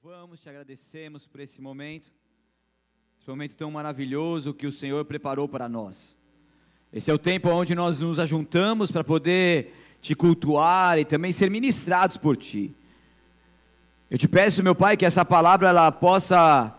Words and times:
louvamos, 0.00 0.40
te 0.40 0.48
agradecemos 0.48 1.26
por 1.26 1.40
esse 1.40 1.60
momento, 1.60 2.08
esse 3.18 3.28
momento 3.28 3.56
tão 3.56 3.68
maravilhoso 3.68 4.54
que 4.54 4.64
o 4.64 4.70
Senhor 4.70 5.04
preparou 5.04 5.48
para 5.48 5.68
nós. 5.68 6.16
Esse 6.92 7.10
é 7.10 7.14
o 7.14 7.18
tempo 7.18 7.48
onde 7.48 7.74
nós 7.74 7.98
nos 7.98 8.20
ajuntamos 8.20 8.92
para 8.92 9.02
poder 9.02 9.74
te 10.00 10.14
cultuar 10.14 11.00
e 11.00 11.04
também 11.04 11.32
ser 11.32 11.50
ministrados 11.50 12.16
por 12.16 12.36
ti. 12.36 12.72
Eu 14.08 14.16
te 14.16 14.28
peço, 14.28 14.62
meu 14.62 14.74
Pai, 14.74 14.96
que 14.96 15.04
essa 15.04 15.24
palavra 15.24 15.68
ela 15.68 15.90
possa 15.90 16.72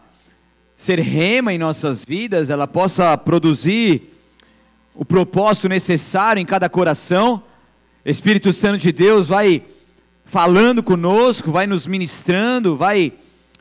ser 0.74 1.00
rema 1.00 1.54
em 1.54 1.58
nossas 1.58 2.06
vidas, 2.06 2.50
ela 2.50 2.68
possa 2.68 3.18
produzir 3.18 4.14
o 4.96 5.04
propósito 5.04 5.68
necessário 5.68 6.40
em 6.40 6.46
cada 6.46 6.70
coração. 6.70 7.44
Espírito 8.06 8.54
Santo 8.54 8.78
de 8.78 8.94
Deus 8.94 9.28
vai 9.28 9.66
falando 10.30 10.84
conosco, 10.84 11.52
vai 11.52 11.66
nos 11.66 11.88
ministrando, 11.88 12.78
vai 12.78 13.12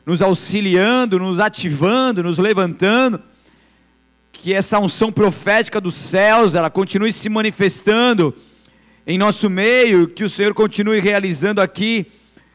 nos 0.05 0.21
auxiliando, 0.21 1.17
nos 1.17 1.39
ativando, 1.39 2.21
nos 2.21 2.37
levantando. 2.37 3.19
Que 4.31 4.53
essa 4.53 4.77
unção 4.77 5.11
profética 5.11 5.81
dos 5.81 5.95
céus, 5.95 6.53
ela 6.53 6.69
continue 6.69 7.11
se 7.11 7.27
manifestando 7.27 8.35
em 9.05 9.17
nosso 9.17 9.49
meio, 9.49 10.07
que 10.07 10.23
o 10.23 10.29
Senhor 10.29 10.53
continue 10.53 10.99
realizando 10.99 11.59
aqui 11.59 12.05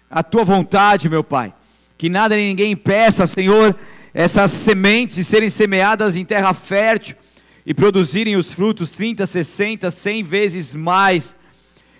a 0.08 0.22
tua 0.22 0.44
vontade, 0.44 1.08
meu 1.08 1.24
Pai. 1.24 1.52
Que 1.98 2.08
nada 2.08 2.36
nem 2.36 2.46
ninguém 2.46 2.70
impeça, 2.70 3.26
Senhor, 3.26 3.74
essas 4.14 4.52
sementes 4.52 5.16
de 5.16 5.24
serem 5.24 5.50
semeadas 5.50 6.14
em 6.14 6.24
terra 6.24 6.54
fértil 6.54 7.16
e 7.66 7.74
produzirem 7.74 8.36
os 8.36 8.52
frutos 8.52 8.90
30, 8.90 9.26
60, 9.26 9.90
100 9.90 10.22
vezes 10.22 10.72
mais 10.72 11.34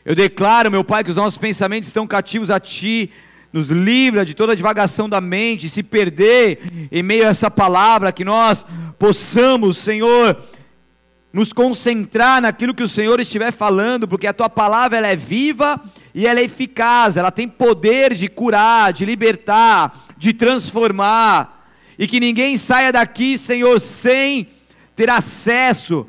eu 0.04 0.14
declaro, 0.14 0.70
meu 0.70 0.84
Pai, 0.84 1.02
que 1.02 1.10
os 1.10 1.16
nossos 1.16 1.38
pensamentos 1.38 1.88
estão 1.88 2.06
cativos 2.06 2.50
a 2.50 2.60
Ti, 2.60 3.10
nos 3.52 3.70
livra 3.70 4.24
de 4.24 4.34
toda 4.34 4.56
divagação 4.56 5.08
da 5.08 5.20
mente, 5.20 5.68
se 5.68 5.82
perder 5.82 6.88
em 6.90 7.02
meio 7.02 7.24
a 7.24 7.28
essa 7.28 7.50
palavra, 7.50 8.12
que 8.12 8.24
nós 8.24 8.66
possamos, 8.98 9.78
Senhor, 9.78 10.36
nos 11.32 11.52
concentrar 11.52 12.42
naquilo 12.42 12.74
que 12.74 12.82
o 12.82 12.88
Senhor 12.88 13.18
estiver 13.18 13.52
falando, 13.52 14.06
porque 14.06 14.26
a 14.26 14.32
tua 14.32 14.50
palavra 14.50 14.98
ela 14.98 15.08
é 15.08 15.16
viva 15.16 15.80
e 16.14 16.26
ela 16.26 16.40
é 16.40 16.44
eficaz, 16.44 17.16
ela 17.16 17.30
tem 17.30 17.48
poder 17.48 18.12
de 18.12 18.28
curar, 18.28 18.92
de 18.92 19.04
libertar, 19.04 20.04
de 20.18 20.32
transformar, 20.32 21.68
e 21.98 22.06
que 22.06 22.20
ninguém 22.20 22.56
saia 22.56 22.92
daqui, 22.92 23.38
Senhor, 23.38 23.80
sem 23.80 24.48
ter 24.94 25.08
acesso 25.08 26.06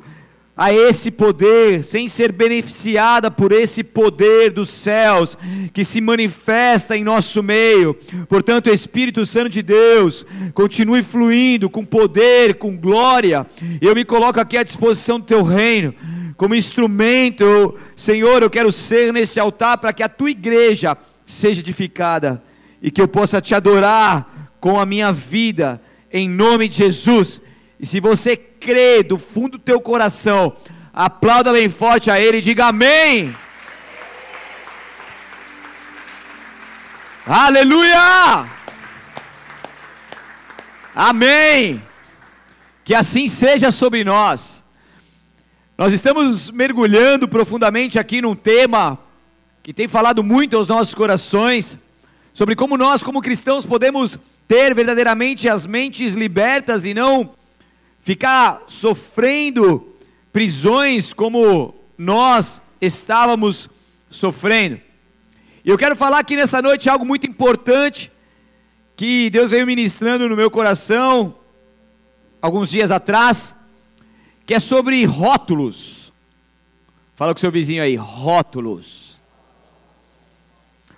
a 0.56 0.72
esse 0.72 1.10
poder, 1.10 1.84
sem 1.84 2.08
ser 2.08 2.32
beneficiada 2.32 3.30
por 3.30 3.52
esse 3.52 3.84
poder 3.84 4.50
dos 4.50 4.70
céus 4.70 5.36
que 5.74 5.84
se 5.84 6.00
manifesta 6.00 6.96
em 6.96 7.04
nosso 7.04 7.42
meio. 7.42 7.94
Portanto, 8.26 8.70
Espírito 8.70 9.26
Santo 9.26 9.50
de 9.50 9.60
Deus 9.60 10.24
continue 10.54 11.02
fluindo 11.02 11.68
com 11.68 11.84
poder, 11.84 12.54
com 12.54 12.74
glória. 12.74 13.46
Eu 13.82 13.94
me 13.94 14.02
coloco 14.02 14.40
aqui 14.40 14.56
à 14.56 14.62
disposição 14.62 15.20
do 15.20 15.26
teu 15.26 15.42
reino. 15.42 15.94
Como 16.38 16.54
instrumento, 16.54 17.44
eu, 17.44 17.78
Senhor, 17.94 18.42
eu 18.42 18.48
quero 18.48 18.72
ser 18.72 19.12
nesse 19.12 19.38
altar 19.38 19.76
para 19.76 19.92
que 19.92 20.02
a 20.02 20.08
tua 20.08 20.30
igreja 20.30 20.96
seja 21.26 21.60
edificada 21.60 22.42
e 22.80 22.90
que 22.90 23.00
eu 23.00 23.08
possa 23.08 23.42
te 23.42 23.54
adorar 23.54 24.56
com 24.58 24.80
a 24.80 24.86
minha 24.86 25.12
vida, 25.12 25.80
em 26.10 26.28
nome 26.28 26.66
de 26.66 26.78
Jesus. 26.78 27.42
E 27.78 27.84
se 27.84 28.00
você 28.00 28.36
crê 28.66 29.04
do 29.04 29.16
fundo 29.16 29.50
do 29.50 29.58
teu 29.60 29.80
coração, 29.80 30.56
aplauda 30.92 31.52
bem 31.52 31.68
forte 31.68 32.10
a 32.10 32.20
Ele 32.20 32.38
e 32.38 32.40
diga 32.40 32.66
amém. 32.66 33.32
Aleluia! 37.24 38.44
Amém! 40.92 41.80
Que 42.84 42.92
assim 42.92 43.28
seja 43.28 43.70
sobre 43.70 44.02
nós. 44.02 44.64
Nós 45.78 45.92
estamos 45.92 46.50
mergulhando 46.50 47.28
profundamente 47.28 48.00
aqui 48.00 48.20
num 48.20 48.34
tema 48.34 48.98
que 49.62 49.72
tem 49.72 49.86
falado 49.86 50.24
muito 50.24 50.56
aos 50.56 50.66
nossos 50.66 50.94
corações, 50.94 51.78
sobre 52.32 52.56
como 52.56 52.76
nós, 52.76 53.02
como 53.02 53.22
cristãos, 53.22 53.64
podemos 53.64 54.18
ter 54.48 54.74
verdadeiramente 54.74 55.48
as 55.48 55.66
mentes 55.66 56.14
libertas 56.14 56.84
e 56.84 56.94
não 56.94 57.36
ficar 58.06 58.62
sofrendo 58.68 59.92
prisões 60.32 61.12
como 61.12 61.74
nós 61.98 62.62
estávamos 62.80 63.68
sofrendo. 64.08 64.80
E 65.64 65.68
eu 65.68 65.76
quero 65.76 65.96
falar 65.96 66.20
aqui 66.20 66.36
nessa 66.36 66.62
noite 66.62 66.88
algo 66.88 67.04
muito 67.04 67.26
importante 67.26 68.12
que 68.94 69.28
Deus 69.30 69.50
veio 69.50 69.66
ministrando 69.66 70.28
no 70.28 70.36
meu 70.36 70.48
coração 70.48 71.34
alguns 72.40 72.70
dias 72.70 72.92
atrás, 72.92 73.56
que 74.46 74.54
é 74.54 74.60
sobre 74.60 75.04
rótulos. 75.04 76.12
Fala 77.16 77.34
com 77.34 77.40
seu 77.40 77.50
vizinho 77.50 77.82
aí, 77.82 77.96
rótulos. 77.96 79.18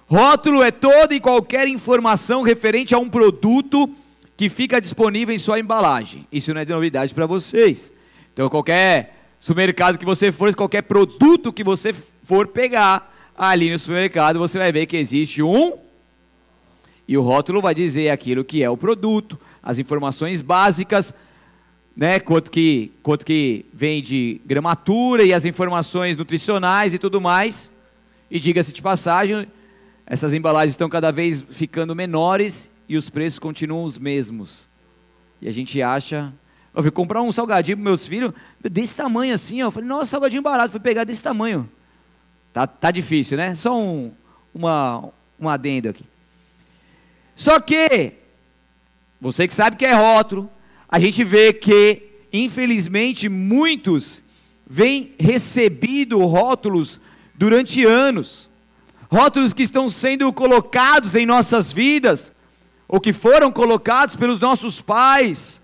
Rótulo 0.07 0.63
é 0.63 0.71
toda 0.71 1.15
e 1.15 1.21
qualquer 1.21 1.69
informação 1.69 2.43
referente 2.43 2.95
a 2.95 2.99
um 2.99 3.09
produto 3.09 3.97
que 4.39 4.49
fica 4.49 4.81
disponível 4.81 5.35
em 5.35 5.39
sua 5.39 5.59
embalagem. 5.59 6.25
Isso 6.31 6.55
não 6.55 6.61
é 6.61 6.65
de 6.65 6.73
novidade 6.73 7.13
para 7.13 7.27
vocês. 7.27 7.93
Então, 8.33 8.49
qualquer 8.49 9.33
supermercado 9.41 9.99
que 9.99 10.05
você 10.05 10.31
for, 10.31 10.55
qualquer 10.55 10.83
produto 10.83 11.53
que 11.53 11.65
você 11.65 11.93
for 12.23 12.47
pegar 12.47 13.13
ali 13.37 13.69
no 13.69 13.77
supermercado, 13.77 14.39
você 14.39 14.57
vai 14.57 14.71
ver 14.71 14.87
que 14.87 14.97
existe 14.97 15.43
um. 15.43 15.73
E 17.09 17.19
o 17.19 17.23
rótulo 17.23 17.61
vai 17.61 17.75
dizer 17.75 18.11
aquilo 18.11 18.45
que 18.45 18.63
é 18.63 18.71
o 18.71 18.77
produto, 18.77 19.37
as 19.61 19.81
informações 19.81 20.41
básicas, 20.41 21.13
né, 21.97 22.21
quanto 22.21 22.49
que, 22.49 22.93
quanto 23.03 23.27
que 23.27 23.67
vem 23.73 24.01
de 24.01 24.41
gramatura 24.47 25.25
e 25.25 25.35
as 25.35 25.45
informações 25.45 26.17
nutricionais 26.17 26.95
e 26.95 26.99
tudo 26.99 27.21
mais. 27.21 27.73
E 28.31 28.39
diga-se 28.39 28.73
de 28.73 28.83
passagem, 28.83 29.49
essas 30.07 30.33
embalagens 30.33 30.75
estão 30.75 30.89
cada 30.89 31.11
vez 31.11 31.45
ficando 31.51 31.93
menores 31.93 32.71
e 32.89 32.97
os 32.97 33.11
preços 33.11 33.39
continuam 33.39 33.85
os 33.85 33.99
mesmos. 33.99 34.69
E 35.41 35.49
a 35.49 35.53
gente 35.53 35.81
acha. 35.83 36.33
Eu 36.75 36.83
fui 36.83 36.91
comprar 36.91 37.23
um 37.23 37.33
salgadinho 37.33 37.77
para 37.77 37.85
meus 37.85 38.07
filhos, 38.07 38.33
desse 38.61 38.97
tamanho 38.97 39.35
assim, 39.35 39.63
ó. 39.63 39.67
Eu 39.67 39.71
falei, 39.71 39.89
nossa, 39.89 40.13
salgadinho 40.13 40.43
barato, 40.43 40.71
fui 40.71 40.81
pegar 40.81 41.05
desse 41.05 41.23
tamanho. 41.23 41.69
Tá, 42.53 42.67
tá 42.67 42.91
difícil, 42.91 43.37
né? 43.37 43.55
Só 43.55 43.79
um, 43.79 44.13
uma, 44.55 45.11
um 45.39 45.49
adendo 45.49 45.89
aqui. 45.89 46.05
Só 47.35 47.61
que, 47.61 48.13
você 49.21 49.47
que 49.47 49.55
sabe 49.55 49.77
que 49.77 49.87
é 49.87 49.93
rótulo, 49.93 50.51
a 50.89 50.99
gente 50.99 51.23
vê 51.23 51.53
que, 51.53 52.03
infelizmente, 52.33 53.29
muitos 53.29 54.23
vêm 54.67 55.15
recebido 55.19 56.25
rótulos 56.25 57.01
durante 57.35 57.85
anos. 57.85 58.49
Rótulos 59.11 59.53
que 59.53 59.63
estão 59.63 59.89
sendo 59.89 60.33
colocados 60.33 61.15
em 61.15 61.25
nossas 61.25 61.71
vidas, 61.71 62.35
ou 62.89 62.99
que 62.99 63.13
foram 63.13 63.53
colocados 63.53 64.17
pelos 64.17 64.41
nossos 64.41 64.81
pais, 64.81 65.61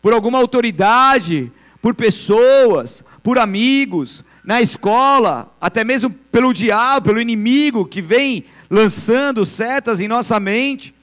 por 0.00 0.12
alguma 0.12 0.38
autoridade, 0.38 1.52
por 1.82 1.94
pessoas, 1.94 3.04
por 3.22 3.38
amigos, 3.38 4.24
na 4.44 4.62
escola, 4.62 5.52
até 5.60 5.82
mesmo 5.82 6.08
pelo 6.08 6.54
diabo, 6.54 7.06
pelo 7.06 7.20
inimigo 7.20 7.84
que 7.84 8.00
vem 8.00 8.44
lançando 8.70 9.44
setas 9.44 10.00
em 10.00 10.06
nossa 10.06 10.38
mente, 10.38 10.94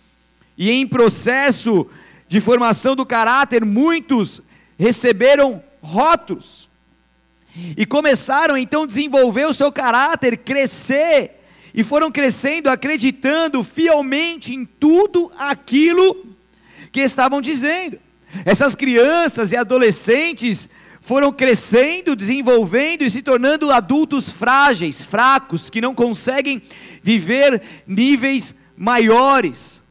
e 0.58 0.72
em 0.72 0.88
processo 0.88 1.86
de 2.28 2.40
formação 2.40 2.96
do 2.96 3.06
caráter, 3.06 3.66
muitos 3.66 4.42
receberam 4.80 5.62
rótulos 5.82 6.70
e 7.78 7.86
começaram 7.86 8.58
então 8.58 8.84
a 8.84 8.88
desenvolver 8.88 9.46
o 9.46 9.54
seu 9.54 9.72
caráter, 9.72 10.38
crescer 10.38 11.35
e 11.76 11.84
foram 11.84 12.10
crescendo 12.10 12.70
acreditando 12.70 13.62
fielmente 13.62 14.56
em 14.56 14.64
tudo 14.64 15.30
aquilo 15.38 16.26
que 16.90 17.02
estavam 17.02 17.42
dizendo. 17.42 18.00
Essas 18.46 18.76
crianças 18.76 19.52
e 19.52 19.58
adolescentes 19.58 20.70
foram 21.02 21.34
crescendo, 21.34 22.16
desenvolvendo 22.16 23.04
e 23.04 23.12
se 23.12 23.22
tornando 23.22 23.72
adultos 23.72 24.30
frágeis, 24.30 25.04
fracos, 25.04 25.70
que 25.70 25.82
não 25.82 25.94
conseguem 25.94 26.62
viver 27.04 27.62
níveis 27.86 28.56
maiores, 28.78 29.84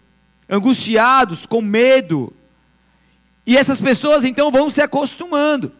angustiados, 0.48 1.44
com 1.44 1.60
medo. 1.60 2.32
E 3.46 3.58
essas 3.58 3.78
pessoas 3.78 4.24
então 4.24 4.50
vão 4.50 4.70
se 4.70 4.80
acostumando 4.80 5.70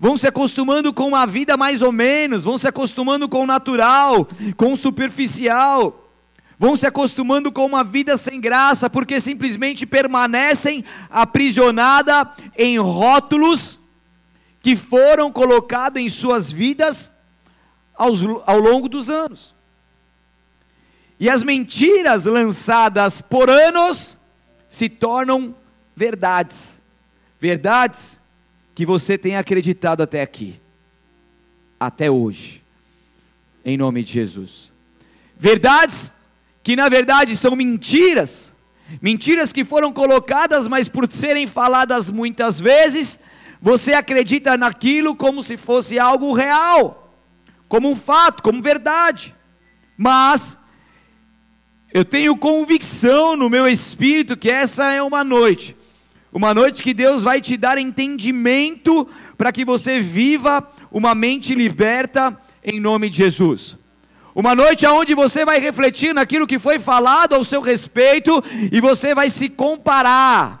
vão 0.00 0.16
se 0.16 0.26
acostumando 0.26 0.94
com 0.94 1.08
uma 1.08 1.26
vida 1.26 1.58
mais 1.58 1.82
ou 1.82 1.92
menos, 1.92 2.44
vão 2.44 2.56
se 2.56 2.66
acostumando 2.66 3.28
com 3.28 3.42
o 3.42 3.46
natural, 3.46 4.26
com 4.56 4.72
o 4.72 4.76
superficial, 4.76 6.10
vão 6.58 6.74
se 6.74 6.86
acostumando 6.86 7.52
com 7.52 7.66
uma 7.66 7.84
vida 7.84 8.16
sem 8.16 8.40
graça, 8.40 8.88
porque 8.88 9.20
simplesmente 9.20 9.84
permanecem 9.84 10.82
aprisionadas 11.10 12.28
em 12.56 12.78
rótulos 12.78 13.78
que 14.62 14.74
foram 14.74 15.30
colocados 15.30 16.00
em 16.00 16.08
suas 16.08 16.50
vidas 16.50 17.12
aos, 17.94 18.22
ao 18.46 18.58
longo 18.58 18.88
dos 18.88 19.10
anos. 19.10 19.54
E 21.18 21.28
as 21.28 21.42
mentiras 21.42 22.24
lançadas 22.24 23.20
por 23.20 23.50
anos 23.50 24.18
se 24.66 24.88
tornam 24.88 25.54
verdades. 25.94 26.80
Verdades 27.38 28.19
que 28.74 28.86
você 28.86 29.18
tem 29.18 29.36
acreditado 29.36 30.02
até 30.02 30.22
aqui, 30.22 30.60
até 31.78 32.10
hoje, 32.10 32.62
em 33.64 33.76
nome 33.76 34.02
de 34.02 34.12
Jesus. 34.12 34.72
Verdades 35.38 36.12
que 36.62 36.76
na 36.76 36.88
verdade 36.88 37.36
são 37.36 37.56
mentiras, 37.56 38.54
mentiras 39.00 39.52
que 39.52 39.64
foram 39.64 39.92
colocadas, 39.92 40.68
mas 40.68 40.88
por 40.88 41.10
serem 41.10 41.46
faladas 41.46 42.10
muitas 42.10 42.60
vezes, 42.60 43.20
você 43.60 43.92
acredita 43.92 44.56
naquilo 44.56 45.14
como 45.14 45.42
se 45.42 45.56
fosse 45.56 45.98
algo 45.98 46.32
real, 46.32 47.14
como 47.68 47.90
um 47.90 47.96
fato, 47.96 48.42
como 48.42 48.62
verdade. 48.62 49.34
Mas 49.96 50.56
eu 51.92 52.04
tenho 52.04 52.36
convicção 52.36 53.36
no 53.36 53.50
meu 53.50 53.68
espírito 53.68 54.36
que 54.36 54.50
essa 54.50 54.92
é 54.92 55.02
uma 55.02 55.24
noite, 55.24 55.76
uma 56.32 56.54
noite 56.54 56.82
que 56.82 56.94
Deus 56.94 57.22
vai 57.22 57.40
te 57.40 57.56
dar 57.56 57.76
entendimento 57.78 59.06
para 59.36 59.50
que 59.50 59.64
você 59.64 60.00
viva 60.00 60.68
uma 60.90 61.14
mente 61.14 61.54
liberta 61.54 62.36
em 62.62 62.78
nome 62.78 63.10
de 63.10 63.18
Jesus. 63.18 63.76
Uma 64.34 64.54
noite 64.54 64.86
onde 64.86 65.14
você 65.14 65.44
vai 65.44 65.58
refletir 65.58 66.14
naquilo 66.14 66.46
que 66.46 66.58
foi 66.58 66.78
falado 66.78 67.34
ao 67.34 67.44
seu 67.44 67.60
respeito 67.60 68.42
e 68.70 68.80
você 68.80 69.14
vai 69.14 69.28
se 69.28 69.48
comparar 69.48 70.60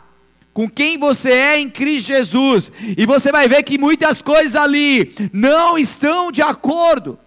com 0.52 0.68
quem 0.68 0.98
você 0.98 1.30
é 1.30 1.60
em 1.60 1.70
Cristo 1.70 2.08
Jesus, 2.08 2.72
e 2.98 3.06
você 3.06 3.30
vai 3.30 3.46
ver 3.48 3.62
que 3.62 3.78
muitas 3.78 4.20
coisas 4.20 4.56
ali 4.56 5.14
não 5.32 5.78
estão 5.78 6.32
de 6.32 6.42
acordo. 6.42 7.18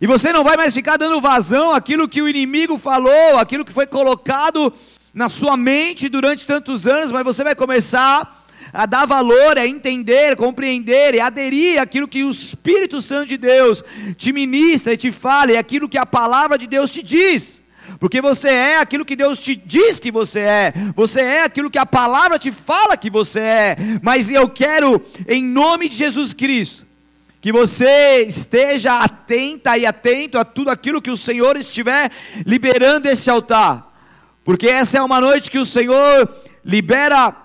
E 0.00 0.06
você 0.06 0.32
não 0.32 0.42
vai 0.42 0.56
mais 0.56 0.72
ficar 0.72 0.96
dando 0.96 1.20
vazão 1.20 1.72
àquilo 1.72 2.08
que 2.08 2.22
o 2.22 2.28
inimigo 2.28 2.78
falou, 2.78 3.36
aquilo 3.36 3.64
que 3.64 3.72
foi 3.72 3.86
colocado 3.86 4.72
na 5.12 5.28
sua 5.28 5.56
mente 5.56 6.08
durante 6.08 6.46
tantos 6.46 6.86
anos, 6.86 7.12
mas 7.12 7.24
você 7.24 7.42
vai 7.42 7.54
começar 7.54 8.44
a 8.72 8.86
dar 8.86 9.06
valor, 9.06 9.56
a 9.58 9.66
entender, 9.66 10.36
compreender 10.36 11.14
e 11.14 11.20
aderir 11.20 11.80
àquilo 11.80 12.08
que 12.08 12.22
o 12.22 12.30
Espírito 12.30 13.00
Santo 13.00 13.28
de 13.28 13.38
Deus 13.38 13.82
te 14.16 14.32
ministra 14.32 14.92
e 14.92 14.96
te 14.96 15.10
fala, 15.10 15.52
e 15.52 15.56
aquilo 15.56 15.88
que 15.88 15.98
a 15.98 16.06
palavra 16.06 16.58
de 16.58 16.66
Deus 16.66 16.90
te 16.90 17.02
diz. 17.02 17.62
Porque 17.98 18.20
você 18.20 18.48
é 18.48 18.78
aquilo 18.78 19.04
que 19.04 19.16
Deus 19.16 19.38
te 19.38 19.56
diz 19.56 19.98
que 19.98 20.10
você 20.10 20.40
é, 20.40 20.74
você 20.94 21.20
é 21.20 21.44
aquilo 21.44 21.70
que 21.70 21.78
a 21.78 21.86
palavra 21.86 22.38
te 22.38 22.52
fala 22.52 22.96
que 22.96 23.08
você 23.08 23.40
é, 23.40 23.76
mas 24.02 24.30
eu 24.30 24.48
quero, 24.48 25.02
em 25.26 25.42
nome 25.42 25.88
de 25.88 25.96
Jesus 25.96 26.34
Cristo, 26.34 26.86
que 27.40 27.50
você 27.50 28.24
esteja 28.26 28.98
atenta 28.98 29.78
e 29.78 29.86
atento 29.86 30.38
a 30.38 30.44
tudo 30.44 30.70
aquilo 30.70 31.00
que 31.00 31.10
o 31.10 31.16
Senhor 31.16 31.56
estiver 31.56 32.10
liberando 32.44 33.08
esse 33.08 33.30
altar, 33.30 33.87
porque 34.48 34.66
essa 34.66 34.96
é 34.96 35.02
uma 35.02 35.20
noite 35.20 35.50
que 35.50 35.58
o 35.58 35.66
Senhor 35.66 36.26
libera 36.64 37.36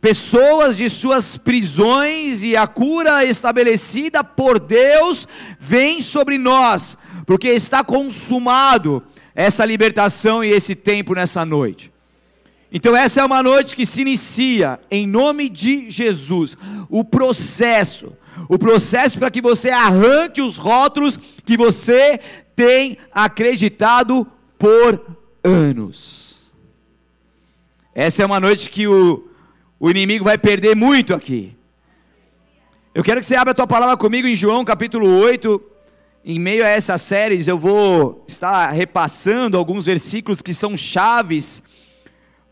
pessoas 0.00 0.76
de 0.76 0.88
suas 0.88 1.36
prisões 1.36 2.44
e 2.44 2.56
a 2.56 2.68
cura 2.68 3.24
estabelecida 3.24 4.22
por 4.22 4.60
Deus 4.60 5.26
vem 5.58 6.00
sobre 6.00 6.38
nós, 6.38 6.96
porque 7.26 7.48
está 7.48 7.82
consumado 7.82 9.02
essa 9.34 9.64
libertação 9.64 10.44
e 10.44 10.50
esse 10.50 10.76
tempo 10.76 11.14
nessa 11.16 11.44
noite. 11.44 11.92
Então, 12.70 12.94
essa 12.94 13.22
é 13.22 13.24
uma 13.24 13.42
noite 13.42 13.74
que 13.74 13.84
se 13.84 14.02
inicia, 14.02 14.78
em 14.88 15.04
nome 15.04 15.48
de 15.48 15.90
Jesus, 15.90 16.56
o 16.88 17.02
processo, 17.02 18.16
o 18.48 18.56
processo 18.56 19.18
para 19.18 19.32
que 19.32 19.42
você 19.42 19.70
arranque 19.70 20.40
os 20.40 20.58
rótulos 20.58 21.18
que 21.44 21.56
você 21.56 22.20
tem 22.54 22.98
acreditado 23.12 24.24
por 24.56 25.18
anos. 25.42 26.21
Essa 27.94 28.22
é 28.22 28.26
uma 28.26 28.40
noite 28.40 28.70
que 28.70 28.86
o, 28.88 29.28
o 29.78 29.90
inimigo 29.90 30.24
vai 30.24 30.38
perder 30.38 30.74
muito 30.74 31.12
aqui. 31.12 31.54
Eu 32.94 33.04
quero 33.04 33.20
que 33.20 33.26
você 33.26 33.36
abra 33.36 33.50
a 33.50 33.54
tua 33.54 33.66
palavra 33.66 33.98
comigo 33.98 34.26
em 34.26 34.34
João 34.34 34.64
capítulo 34.64 35.06
8, 35.06 35.62
em 36.24 36.38
meio 36.38 36.64
a 36.64 36.68
essas 36.68 37.02
séries, 37.02 37.48
eu 37.48 37.58
vou 37.58 38.24
estar 38.26 38.70
repassando 38.70 39.58
alguns 39.58 39.84
versículos 39.84 40.40
que 40.40 40.54
são 40.54 40.74
chaves 40.74 41.62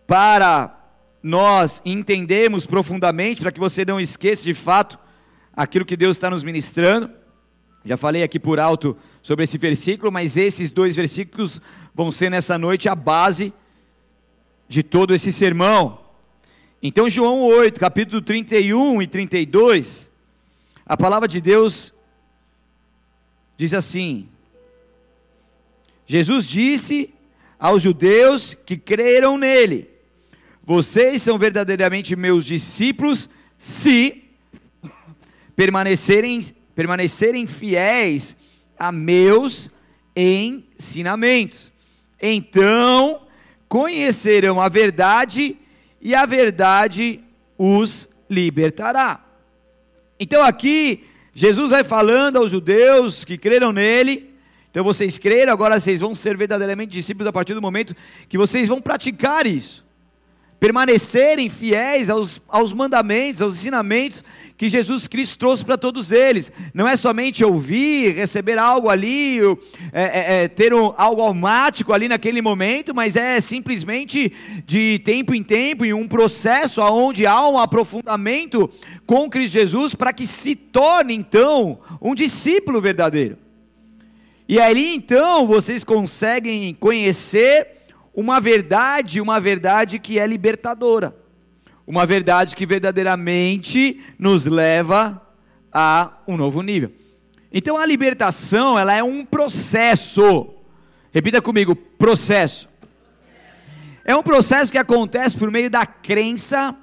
para 0.06 0.76
nós 1.22 1.80
entendermos 1.86 2.66
profundamente, 2.66 3.40
para 3.40 3.52
que 3.52 3.60
você 3.60 3.82
não 3.82 3.98
esqueça 3.98 4.42
de 4.42 4.52
fato 4.52 4.98
aquilo 5.56 5.86
que 5.86 5.96
Deus 5.96 6.18
está 6.18 6.28
nos 6.28 6.44
ministrando. 6.44 7.10
Já 7.82 7.96
falei 7.96 8.22
aqui 8.22 8.38
por 8.38 8.60
alto 8.60 8.94
sobre 9.22 9.44
esse 9.44 9.56
versículo, 9.56 10.12
mas 10.12 10.36
esses 10.36 10.70
dois 10.70 10.94
versículos 10.94 11.62
vão 11.94 12.12
ser 12.12 12.30
nessa 12.30 12.58
noite 12.58 12.90
a 12.90 12.94
base 12.94 13.54
de 14.70 14.84
todo 14.84 15.12
esse 15.12 15.32
sermão. 15.32 16.00
Então, 16.80 17.08
João 17.08 17.40
8, 17.40 17.80
capítulo 17.80 18.22
31 18.22 19.02
e 19.02 19.06
32, 19.08 20.08
a 20.86 20.96
palavra 20.96 21.26
de 21.26 21.40
Deus 21.40 21.92
diz 23.56 23.74
assim: 23.74 24.28
Jesus 26.06 26.46
disse 26.46 27.12
aos 27.58 27.82
judeus 27.82 28.54
que 28.54 28.76
creram 28.76 29.36
nele: 29.36 29.90
Vocês 30.62 31.20
são 31.20 31.36
verdadeiramente 31.36 32.14
meus 32.14 32.46
discípulos 32.46 33.28
se 33.58 34.22
permanecerem, 35.56 36.40
permanecerem 36.76 37.44
fiéis 37.44 38.36
a 38.78 38.92
meus 38.92 39.68
ensinamentos. 40.14 41.72
Então 42.22 43.26
conhecerão 43.70 44.60
a 44.60 44.68
verdade 44.68 45.56
e 46.02 46.12
a 46.12 46.26
verdade 46.26 47.20
os 47.56 48.08
libertará. 48.28 49.24
Então 50.18 50.42
aqui 50.42 51.04
Jesus 51.32 51.70
vai 51.70 51.84
falando 51.84 52.38
aos 52.38 52.50
judeus 52.50 53.24
que 53.24 53.38
creram 53.38 53.72
nele. 53.72 54.28
Então 54.72 54.82
vocês 54.82 55.18
creram, 55.18 55.52
agora 55.52 55.78
vocês 55.78 56.00
vão 56.00 56.16
ser 56.16 56.36
verdadeiramente 56.36 56.90
discípulos 56.90 57.28
a 57.28 57.32
partir 57.32 57.54
do 57.54 57.62
momento 57.62 57.94
que 58.28 58.36
vocês 58.36 58.66
vão 58.66 58.80
praticar 58.80 59.46
isso. 59.46 59.86
Permanecerem 60.58 61.48
fiéis 61.48 62.10
aos, 62.10 62.42
aos 62.48 62.72
mandamentos, 62.72 63.40
aos 63.40 63.54
ensinamentos 63.54 64.24
que 64.60 64.68
Jesus 64.68 65.08
Cristo 65.08 65.38
trouxe 65.38 65.64
para 65.64 65.78
todos 65.78 66.12
eles. 66.12 66.52
Não 66.74 66.86
é 66.86 66.94
somente 66.94 67.42
ouvir, 67.42 68.14
receber 68.14 68.58
algo 68.58 68.90
ali, 68.90 69.38
é, 69.90 70.02
é, 70.02 70.42
é, 70.42 70.48
ter 70.48 70.74
um, 70.74 70.92
algo 70.98 71.22
automático 71.22 71.94
ali 71.94 72.08
naquele 72.08 72.42
momento, 72.42 72.94
mas 72.94 73.16
é 73.16 73.40
simplesmente 73.40 74.30
de 74.66 74.98
tempo 74.98 75.34
em 75.34 75.42
tempo, 75.42 75.86
em 75.86 75.94
um 75.94 76.06
processo 76.06 76.82
onde 76.82 77.26
há 77.26 77.48
um 77.48 77.56
aprofundamento 77.56 78.70
com 79.06 79.30
Cristo 79.30 79.54
Jesus 79.54 79.94
para 79.94 80.12
que 80.12 80.26
se 80.26 80.54
torne 80.54 81.14
então 81.14 81.78
um 81.98 82.14
discípulo 82.14 82.82
verdadeiro. 82.82 83.38
E 84.46 84.60
ali 84.60 84.94
então 84.94 85.46
vocês 85.46 85.84
conseguem 85.84 86.74
conhecer 86.74 87.66
uma 88.12 88.38
verdade, 88.38 89.22
uma 89.22 89.40
verdade 89.40 89.98
que 89.98 90.18
é 90.18 90.26
libertadora. 90.26 91.18
Uma 91.86 92.06
verdade 92.06 92.54
que 92.54 92.66
verdadeiramente 92.66 94.00
nos 94.18 94.46
leva 94.46 95.20
a 95.72 96.18
um 96.26 96.36
novo 96.36 96.62
nível. 96.62 96.92
Então 97.52 97.76
a 97.76 97.86
libertação, 97.86 98.78
ela 98.78 98.94
é 98.94 99.02
um 99.02 99.24
processo. 99.24 100.54
Repita 101.12 101.42
comigo, 101.42 101.74
processo. 101.74 102.68
É 104.04 104.14
um 104.14 104.22
processo 104.22 104.70
que 104.70 104.78
acontece 104.78 105.36
por 105.36 105.50
meio 105.50 105.68
da 105.68 105.84
crença 105.84 106.76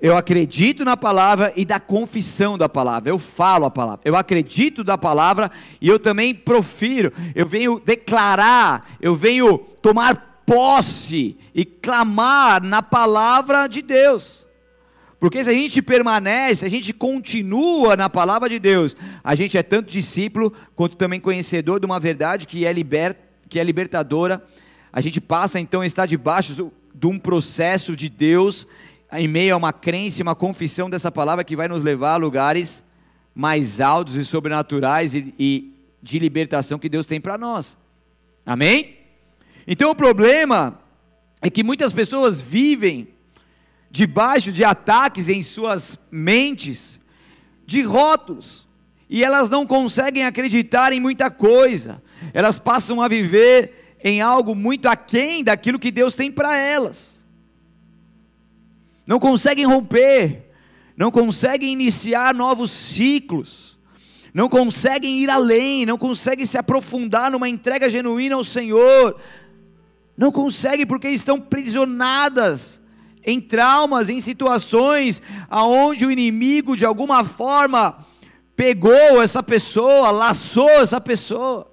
eu 0.00 0.16
acredito 0.16 0.82
na 0.82 0.96
palavra 0.96 1.52
e 1.54 1.64
da 1.64 1.78
confissão 1.78 2.56
da 2.56 2.68
palavra. 2.68 3.10
Eu 3.10 3.18
falo 3.18 3.66
a 3.66 3.70
palavra. 3.70 4.00
Eu 4.02 4.16
acredito 4.16 4.82
da 4.82 4.96
palavra 4.96 5.50
e 5.78 5.88
eu 5.88 5.98
também 5.98 6.34
profiro. 6.34 7.12
Eu 7.34 7.46
venho 7.46 7.78
declarar, 7.78 8.88
eu 8.98 9.14
venho 9.14 9.58
tomar 9.82 10.29
posse 10.50 11.36
e 11.54 11.64
clamar 11.64 12.60
na 12.60 12.82
palavra 12.82 13.68
de 13.68 13.80
Deus. 13.82 14.44
Porque 15.20 15.44
se 15.44 15.50
a 15.50 15.52
gente 15.52 15.80
permanece, 15.80 16.66
a 16.66 16.68
gente 16.68 16.92
continua 16.92 17.94
na 17.94 18.10
palavra 18.10 18.48
de 18.48 18.58
Deus, 18.58 18.96
a 19.22 19.36
gente 19.36 19.56
é 19.56 19.62
tanto 19.62 19.92
discípulo 19.92 20.52
quanto 20.74 20.96
também 20.96 21.20
conhecedor 21.20 21.78
de 21.78 21.86
uma 21.86 22.00
verdade 22.00 22.48
que 22.48 22.66
é, 22.66 22.72
liber, 22.72 23.16
que 23.48 23.60
é 23.60 23.62
libertadora. 23.62 24.44
A 24.92 25.00
gente 25.00 25.20
passa 25.20 25.60
então 25.60 25.82
a 25.82 25.86
estar 25.86 26.04
debaixo 26.04 26.72
de 26.92 27.06
um 27.06 27.16
processo 27.16 27.94
de 27.94 28.08
Deus 28.08 28.66
em 29.12 29.28
meio 29.28 29.54
a 29.54 29.56
uma 29.56 29.72
crença, 29.72 30.20
uma 30.20 30.34
confissão 30.34 30.90
dessa 30.90 31.12
palavra 31.12 31.44
que 31.44 31.54
vai 31.54 31.68
nos 31.68 31.84
levar 31.84 32.14
a 32.14 32.16
lugares 32.16 32.82
mais 33.32 33.80
altos 33.80 34.16
e 34.16 34.24
sobrenaturais 34.24 35.14
e, 35.14 35.32
e 35.38 35.72
de 36.02 36.18
libertação 36.18 36.76
que 36.76 36.88
Deus 36.88 37.06
tem 37.06 37.20
para 37.20 37.38
nós. 37.38 37.78
Amém? 38.44 38.99
Então 39.72 39.92
o 39.92 39.94
problema 39.94 40.80
é 41.40 41.48
que 41.48 41.62
muitas 41.62 41.92
pessoas 41.92 42.40
vivem 42.40 43.06
debaixo 43.88 44.50
de 44.50 44.64
ataques 44.64 45.28
em 45.28 45.42
suas 45.42 45.96
mentes, 46.10 46.98
de 47.64 47.80
rótulos, 47.80 48.66
e 49.08 49.22
elas 49.22 49.48
não 49.48 49.64
conseguem 49.64 50.24
acreditar 50.24 50.92
em 50.92 50.98
muita 50.98 51.30
coisa, 51.30 52.02
elas 52.34 52.58
passam 52.58 53.00
a 53.00 53.06
viver 53.06 53.96
em 54.02 54.20
algo 54.20 54.56
muito 54.56 54.88
aquém 54.88 55.44
daquilo 55.44 55.78
que 55.78 55.92
Deus 55.92 56.16
tem 56.16 56.32
para 56.32 56.56
elas. 56.56 57.24
Não 59.06 59.20
conseguem 59.20 59.66
romper, 59.66 60.50
não 60.96 61.12
conseguem 61.12 61.72
iniciar 61.72 62.34
novos 62.34 62.72
ciclos, 62.72 63.78
não 64.34 64.48
conseguem 64.48 65.20
ir 65.20 65.30
além, 65.30 65.86
não 65.86 65.96
conseguem 65.96 66.46
se 66.46 66.58
aprofundar 66.58 67.30
numa 67.30 67.48
entrega 67.48 67.88
genuína 67.88 68.34
ao 68.34 68.44
Senhor, 68.44 69.16
não 70.20 70.30
conseguem 70.30 70.84
porque 70.84 71.08
estão 71.08 71.40
prisionadas 71.40 72.78
em 73.24 73.40
traumas, 73.40 74.10
em 74.10 74.20
situações 74.20 75.22
aonde 75.48 76.04
o 76.04 76.10
inimigo 76.10 76.76
de 76.76 76.84
alguma 76.84 77.24
forma 77.24 78.04
pegou 78.54 79.22
essa 79.22 79.42
pessoa, 79.42 80.10
laçou 80.10 80.68
essa 80.68 81.00
pessoa. 81.00 81.72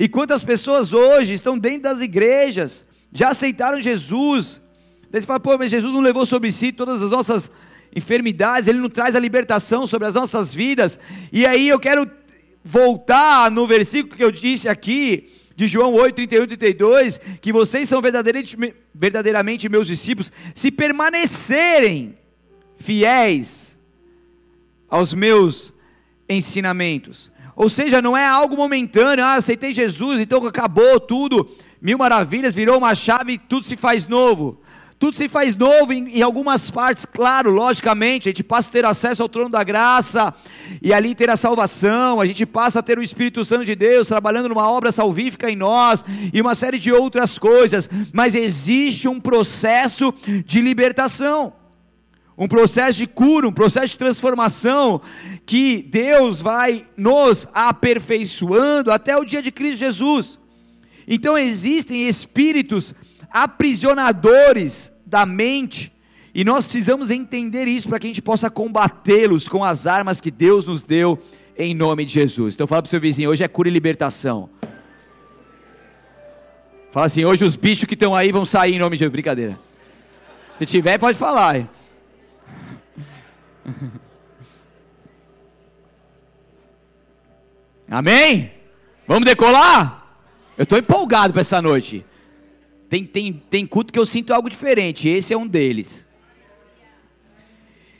E 0.00 0.08
quantas 0.08 0.42
pessoas 0.42 0.92
hoje 0.92 1.34
estão 1.34 1.56
dentro 1.56 1.82
das 1.82 2.00
igrejas, 2.00 2.84
já 3.12 3.28
aceitaram 3.28 3.80
Jesus. 3.80 4.60
Daí 5.08 5.20
você 5.20 5.26
fala, 5.28 5.38
pô, 5.38 5.56
mas 5.56 5.70
Jesus 5.70 5.94
não 5.94 6.00
levou 6.00 6.26
sobre 6.26 6.50
si 6.50 6.72
todas 6.72 7.00
as 7.00 7.10
nossas 7.10 7.52
enfermidades, 7.94 8.68
Ele 8.68 8.80
não 8.80 8.90
traz 8.90 9.14
a 9.14 9.20
libertação 9.20 9.86
sobre 9.86 10.08
as 10.08 10.14
nossas 10.14 10.52
vidas. 10.52 10.98
E 11.32 11.46
aí 11.46 11.68
eu 11.68 11.78
quero 11.78 12.10
voltar 12.64 13.48
no 13.48 13.64
versículo 13.64 14.16
que 14.16 14.24
eu 14.24 14.32
disse 14.32 14.68
aqui, 14.68 15.30
de 15.56 15.66
João 15.66 15.94
8, 15.94 16.14
31 16.14 16.46
32, 16.46 17.20
que 17.40 17.50
vocês 17.50 17.88
são 17.88 18.02
verdadeiramente, 18.02 19.68
meus 19.70 19.86
discípulos, 19.86 20.30
se 20.54 20.70
permanecerem 20.70 22.16
fiéis 22.76 23.76
aos 24.88 25.14
meus 25.14 25.72
ensinamentos. 26.28 27.32
Ou 27.56 27.70
seja, 27.70 28.02
não 28.02 28.14
é 28.14 28.26
algo 28.26 28.54
momentâneo, 28.54 29.24
ah, 29.24 29.34
aceitei 29.34 29.72
Jesus, 29.72 30.20
então 30.20 30.46
acabou 30.46 31.00
tudo, 31.00 31.48
mil 31.80 31.96
maravilhas, 31.96 32.54
virou 32.54 32.76
uma 32.76 32.94
chave, 32.94 33.38
tudo 33.38 33.64
se 33.64 33.76
faz 33.76 34.06
novo. 34.06 34.60
Tudo 34.98 35.16
se 35.16 35.28
faz 35.28 35.54
novo 35.54 35.92
em, 35.92 36.18
em, 36.18 36.22
algumas 36.22 36.70
partes, 36.70 37.04
claro, 37.04 37.50
logicamente, 37.50 38.28
a 38.28 38.30
gente 38.30 38.42
passa 38.42 38.70
a 38.70 38.72
ter 38.72 38.84
acesso 38.84 39.22
ao 39.22 39.28
trono 39.28 39.50
da 39.50 39.62
graça, 39.62 40.32
e 40.80 40.92
ali 40.92 41.14
ter 41.14 41.28
a 41.28 41.36
salvação, 41.36 42.18
a 42.18 42.26
gente 42.26 42.46
passa 42.46 42.78
a 42.78 42.82
ter 42.82 42.98
o 42.98 43.02
Espírito 43.02 43.44
Santo 43.44 43.66
de 43.66 43.74
Deus 43.74 44.08
trabalhando 44.08 44.48
numa 44.48 44.70
obra 44.70 44.90
salvífica 44.90 45.50
em 45.50 45.56
nós, 45.56 46.02
e 46.32 46.40
uma 46.40 46.54
série 46.54 46.78
de 46.78 46.90
outras 46.90 47.38
coisas, 47.38 47.90
mas 48.10 48.34
existe 48.34 49.06
um 49.06 49.20
processo 49.20 50.14
de 50.46 50.62
libertação 50.62 51.52
um 52.38 52.46
processo 52.46 52.98
de 52.98 53.06
cura, 53.06 53.48
um 53.48 53.52
processo 53.52 53.88
de 53.88 53.98
transformação 53.98 55.00
que 55.46 55.82
Deus 55.82 56.40
vai 56.40 56.86
nos 56.96 57.48
aperfeiçoando 57.54 58.92
até 58.92 59.16
o 59.16 59.24
dia 59.24 59.40
de 59.40 59.50
Cristo 59.50 59.78
Jesus. 59.78 60.38
Então 61.08 61.38
existem 61.38 62.06
espíritos 62.06 62.94
aprisionadores 63.30 64.92
da 65.04 65.24
mente, 65.26 65.92
e 66.34 66.44
nós 66.44 66.66
precisamos 66.66 67.10
entender 67.10 67.66
isso 67.66 67.88
para 67.88 67.98
que 67.98 68.06
a 68.06 68.10
gente 68.10 68.20
possa 68.20 68.50
combatê-los 68.50 69.48
com 69.48 69.64
as 69.64 69.86
armas 69.86 70.20
que 70.20 70.30
Deus 70.30 70.66
nos 70.66 70.82
deu 70.82 71.18
em 71.56 71.74
nome 71.74 72.04
de 72.04 72.12
Jesus. 72.12 72.54
Então 72.54 72.66
fala 72.66 72.82
para 72.82 72.88
o 72.88 72.90
seu 72.90 73.00
vizinho, 73.00 73.30
hoje 73.30 73.42
é 73.42 73.48
cura 73.48 73.68
e 73.68 73.72
libertação. 73.72 74.50
Fala 76.90 77.06
assim, 77.06 77.24
hoje 77.24 77.44
os 77.44 77.56
bichos 77.56 77.84
que 77.84 77.94
estão 77.94 78.14
aí 78.14 78.30
vão 78.32 78.44
sair 78.44 78.74
em 78.74 78.78
nome 78.78 78.96
de 78.96 79.00
Jesus. 79.00 79.12
Brincadeira. 79.12 79.58
Se 80.54 80.66
tiver, 80.66 80.98
pode 80.98 81.16
falar. 81.16 81.68
Amém? 87.88 88.52
Vamos 89.06 89.24
decolar? 89.24 90.06
Eu 90.58 90.64
estou 90.64 90.78
empolgado 90.78 91.32
para 91.32 91.42
essa 91.42 91.62
noite. 91.62 92.04
Tem, 92.88 93.04
tem, 93.04 93.32
tem 93.32 93.66
culto 93.66 93.92
que 93.92 93.98
eu 93.98 94.06
sinto 94.06 94.32
algo 94.32 94.48
diferente. 94.48 95.08
Esse 95.08 95.32
é 95.32 95.36
um 95.36 95.46
deles. 95.46 96.06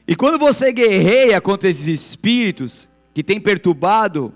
E 0.07 0.15
quando 0.15 0.39
você 0.39 0.73
guerreia 0.73 1.41
contra 1.41 1.69
esses 1.69 1.87
espíritos 1.87 2.89
que 3.13 3.25
têm 3.25 3.41
perturbado 3.41 4.33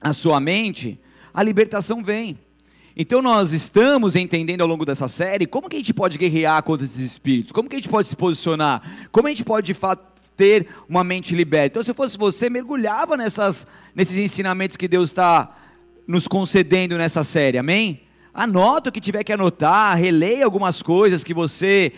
a 0.00 0.12
sua 0.12 0.40
mente, 0.40 0.98
a 1.34 1.42
libertação 1.42 2.02
vem. 2.02 2.38
Então 2.96 3.20
nós 3.22 3.52
estamos 3.52 4.16
entendendo 4.16 4.62
ao 4.62 4.66
longo 4.66 4.84
dessa 4.84 5.08
série 5.08 5.46
como 5.46 5.68
que 5.68 5.76
a 5.76 5.78
gente 5.78 5.94
pode 5.94 6.18
guerrear 6.18 6.62
contra 6.62 6.84
esses 6.84 7.00
espíritos, 7.00 7.52
como 7.52 7.68
que 7.68 7.76
a 7.76 7.78
gente 7.78 7.88
pode 7.88 8.08
se 8.08 8.16
posicionar, 8.16 9.08
como 9.10 9.28
a 9.28 9.30
gente 9.30 9.44
pode 9.44 9.66
de 9.66 9.74
fato 9.74 10.12
ter 10.36 10.66
uma 10.88 11.04
mente 11.04 11.34
liberta. 11.34 11.74
Então 11.74 11.82
se 11.82 11.90
eu 11.90 11.94
fosse 11.94 12.18
você, 12.18 12.50
mergulhava 12.50 13.16
nessas, 13.16 13.66
nesses 13.94 14.18
ensinamentos 14.18 14.76
que 14.76 14.88
Deus 14.88 15.10
está 15.10 15.56
nos 16.06 16.26
concedendo 16.26 16.98
nessa 16.98 17.22
série, 17.22 17.58
amém? 17.58 18.02
Anota 18.34 18.88
o 18.88 18.92
que 18.92 19.00
tiver 19.00 19.24
que 19.24 19.32
anotar, 19.32 19.96
releia 19.96 20.44
algumas 20.44 20.82
coisas 20.82 21.22
que 21.22 21.34
você 21.34 21.92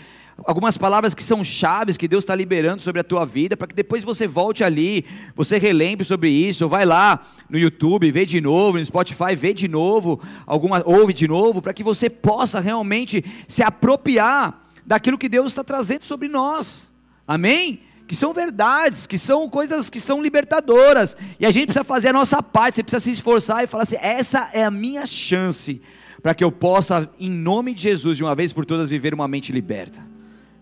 algumas 0.45 0.77
palavras 0.77 1.15
que 1.15 1.23
são 1.23 1.45
chaves 1.45 1.97
que 1.97 2.09
Deus 2.09 2.25
está 2.25 2.35
liberando 2.35 2.83
sobre 2.83 3.01
a 3.01 3.05
tua 3.05 3.25
vida, 3.25 3.57
para 3.57 3.69
que 3.69 3.75
depois 3.75 4.03
você 4.03 4.27
volte 4.27 4.65
ali, 4.65 5.05
você 5.35 5.59
relembre 5.59 6.05
sobre 6.05 6.29
isso, 6.29 6.65
ou 6.65 6.71
vai 6.71 6.85
lá 6.85 7.25
no 7.49 7.59
YouTube, 7.59 8.11
vê 8.11 8.27
de 8.27 8.41
novo, 8.41 8.79
no 8.79 8.85
Spotify, 8.85 9.37
vê 9.37 9.55
de 9.55 9.69
novo, 9.69 10.21
alguma, 10.45 10.83
ouve 10.85 11.13
de 11.13 11.29
novo, 11.29 11.63
para 11.63 11.73
que 11.73 11.85
você 11.85 12.11
possa 12.11 12.59
realmente 12.59 13.25
se 13.47 13.63
apropriar 13.63 14.61
daquilo 14.85 15.19
que 15.19 15.29
Deus 15.29 15.53
está 15.53 15.63
trazendo 15.63 16.05
sobre 16.05 16.27
nós. 16.27 16.93
Amém? 17.29 17.81
Que 18.07 18.17
são 18.17 18.35
verdades, 18.35 19.07
que 19.07 19.17
são 19.17 19.49
coisas 19.49 19.89
que 19.89 20.01
são 20.01 20.21
libertadoras. 20.21 21.17
E 21.39 21.47
a 21.47 21.51
gente 21.51 21.67
precisa 21.67 21.85
fazer 21.85 22.09
a 22.09 22.13
nossa 22.13 22.43
parte, 22.43 22.75
você 22.75 22.83
precisa 22.83 23.05
se 23.05 23.13
esforçar 23.13 23.65
e 23.65 23.67
falar 23.67 23.85
assim: 23.85 23.97
essa 24.01 24.51
é 24.53 24.65
a 24.65 24.71
minha 24.71 25.07
chance 25.07 25.81
para 26.25 26.35
que 26.35 26.43
eu 26.43 26.51
possa, 26.51 27.07
em 27.21 27.29
nome 27.29 27.75
de 27.75 27.83
Jesus, 27.83 28.17
de 28.17 28.25
uma 28.25 28.35
vez 28.35 28.51
por 28.51 28.65
todas, 28.65 28.89
viver 28.89 29.13
uma 29.13 29.29
mente 29.29 29.53
liberta. 29.53 30.03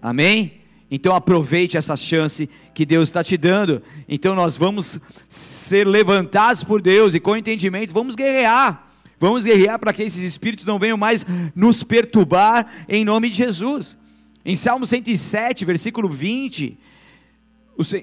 Amém? 0.02 0.54
Então 0.90 1.14
aproveite 1.14 1.76
essa 1.76 1.96
chance 1.96 2.50
que 2.74 2.84
Deus 2.84 3.08
está 3.08 3.22
te 3.22 3.36
dando. 3.36 3.80
Então 4.08 4.34
nós 4.34 4.56
vamos 4.56 4.98
ser 5.28 5.86
levantados 5.86 6.64
por 6.64 6.82
Deus 6.82 7.14
e 7.14 7.20
com 7.20 7.36
entendimento 7.36 7.94
vamos 7.94 8.16
guerrear. 8.16 8.90
Vamos 9.20 9.44
guerrear 9.44 9.78
para 9.78 9.92
que 9.92 10.02
esses 10.02 10.24
espíritos 10.24 10.66
não 10.66 10.80
venham 10.80 10.96
mais 10.96 11.24
nos 11.54 11.84
perturbar 11.84 12.66
em 12.88 13.04
nome 13.04 13.30
de 13.30 13.36
Jesus. 13.36 13.96
Em 14.44 14.56
Salmo 14.56 14.84
107, 14.84 15.64
versículo 15.64 16.08
20, 16.08 16.76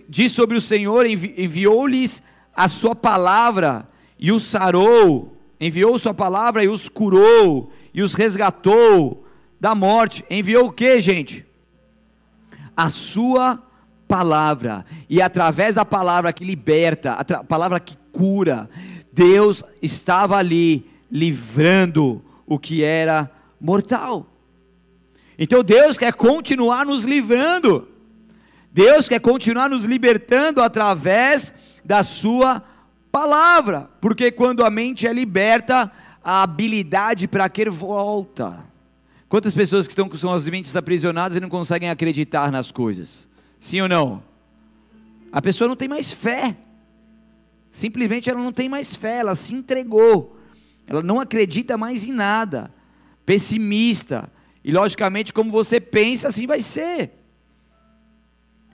diz 0.08 0.32
sobre 0.32 0.58
o 0.58 0.62
Senhor: 0.62 1.06
enviou-lhes 1.06 2.24
a 2.56 2.70
sua 2.70 2.96
palavra 2.96 3.86
e 4.18 4.32
os 4.32 4.44
sarou, 4.44 5.39
enviou 5.60 5.98
sua 6.00 6.14
palavra 6.14 6.64
e 6.64 6.68
os 6.68 6.88
curou, 6.88 7.72
e 7.94 8.02
os 8.02 8.14
resgatou 8.14 9.26
da 9.60 9.76
morte. 9.76 10.24
Enviou 10.30 10.68
o 10.68 10.72
que, 10.72 11.00
gente? 11.02 11.50
a 12.80 12.88
sua 12.88 13.62
palavra. 14.08 14.86
E 15.10 15.22
através 15.22 15.76
da 15.76 15.84
palavra 15.84 16.32
que 16.32 16.46
liberta, 16.46 17.12
a 17.12 17.44
palavra 17.44 17.78
que 17.78 17.98
cura, 18.10 18.70
Deus 19.12 19.66
estava 19.82 20.38
ali 20.38 20.90
livrando 21.12 22.24
o 22.48 22.58
que 22.58 22.82
era 22.82 23.30
mortal. 23.60 24.28
Então 25.38 25.62
Deus 25.62 25.98
quer 25.98 26.14
continuar 26.14 26.86
nos 26.86 27.04
livrando. 27.04 27.86
Deus 28.72 29.10
quer 29.10 29.20
continuar 29.20 29.70
nos 29.70 29.84
libertando 29.84 30.62
através 30.62 31.54
da 31.84 32.02
sua 32.02 32.64
palavra, 33.12 33.90
porque 34.00 34.32
quando 34.32 34.64
a 34.64 34.70
mente 34.70 35.08
é 35.08 35.14
liberta, 35.14 35.92
a 36.24 36.44
habilidade 36.44 37.28
para 37.28 37.50
querer 37.50 37.70
volta. 37.70 38.66
Quantas 39.28 39.54
pessoas 39.54 39.88
que 39.88 39.92
estão 39.92 40.10
com 40.10 40.18
suas 40.18 40.50
mentes 40.50 40.76
aprisionadas 40.76 41.38
e 41.38 41.40
não 41.40 41.50
conseguem 41.50 41.90
acreditar 41.90 42.52
nas 42.52 42.72
coisas? 42.72 43.28
Sim 43.60 43.82
ou 43.82 43.88
não? 43.88 44.24
A 45.32 45.42
pessoa 45.42 45.68
não 45.68 45.76
tem 45.76 45.88
mais 45.88 46.12
fé. 46.12 46.58
Simplesmente 47.70 48.30
ela 48.30 48.42
não 48.42 48.52
tem 48.52 48.68
mais 48.68 48.96
fé, 48.96 49.18
ela 49.18 49.36
se 49.36 49.54
entregou. 49.54 50.38
Ela 50.88 51.04
não 51.04 51.20
acredita 51.20 51.78
mais 51.78 52.04
em 52.04 52.12
nada. 52.12 52.74
Pessimista. 53.26 54.32
E 54.64 54.72
logicamente, 54.72 55.32
como 55.32 55.52
você 55.52 55.80
pensa, 55.80 56.30
assim 56.30 56.48
vai 56.48 56.62
ser. 56.62 57.19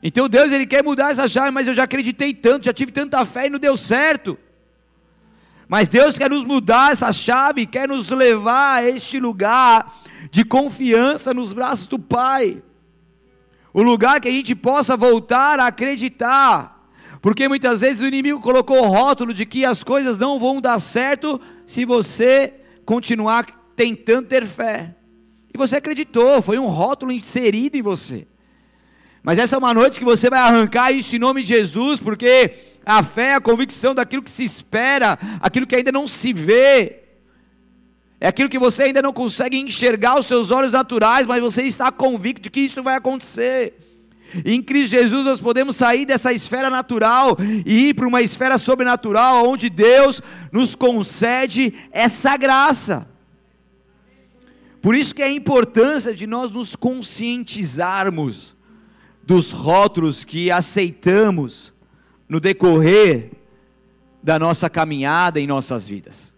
Então 0.07 0.29
Deus 0.29 0.51
ele 0.51 0.67
quer 0.67 0.83
mudar 0.83 1.09
essa 1.09 1.27
chave, 1.27 1.49
mas 1.49 1.67
eu 1.67 1.73
já 1.73 1.85
acreditei 1.85 2.31
tanto, 2.31 2.65
já 2.65 2.71
tive 2.71 2.91
tanta 2.91 3.25
fé 3.25 3.47
e 3.47 3.49
não 3.49 3.57
deu 3.57 3.75
certo. 3.75 4.37
Mas 5.67 5.87
Deus 5.87 6.15
quer 6.15 6.29
nos 6.29 6.43
mudar 6.43 6.91
essa 6.91 7.11
chave, 7.11 7.65
quer 7.65 7.87
nos 7.87 8.11
levar 8.11 8.75
a 8.75 8.87
este 8.87 9.19
lugar 9.19 9.99
de 10.29 10.45
confiança 10.45 11.33
nos 11.33 11.53
braços 11.53 11.87
do 11.87 11.97
Pai. 11.97 12.61
O 13.73 13.81
lugar 13.81 14.21
que 14.21 14.27
a 14.27 14.31
gente 14.31 14.53
possa 14.53 14.95
voltar 14.95 15.59
a 15.59 15.65
acreditar. 15.65 16.87
Porque 17.19 17.47
muitas 17.47 17.81
vezes 17.81 18.03
o 18.03 18.05
inimigo 18.05 18.39
colocou 18.39 18.83
o 18.83 18.87
rótulo 18.87 19.33
de 19.33 19.43
que 19.43 19.65
as 19.65 19.83
coisas 19.83 20.19
não 20.19 20.39
vão 20.39 20.61
dar 20.61 20.77
certo 20.77 21.41
se 21.65 21.83
você 21.83 22.53
continuar 22.85 23.47
tentando 23.75 24.27
ter 24.27 24.45
fé. 24.45 24.95
E 25.51 25.57
você 25.57 25.77
acreditou, 25.77 26.43
foi 26.43 26.59
um 26.59 26.67
rótulo 26.67 27.11
inserido 27.11 27.75
em 27.75 27.81
você. 27.81 28.27
Mas 29.25 29.39
essa 29.39 29.55
é 29.55 29.57
uma 29.57 29.73
noite 29.73 29.97
que 29.97 30.05
você 30.05 30.29
vai 30.29 30.39
arrancar 30.39 30.91
isso 30.91 31.15
em 31.15 31.19
nome 31.19 31.41
de 31.41 31.49
Jesus, 31.49 31.99
porque 31.99 32.51
a 32.85 33.01
fé 33.01 33.29
é 33.29 33.33
a 33.33 33.41
convicção 33.41 33.95
daquilo 33.95 34.21
que 34.21 34.29
se 34.29 34.43
espera, 34.43 35.17
aquilo 35.41 35.65
que 35.65 35.75
ainda 35.75 35.91
não 35.91 36.05
se 36.05 36.31
vê. 36.31 36.99
É 38.21 38.27
aquilo 38.27 38.47
que 38.47 38.59
você 38.59 38.83
ainda 38.83 39.01
não 39.01 39.11
consegue 39.11 39.57
enxergar 39.57 40.19
os 40.19 40.27
seus 40.27 40.51
olhos 40.51 40.71
naturais, 40.71 41.25
mas 41.25 41.41
você 41.41 41.63
está 41.63 41.91
convicto 41.91 42.43
de 42.43 42.51
que 42.51 42.59
isso 42.59 42.83
vai 42.83 42.97
acontecer. 42.97 43.73
Em 44.45 44.61
Cristo 44.61 44.91
Jesus 44.91 45.25
nós 45.25 45.39
podemos 45.39 45.75
sair 45.75 46.05
dessa 46.05 46.31
esfera 46.31 46.69
natural 46.69 47.35
e 47.65 47.89
ir 47.89 47.93
para 47.95 48.07
uma 48.07 48.21
esfera 48.21 48.59
sobrenatural, 48.59 49.49
onde 49.49 49.71
Deus 49.71 50.21
nos 50.51 50.75
concede 50.75 51.73
essa 51.91 52.37
graça. 52.37 53.09
Por 54.83 54.93
isso 54.93 55.15
que 55.15 55.23
é 55.23 55.25
a 55.25 55.31
importância 55.31 56.13
de 56.13 56.27
nós 56.27 56.51
nos 56.51 56.75
conscientizarmos 56.75 58.54
dos 59.25 59.51
rótulos 59.51 60.23
que 60.23 60.51
aceitamos 60.51 61.73
no 62.27 62.39
decorrer 62.39 63.31
da 64.21 64.37
nossa 64.39 64.69
caminhada 64.69 65.39
em 65.39 65.47
nossas 65.47 65.87
vidas. 65.87 66.33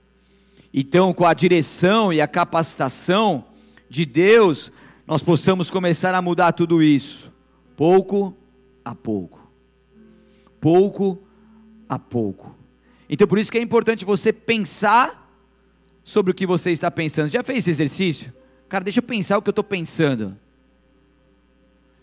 Então, 0.74 1.14
com 1.14 1.26
a 1.26 1.34
direção 1.34 2.12
e 2.12 2.22
a 2.22 2.28
capacitação 2.28 3.46
de 3.90 4.06
Deus, 4.06 4.72
nós 5.06 5.24
possamos 5.24 5.70
começar 5.70 6.14
a 6.14 6.22
mudar 6.22 6.52
tudo 6.52 6.84
isso 6.84 7.32
pouco 7.78 8.36
a 8.84 8.96
pouco. 8.96 9.40
Pouco 10.60 11.20
a 11.88 12.00
pouco. 12.00 12.56
Então 13.08 13.28
por 13.28 13.38
isso 13.38 13.52
que 13.52 13.58
é 13.58 13.62
importante 13.62 14.04
você 14.04 14.34
pensar 14.34 15.32
sobre 16.04 16.32
o 16.32 16.34
que 16.34 16.46
você 16.46 16.72
está 16.72 16.90
pensando. 16.90 17.30
Já 17.30 17.44
fez 17.44 17.60
esse 17.60 17.70
exercício? 17.70 18.34
Cara, 18.68 18.84
deixa 18.84 19.00
eu 19.00 19.04
pensar 19.04 19.38
o 19.38 19.42
que 19.42 19.50
eu 19.50 19.52
estou 19.52 19.64
pensando. 19.64 20.36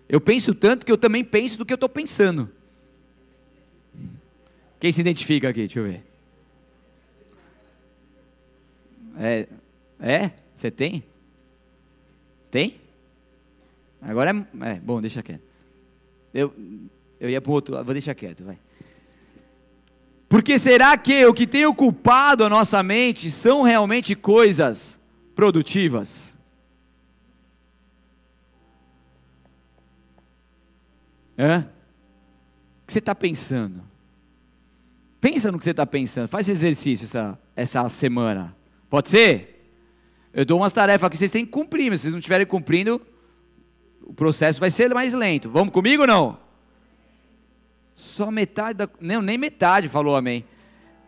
Eu 0.08 0.20
penso 0.20 0.54
tanto 0.54 0.84
que 0.84 0.92
eu 0.92 0.98
também 0.98 1.24
penso 1.24 1.58
do 1.58 1.64
que 1.64 1.72
eu 1.72 1.76
estou 1.76 1.88
pensando. 1.88 2.50
Quem 4.78 4.92
se 4.92 5.00
identifica 5.00 5.48
aqui? 5.48 5.60
Deixa 5.60 5.78
eu 5.78 5.84
ver. 5.84 6.04
É? 9.18 9.46
É? 10.00 10.30
Você 10.54 10.70
tem? 10.70 11.04
Tem? 12.50 12.80
Agora 14.02 14.30
é. 14.30 14.70
É, 14.70 14.74
bom, 14.80 15.00
deixa 15.00 15.22
quieto. 15.22 15.42
Eu, 16.32 16.52
eu 17.18 17.30
ia 17.30 17.40
para 17.40 17.50
o 17.50 17.54
outro, 17.54 17.82
vou 17.82 17.94
deixar 17.94 18.14
quieto, 18.14 18.44
vai. 18.44 18.58
Porque 20.28 20.58
será 20.58 20.96
que 20.98 21.24
o 21.24 21.32
que 21.32 21.46
tem 21.46 21.64
ocupado 21.64 22.44
a 22.44 22.48
nossa 22.48 22.82
mente 22.82 23.30
são 23.30 23.62
realmente 23.62 24.14
coisas 24.14 25.00
produtivas? 25.34 26.33
Hã? 31.38 31.68
O 32.82 32.86
que 32.86 32.92
você 32.92 32.98
está 32.98 33.14
pensando? 33.14 33.82
Pensa 35.20 35.50
no 35.50 35.58
que 35.58 35.64
você 35.64 35.70
está 35.70 35.86
pensando. 35.86 36.28
Faz 36.28 36.48
esse 36.48 36.58
exercício 36.58 37.04
essa, 37.04 37.38
essa 37.56 37.88
semana. 37.88 38.54
Pode 38.90 39.08
ser? 39.08 39.72
Eu 40.32 40.44
dou 40.44 40.58
umas 40.58 40.72
tarefas 40.72 41.08
que 41.08 41.16
vocês 41.16 41.30
têm 41.30 41.46
que 41.46 41.52
cumprir, 41.52 41.90
mas 41.90 42.00
se 42.00 42.04
vocês 42.04 42.12
não 42.12 42.18
estiverem 42.18 42.46
cumprindo, 42.46 43.00
o 44.02 44.12
processo 44.12 44.60
vai 44.60 44.70
ser 44.70 44.92
mais 44.92 45.12
lento. 45.12 45.48
Vamos 45.48 45.72
comigo 45.72 46.02
ou 46.02 46.06
não? 46.06 46.38
Só 47.94 48.30
metade 48.30 48.76
da. 48.76 48.88
Não, 49.00 49.22
nem 49.22 49.38
metade 49.38 49.88
falou 49.88 50.16
amém. 50.16 50.44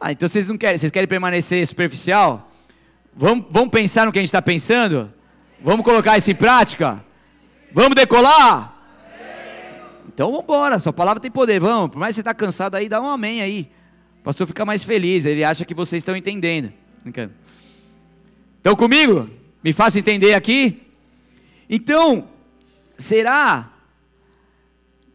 Ah, 0.01 0.13
então 0.13 0.29
vocês 0.29 0.47
não 0.47 0.57
querem, 0.57 0.79
vocês 0.79 0.93
querem 0.93 1.09
permanecer 1.09 1.67
superficial? 1.67 2.51
Vamos, 3.15 3.47
vamos 3.51 3.71
pensar 3.71 4.07
no 4.07 4.13
que 4.13 4.19
a 4.19 4.23
gente 4.23 4.29
está 4.29 4.43
pensando? 4.43 5.13
Vamos 5.61 5.85
colocar 5.85 6.17
isso 6.17 6.31
em 6.31 6.35
prática? 6.35 7.05
Vamos 7.73 7.95
decolar? 7.95 8.76
Então 10.17 10.31
vamos 10.31 10.45
embora, 10.45 10.79
sua 10.79 10.95
palavra 10.95 11.21
tem 11.21 11.31
poder, 11.31 11.61
vamos. 11.61 11.91
Por 11.91 11.99
mais 11.99 12.15
que 12.15 12.15
você 12.15 12.21
está 12.23 12.33
cansado 12.33 12.75
aí, 12.75 12.89
dá 12.89 13.01
um 13.03 13.07
amém 13.07 13.43
aí. 13.43 13.71
O 14.21 14.25
pastor 14.25 14.47
fica 14.47 14.65
mais 14.65 14.83
feliz, 14.83 15.27
ele 15.27 15.45
acha 15.45 15.63
que 15.65 15.75
vocês 15.75 16.01
estão 16.01 16.17
entendendo. 16.17 16.73
Estão 18.57 18.75
comigo? 18.75 19.29
Me 19.63 19.75
faça 19.75 19.99
entender 19.99 20.33
aqui? 20.33 20.83
Então, 21.69 22.27
Será 22.99 23.71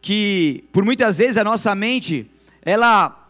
que 0.02 0.66
por 0.72 0.86
muitas 0.86 1.18
vezes 1.18 1.38
a 1.38 1.44
nossa 1.44 1.74
mente 1.74 2.30
ela 2.62 3.28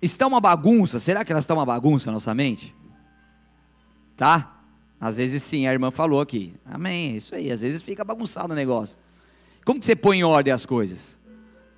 está 0.00 0.26
uma 0.26 0.40
bagunça? 0.40 0.98
Será 0.98 1.24
que 1.24 1.32
ela 1.32 1.40
está 1.40 1.54
uma 1.54 1.66
bagunça 1.66 2.08
a 2.08 2.12
nossa 2.12 2.34
mente? 2.34 2.74
Tá? 4.16 4.62
Às 4.98 5.18
vezes 5.18 5.42
sim, 5.42 5.66
a 5.66 5.72
irmã 5.72 5.90
falou 5.90 6.20
aqui. 6.20 6.54
Amém, 6.64 7.12
é 7.12 7.16
isso 7.16 7.34
aí. 7.34 7.50
Às 7.50 7.60
vezes 7.60 7.82
fica 7.82 8.02
bagunçado 8.04 8.54
o 8.54 8.56
negócio. 8.56 8.96
Como 9.64 9.80
que 9.80 9.86
você 9.86 9.96
põe 9.96 10.18
em 10.18 10.24
ordem 10.24 10.52
as 10.52 10.66
coisas? 10.66 11.18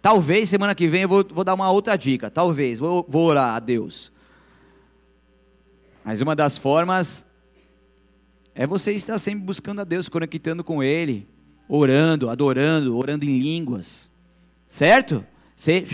Talvez 0.02 0.48
semana 0.48 0.74
que 0.74 0.88
vem 0.88 1.02
eu 1.02 1.08
vou, 1.08 1.26
vou 1.28 1.44
dar 1.44 1.54
uma 1.54 1.70
outra 1.70 1.96
dica. 1.96 2.30
Talvez, 2.30 2.78
vou, 2.78 3.04
vou 3.08 3.26
orar 3.26 3.54
a 3.54 3.60
Deus. 3.60 4.12
Mas 6.04 6.20
uma 6.20 6.36
das 6.36 6.56
formas 6.56 7.26
é 8.54 8.66
você 8.66 8.92
estar 8.92 9.18
sempre 9.18 9.44
buscando 9.44 9.80
a 9.80 9.84
Deus, 9.84 10.08
conectando 10.08 10.62
com 10.62 10.82
Ele 10.82 11.28
orando, 11.68 12.30
adorando, 12.30 12.96
orando 12.96 13.24
em 13.24 13.38
línguas, 13.38 14.10
certo? 14.66 15.24
Você 15.54 15.86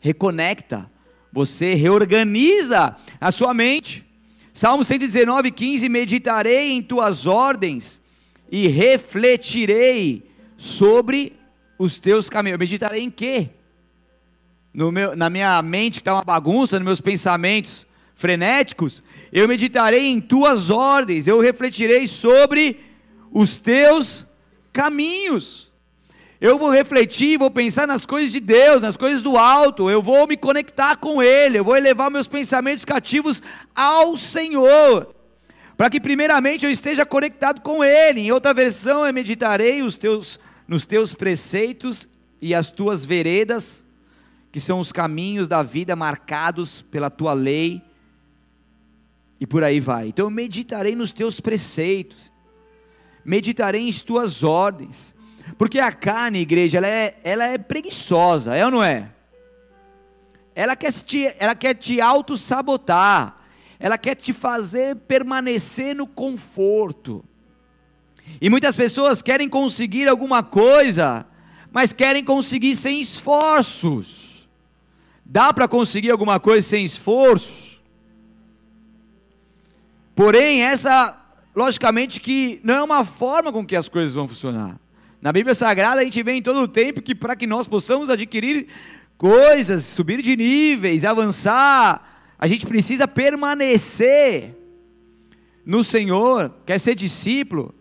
reconecta, 0.00 0.90
você 1.32 1.74
reorganiza 1.74 2.96
a 3.20 3.30
sua 3.30 3.54
mente. 3.54 4.04
Salmo 4.52 4.82
119, 4.82 5.50
15: 5.50 5.88
Meditarei 5.88 6.72
em 6.72 6.82
tuas 6.82 7.26
ordens 7.26 8.00
e 8.50 8.66
refletirei 8.66 10.29
sobre 10.60 11.32
os 11.78 11.98
teus 11.98 12.28
caminhos. 12.28 12.58
Meditarei 12.58 13.02
em 13.02 13.10
quê? 13.10 13.48
No 14.74 14.92
meu, 14.92 15.16
na 15.16 15.30
minha 15.30 15.60
mente 15.62 15.94
que 15.94 16.00
está 16.02 16.12
uma 16.12 16.22
bagunça, 16.22 16.78
nos 16.78 16.84
meus 16.84 17.00
pensamentos 17.00 17.86
frenéticos, 18.14 19.02
eu 19.32 19.48
meditarei 19.48 20.08
em 20.08 20.20
tuas 20.20 20.68
ordens, 20.68 21.26
eu 21.26 21.40
refletirei 21.40 22.06
sobre 22.06 22.78
os 23.32 23.56
teus 23.56 24.26
caminhos. 24.70 25.72
Eu 26.38 26.58
vou 26.58 26.70
refletir, 26.70 27.38
vou 27.38 27.50
pensar 27.50 27.86
nas 27.86 28.04
coisas 28.04 28.30
de 28.30 28.40
Deus, 28.40 28.82
nas 28.82 28.98
coisas 28.98 29.22
do 29.22 29.38
alto, 29.38 29.88
eu 29.88 30.02
vou 30.02 30.26
me 30.26 30.36
conectar 30.36 30.96
com 30.96 31.22
Ele, 31.22 31.58
eu 31.58 31.64
vou 31.64 31.74
elevar 31.74 32.10
meus 32.10 32.26
pensamentos 32.26 32.84
cativos 32.84 33.42
ao 33.74 34.14
Senhor, 34.14 35.14
para 35.74 35.88
que 35.88 35.98
primeiramente 35.98 36.66
eu 36.66 36.70
esteja 36.70 37.06
conectado 37.06 37.62
com 37.62 37.82
Ele. 37.82 38.20
Em 38.20 38.30
outra 38.32 38.52
versão 38.52 39.06
é 39.06 39.10
meditarei 39.10 39.82
os 39.82 39.96
teus, 39.96 40.38
nos 40.70 40.86
teus 40.86 41.12
preceitos 41.12 42.08
e 42.40 42.54
as 42.54 42.70
tuas 42.70 43.04
veredas, 43.04 43.84
que 44.50 44.58
são 44.58 44.80
os 44.80 44.90
caminhos 44.90 45.46
da 45.46 45.62
vida 45.62 45.94
marcados 45.94 46.80
pela 46.80 47.10
tua 47.10 47.34
lei, 47.34 47.82
e 49.38 49.46
por 49.46 49.62
aí 49.62 49.80
vai. 49.80 50.08
Então 50.08 50.24
eu 50.24 50.30
meditarei 50.30 50.96
nos 50.96 51.12
teus 51.12 51.40
preceitos 51.40 52.32
meditarei 53.24 53.88
em 53.88 53.92
tuas 53.92 54.42
ordens. 54.42 55.14
Porque 55.58 55.78
a 55.78 55.92
carne, 55.92 56.40
igreja, 56.40 56.78
ela 56.78 56.86
é, 56.86 57.16
ela 57.24 57.44
é 57.44 57.58
preguiçosa, 57.58 58.56
é 58.56 58.64
ou 58.64 58.70
não 58.70 58.82
é? 58.82 59.10
Ela 60.54 60.76
quer 60.76 60.92
te, 60.92 61.32
ela 61.38 61.54
quer 61.54 61.74
te 61.74 62.00
auto-sabotar, 62.00 63.36
ela 63.78 63.96
quer 63.96 64.14
te 64.14 64.32
fazer 64.32 64.96
permanecer 64.96 65.94
no 65.94 66.06
conforto. 66.06 67.24
E 68.40 68.50
muitas 68.50 68.76
pessoas 68.76 69.22
querem 69.22 69.48
conseguir 69.48 70.08
alguma 70.08 70.42
coisa, 70.42 71.26
mas 71.72 71.92
querem 71.92 72.22
conseguir 72.22 72.76
sem 72.76 73.00
esforços. 73.00 74.48
Dá 75.24 75.52
para 75.52 75.68
conseguir 75.68 76.10
alguma 76.10 76.40
coisa 76.40 76.66
sem 76.66 76.84
esforço? 76.84 77.80
Porém, 80.14 80.62
essa 80.62 81.16
logicamente 81.54 82.20
que 82.20 82.60
não 82.62 82.74
é 82.74 82.82
uma 82.82 83.04
forma 83.04 83.52
com 83.52 83.64
que 83.64 83.76
as 83.76 83.88
coisas 83.88 84.14
vão 84.14 84.28
funcionar. 84.28 84.78
Na 85.20 85.32
Bíblia 85.32 85.54
Sagrada 85.54 86.00
a 86.00 86.04
gente 86.04 86.22
vê 86.22 86.32
em 86.32 86.42
todo 86.42 86.60
o 86.60 86.68
tempo 86.68 87.02
que 87.02 87.14
para 87.14 87.36
que 87.36 87.46
nós 87.46 87.68
possamos 87.68 88.08
adquirir 88.08 88.66
coisas, 89.18 89.84
subir 89.84 90.22
de 90.22 90.36
níveis, 90.36 91.04
avançar, 91.04 92.34
a 92.38 92.48
gente 92.48 92.66
precisa 92.66 93.06
permanecer 93.06 94.56
no 95.64 95.84
Senhor, 95.84 96.54
quer 96.64 96.80
ser 96.80 96.94
discípulo, 96.94 97.74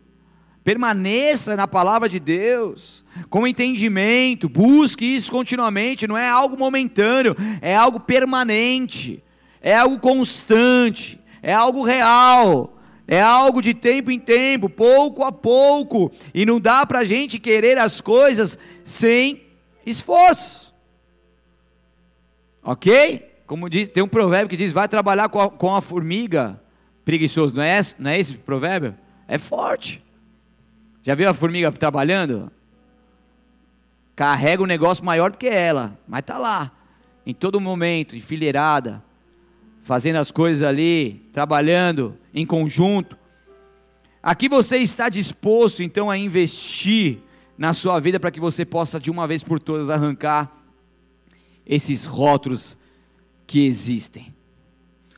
permaneça 0.69 1.55
na 1.55 1.67
palavra 1.67 2.07
de 2.07 2.19
Deus, 2.19 3.03
com 3.27 3.47
entendimento, 3.47 4.47
busque 4.47 5.03
isso 5.03 5.31
continuamente, 5.31 6.05
não 6.05 6.15
é 6.15 6.29
algo 6.29 6.55
momentâneo, 6.55 7.35
é 7.59 7.75
algo 7.75 7.99
permanente, 7.99 9.23
é 9.63 9.75
algo 9.75 9.97
constante, 9.97 11.19
é 11.41 11.51
algo 11.51 11.83
real. 11.83 12.75
É 13.07 13.19
algo 13.19 13.59
de 13.59 13.73
tempo 13.73 14.11
em 14.11 14.19
tempo, 14.19 14.69
pouco 14.69 15.23
a 15.23 15.31
pouco. 15.31 16.11
E 16.31 16.45
não 16.45 16.59
dá 16.59 16.85
para 16.85 16.99
a 16.99 17.03
gente 17.03 17.39
querer 17.39 17.79
as 17.79 17.99
coisas 17.99 18.55
sem 18.83 19.41
esforço. 19.83 20.71
Ok? 22.61 23.27
Como 23.47 23.67
diz, 23.67 23.87
tem 23.87 24.03
um 24.03 24.07
provérbio 24.07 24.49
que 24.49 24.55
diz: 24.55 24.71
vai 24.71 24.87
trabalhar 24.87 25.27
com 25.29 25.41
a, 25.41 25.49
com 25.49 25.75
a 25.75 25.81
formiga 25.81 26.61
preguiçoso. 27.03 27.55
Não 27.55 27.63
é, 27.63 27.79
esse, 27.79 27.95
não 27.97 28.11
é 28.11 28.19
esse 28.19 28.33
provérbio? 28.33 28.95
É 29.27 29.39
forte. 29.39 30.07
Já 31.01 31.15
viu 31.15 31.29
a 31.29 31.33
formiga 31.33 31.71
trabalhando? 31.71 32.51
Carrega 34.15 34.61
um 34.61 34.65
negócio 34.67 35.03
maior 35.03 35.31
do 35.31 35.37
que 35.37 35.47
ela, 35.47 35.97
mas 36.07 36.19
está 36.19 36.37
lá, 36.37 36.71
em 37.25 37.33
todo 37.33 37.59
momento, 37.61 38.15
enfileirada, 38.15 39.03
fazendo 39.81 40.17
as 40.17 40.29
coisas 40.29 40.67
ali, 40.67 41.25
trabalhando 41.31 42.17
em 42.33 42.45
conjunto. 42.45 43.17
Aqui 44.21 44.49
você 44.49 44.77
está 44.77 45.07
disposto 45.07 45.81
então 45.81 46.09
a 46.09 46.17
investir 46.17 47.19
na 47.57 47.73
sua 47.73 47.99
vida 47.99 48.19
para 48.19 48.31
que 48.31 48.39
você 48.39 48.65
possa 48.65 48.99
de 48.99 49.09
uma 49.09 49.25
vez 49.25 49.43
por 49.43 49.59
todas 49.59 49.89
arrancar 49.89 50.51
esses 51.65 52.03
rótulos 52.03 52.77
que 53.47 53.65
existem. 53.65 54.33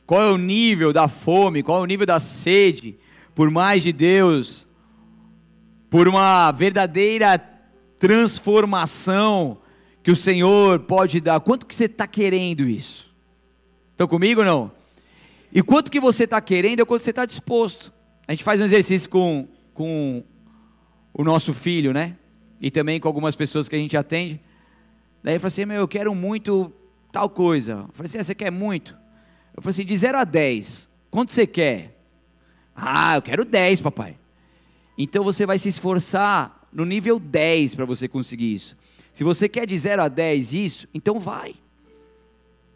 Qual 0.06 0.22
é 0.22 0.30
o 0.30 0.36
nível 0.36 0.92
da 0.92 1.08
fome, 1.08 1.62
qual 1.62 1.78
é 1.78 1.82
o 1.82 1.86
nível 1.86 2.06
da 2.06 2.20
sede 2.20 2.98
por 3.34 3.50
mais 3.50 3.82
de 3.82 3.92
Deus, 3.92 4.66
por 5.92 6.08
uma 6.08 6.50
verdadeira 6.52 7.36
transformação 7.98 9.58
que 10.02 10.10
o 10.10 10.16
Senhor 10.16 10.80
pode 10.80 11.20
dar. 11.20 11.38
Quanto 11.40 11.66
que 11.66 11.74
você 11.74 11.84
está 11.84 12.06
querendo 12.06 12.62
isso? 12.62 13.14
Estão 13.90 14.08
comigo 14.08 14.40
ou 14.40 14.46
não? 14.46 14.72
E 15.52 15.62
quanto 15.62 15.90
que 15.90 16.00
você 16.00 16.24
está 16.24 16.40
querendo 16.40 16.80
é 16.80 16.84
quanto 16.86 17.02
você 17.02 17.10
está 17.10 17.26
disposto. 17.26 17.92
A 18.26 18.32
gente 18.32 18.42
faz 18.42 18.58
um 18.58 18.64
exercício 18.64 19.10
com, 19.10 19.46
com 19.74 20.24
o 21.12 21.22
nosso 21.22 21.52
filho, 21.52 21.92
né? 21.92 22.16
E 22.58 22.70
também 22.70 22.98
com 22.98 23.06
algumas 23.06 23.36
pessoas 23.36 23.68
que 23.68 23.76
a 23.76 23.78
gente 23.78 23.94
atende. 23.94 24.40
Daí 25.22 25.34
eu 25.34 25.40
falei 25.40 25.48
assim, 25.48 25.66
meu, 25.66 25.80
eu 25.80 25.88
quero 25.88 26.14
muito 26.14 26.72
tal 27.12 27.28
coisa. 27.28 27.84
Eu 27.86 27.90
falei 27.92 28.08
assim, 28.08 28.16
ah, 28.16 28.24
você 28.24 28.34
quer 28.34 28.50
muito? 28.50 28.96
Eu 29.54 29.62
falei 29.62 29.72
assim, 29.72 29.84
de 29.84 29.94
0 29.94 30.20
a 30.20 30.24
10, 30.24 30.88
quanto 31.10 31.34
você 31.34 31.46
quer? 31.46 32.02
Ah, 32.74 33.16
eu 33.16 33.20
quero 33.20 33.44
10, 33.44 33.82
papai. 33.82 34.21
Então 34.96 35.24
você 35.24 35.46
vai 35.46 35.58
se 35.58 35.68
esforçar 35.68 36.68
no 36.72 36.84
nível 36.84 37.18
10 37.18 37.74
para 37.74 37.84
você 37.84 38.08
conseguir 38.08 38.54
isso. 38.54 38.76
Se 39.12 39.24
você 39.24 39.48
quer 39.48 39.66
de 39.66 39.78
0 39.78 40.02
a 40.02 40.08
10 40.08 40.52
isso, 40.52 40.88
então 40.94 41.20
vai. 41.20 41.50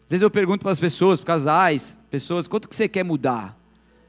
Às 0.05 0.11
vezes 0.11 0.21
eu 0.21 0.31
pergunto 0.31 0.63
para 0.63 0.71
as 0.71 0.79
pessoas, 0.79 1.19
para 1.19 1.33
casais, 1.33 1.97
pessoas, 2.09 2.47
quanto 2.47 2.69
que 2.69 2.75
você 2.75 2.87
quer 2.87 3.03
mudar? 3.03 3.57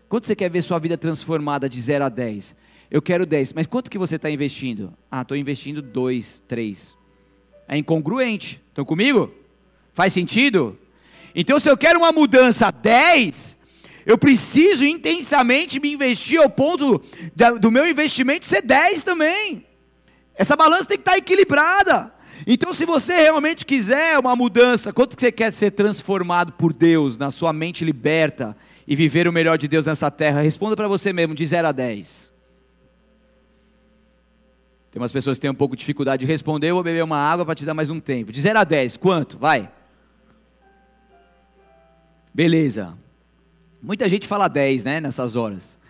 Quanto 0.09 0.27
você 0.27 0.37
quer 0.37 0.51
ver 0.51 0.62
sua 0.62 0.79
vida 0.79 0.97
transformada 0.97 1.68
de 1.68 1.81
0 1.81 2.05
a 2.05 2.09
10? 2.09 2.55
Eu 2.90 3.03
quero 3.03 3.27
10, 3.27 3.53
mas 3.53 3.66
quanto 3.66 3.90
que 3.90 3.99
você 3.99 4.16
está 4.16 4.31
investindo? 4.31 4.94
Ah, 5.11 5.23
estou 5.23 5.37
investindo 5.37 5.83
2, 5.83 6.42
3. 6.49 6.97
É 7.66 7.77
incongruente. 7.77 8.62
Estão 8.68 8.85
comigo? 8.85 9.31
Faz 9.92 10.12
sentido? 10.12 10.79
Então, 11.35 11.59
se 11.59 11.68
eu 11.68 11.77
quero 11.77 11.99
uma 11.99 12.12
mudança 12.12 12.71
10, 12.71 13.58
eu 14.09 14.16
preciso 14.16 14.87
intensamente 14.87 15.79
me 15.79 15.92
investir 15.92 16.40
ao 16.40 16.49
ponto 16.49 16.99
do 17.61 17.71
meu 17.71 17.87
investimento 17.87 18.47
ser 18.47 18.62
10 18.62 19.03
também. 19.03 19.66
Essa 20.35 20.57
balança 20.57 20.87
tem 20.87 20.97
que 20.97 21.03
estar 21.03 21.18
equilibrada. 21.18 22.11
Então, 22.47 22.73
se 22.73 22.87
você 22.87 23.12
realmente 23.12 23.66
quiser 23.66 24.18
uma 24.18 24.35
mudança, 24.35 24.94
quanto 24.94 25.14
que 25.14 25.21
você 25.21 25.31
quer 25.31 25.53
ser 25.53 25.73
transformado 25.73 26.53
por 26.53 26.73
Deus, 26.73 27.18
na 27.18 27.31
sua 27.31 27.53
mente 27.53 27.85
liberta 27.85 28.57
e 28.87 28.97
viver 28.97 29.29
o 29.29 29.33
melhor 29.33 29.59
de 29.59 29.68
Deus 29.68 29.85
nessa 29.85 30.11
terra? 30.11 30.40
Responda 30.40 30.75
para 30.75 30.88
você 30.88 31.12
mesmo, 31.12 31.35
de 31.35 31.47
0 31.47 31.68
a 31.68 31.73
10. 31.73 32.33
Tem 34.90 35.03
umas 35.03 35.12
pessoas 35.12 35.37
que 35.37 35.42
têm 35.42 35.51
um 35.51 35.55
pouco 35.55 35.77
de 35.77 35.81
dificuldade 35.81 36.25
de 36.25 36.33
responder, 36.33 36.71
eu 36.71 36.77
vou 36.77 36.83
beber 36.83 37.05
uma 37.05 37.18
água 37.18 37.44
para 37.44 37.55
te 37.55 37.66
dar 37.66 37.75
mais 37.75 37.90
um 37.90 38.01
tempo. 38.01 38.33
De 38.33 38.40
0 38.40 38.59
a 38.59 38.64
10, 38.64 38.97
quanto? 38.97 39.37
Vai. 39.37 39.71
Beleza. 42.33 42.97
Muita 43.88 44.07
gente 44.07 44.27
fala 44.27 44.48
10, 44.48 44.85
né, 44.85 45.01
nessas 45.01 45.35
horas. 45.35 45.81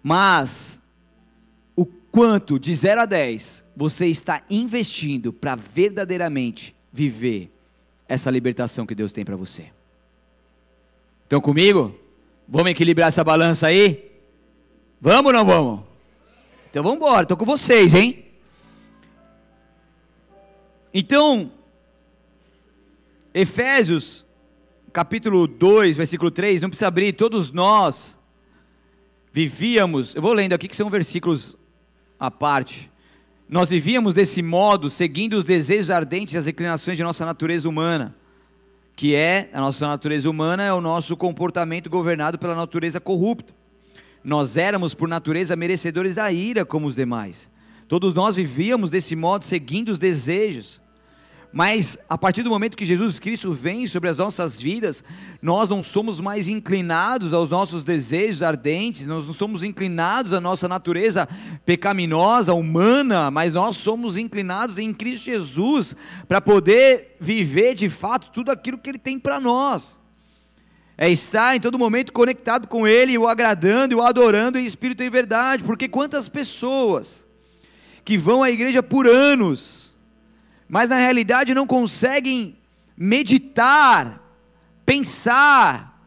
Mas 0.00 0.80
o 1.74 1.84
quanto 1.84 2.56
de 2.56 2.72
0 2.72 3.00
a 3.00 3.04
10 3.04 3.64
você 3.74 4.06
está 4.06 4.44
investindo 4.48 5.32
para 5.32 5.56
verdadeiramente 5.56 6.76
viver 6.92 7.50
essa 8.06 8.30
libertação 8.30 8.86
que 8.86 8.94
Deus 8.94 9.10
tem 9.10 9.24
para 9.24 9.34
você? 9.34 9.72
Estão 11.24 11.40
comigo? 11.40 11.98
Vamos 12.46 12.70
equilibrar 12.70 13.08
essa 13.08 13.24
balança 13.24 13.66
aí? 13.66 14.12
Vamos 15.00 15.26
ou 15.26 15.32
não 15.32 15.44
vamos? 15.44 15.80
Então 16.70 16.84
vamos 16.84 16.98
embora, 16.98 17.22
estou 17.22 17.36
com 17.36 17.44
vocês, 17.44 17.92
hein? 17.92 18.24
Então, 20.94 21.50
Efésios 23.34 24.27
capítulo 24.92 25.46
2, 25.46 25.96
versículo 25.96 26.30
3, 26.30 26.62
não 26.62 26.68
precisa 26.68 26.88
abrir, 26.88 27.12
todos 27.12 27.50
nós 27.50 28.18
vivíamos, 29.32 30.14
eu 30.14 30.22
vou 30.22 30.32
lendo 30.32 30.52
aqui 30.52 30.68
que 30.68 30.76
são 30.76 30.90
versículos 30.90 31.56
à 32.18 32.30
parte. 32.30 32.90
Nós 33.48 33.70
vivíamos 33.70 34.12
desse 34.12 34.42
modo, 34.42 34.90
seguindo 34.90 35.34
os 35.34 35.44
desejos 35.44 35.90
ardentes 35.90 36.34
e 36.34 36.38
as 36.38 36.46
inclinações 36.46 36.96
de 36.96 37.02
nossa 37.02 37.24
natureza 37.24 37.68
humana, 37.68 38.14
que 38.94 39.14
é, 39.14 39.48
a 39.52 39.60
nossa 39.60 39.86
natureza 39.86 40.28
humana 40.28 40.64
é 40.64 40.72
o 40.72 40.80
nosso 40.80 41.16
comportamento 41.16 41.88
governado 41.88 42.38
pela 42.38 42.54
natureza 42.54 43.00
corrupta. 43.00 43.54
Nós 44.24 44.56
éramos, 44.56 44.92
por 44.92 45.08
natureza, 45.08 45.56
merecedores 45.56 46.16
da 46.16 46.30
ira 46.32 46.64
como 46.64 46.86
os 46.86 46.94
demais. 46.94 47.50
Todos 47.86 48.12
nós 48.12 48.36
vivíamos 48.36 48.90
desse 48.90 49.16
modo, 49.16 49.44
seguindo 49.44 49.90
os 49.90 49.98
desejos. 49.98 50.80
Mas 51.50 51.98
a 52.08 52.18
partir 52.18 52.42
do 52.42 52.50
momento 52.50 52.76
que 52.76 52.84
Jesus 52.84 53.18
Cristo 53.18 53.52
vem 53.52 53.86
sobre 53.86 54.10
as 54.10 54.18
nossas 54.18 54.60
vidas, 54.60 55.02
nós 55.40 55.66
não 55.68 55.82
somos 55.82 56.20
mais 56.20 56.46
inclinados 56.46 57.32
aos 57.32 57.48
nossos 57.48 57.82
desejos 57.82 58.42
ardentes, 58.42 59.06
nós 59.06 59.26
não 59.26 59.32
somos 59.32 59.64
inclinados 59.64 60.34
à 60.34 60.40
nossa 60.40 60.68
natureza 60.68 61.26
pecaminosa, 61.64 62.52
humana, 62.52 63.30
mas 63.30 63.50
nós 63.52 63.78
somos 63.78 64.18
inclinados 64.18 64.76
em 64.76 64.92
Cristo 64.92 65.24
Jesus 65.24 65.96
para 66.26 66.40
poder 66.40 67.16
viver 67.18 67.74
de 67.74 67.88
fato 67.88 68.30
tudo 68.30 68.50
aquilo 68.50 68.76
que 68.76 68.90
Ele 68.90 68.98
tem 68.98 69.18
para 69.18 69.40
nós. 69.40 69.98
É 70.98 71.08
estar 71.08 71.56
em 71.56 71.60
todo 71.60 71.78
momento 71.78 72.12
conectado 72.12 72.66
com 72.66 72.86
Ele, 72.86 73.16
o 73.16 73.26
agradando 73.26 73.94
e 73.94 73.96
o 73.96 74.02
adorando 74.02 74.58
em 74.58 74.66
espírito 74.66 75.02
e 75.02 75.08
verdade, 75.08 75.64
porque 75.64 75.88
quantas 75.88 76.28
pessoas 76.28 77.26
que 78.04 78.18
vão 78.18 78.42
à 78.42 78.50
igreja 78.50 78.82
por 78.82 79.06
anos, 79.06 79.87
mas 80.68 80.88
na 80.88 80.96
realidade 80.96 81.54
não 81.54 81.66
conseguem 81.66 82.56
meditar, 82.96 84.20
pensar, 84.84 85.98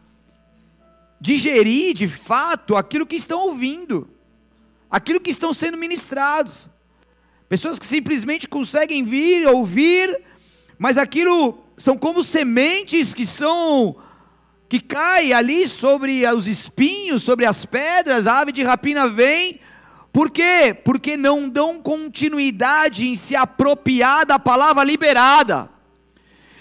digerir 1.19 1.93
de 1.93 2.07
fato 2.07 2.75
aquilo 2.75 3.05
que 3.05 3.15
estão 3.15 3.41
ouvindo, 3.41 4.09
aquilo 4.89 5.19
que 5.19 5.31
estão 5.31 5.53
sendo 5.53 5.77
ministrados. 5.77 6.69
Pessoas 7.49 7.79
que 7.79 7.85
simplesmente 7.85 8.47
conseguem 8.47 9.03
vir, 9.03 9.47
ouvir, 9.47 10.21
mas 10.77 10.97
aquilo 10.97 11.63
são 11.75 11.97
como 11.97 12.23
sementes 12.23 13.13
que 13.13 13.25
são 13.25 13.95
que 14.69 14.79
caem 14.79 15.33
ali 15.33 15.67
sobre 15.67 16.25
os 16.27 16.47
espinhos, 16.47 17.23
sobre 17.23 17.45
as 17.45 17.65
pedras, 17.65 18.25
a 18.25 18.39
ave 18.39 18.53
de 18.53 18.63
rapina 18.63 19.05
vem, 19.09 19.59
por 20.11 20.29
quê? 20.29 20.75
Porque 20.83 21.15
não 21.15 21.47
dão 21.47 21.81
continuidade 21.81 23.07
em 23.07 23.15
se 23.15 23.35
apropriar 23.35 24.25
da 24.25 24.37
palavra 24.37 24.83
liberada. 24.83 25.69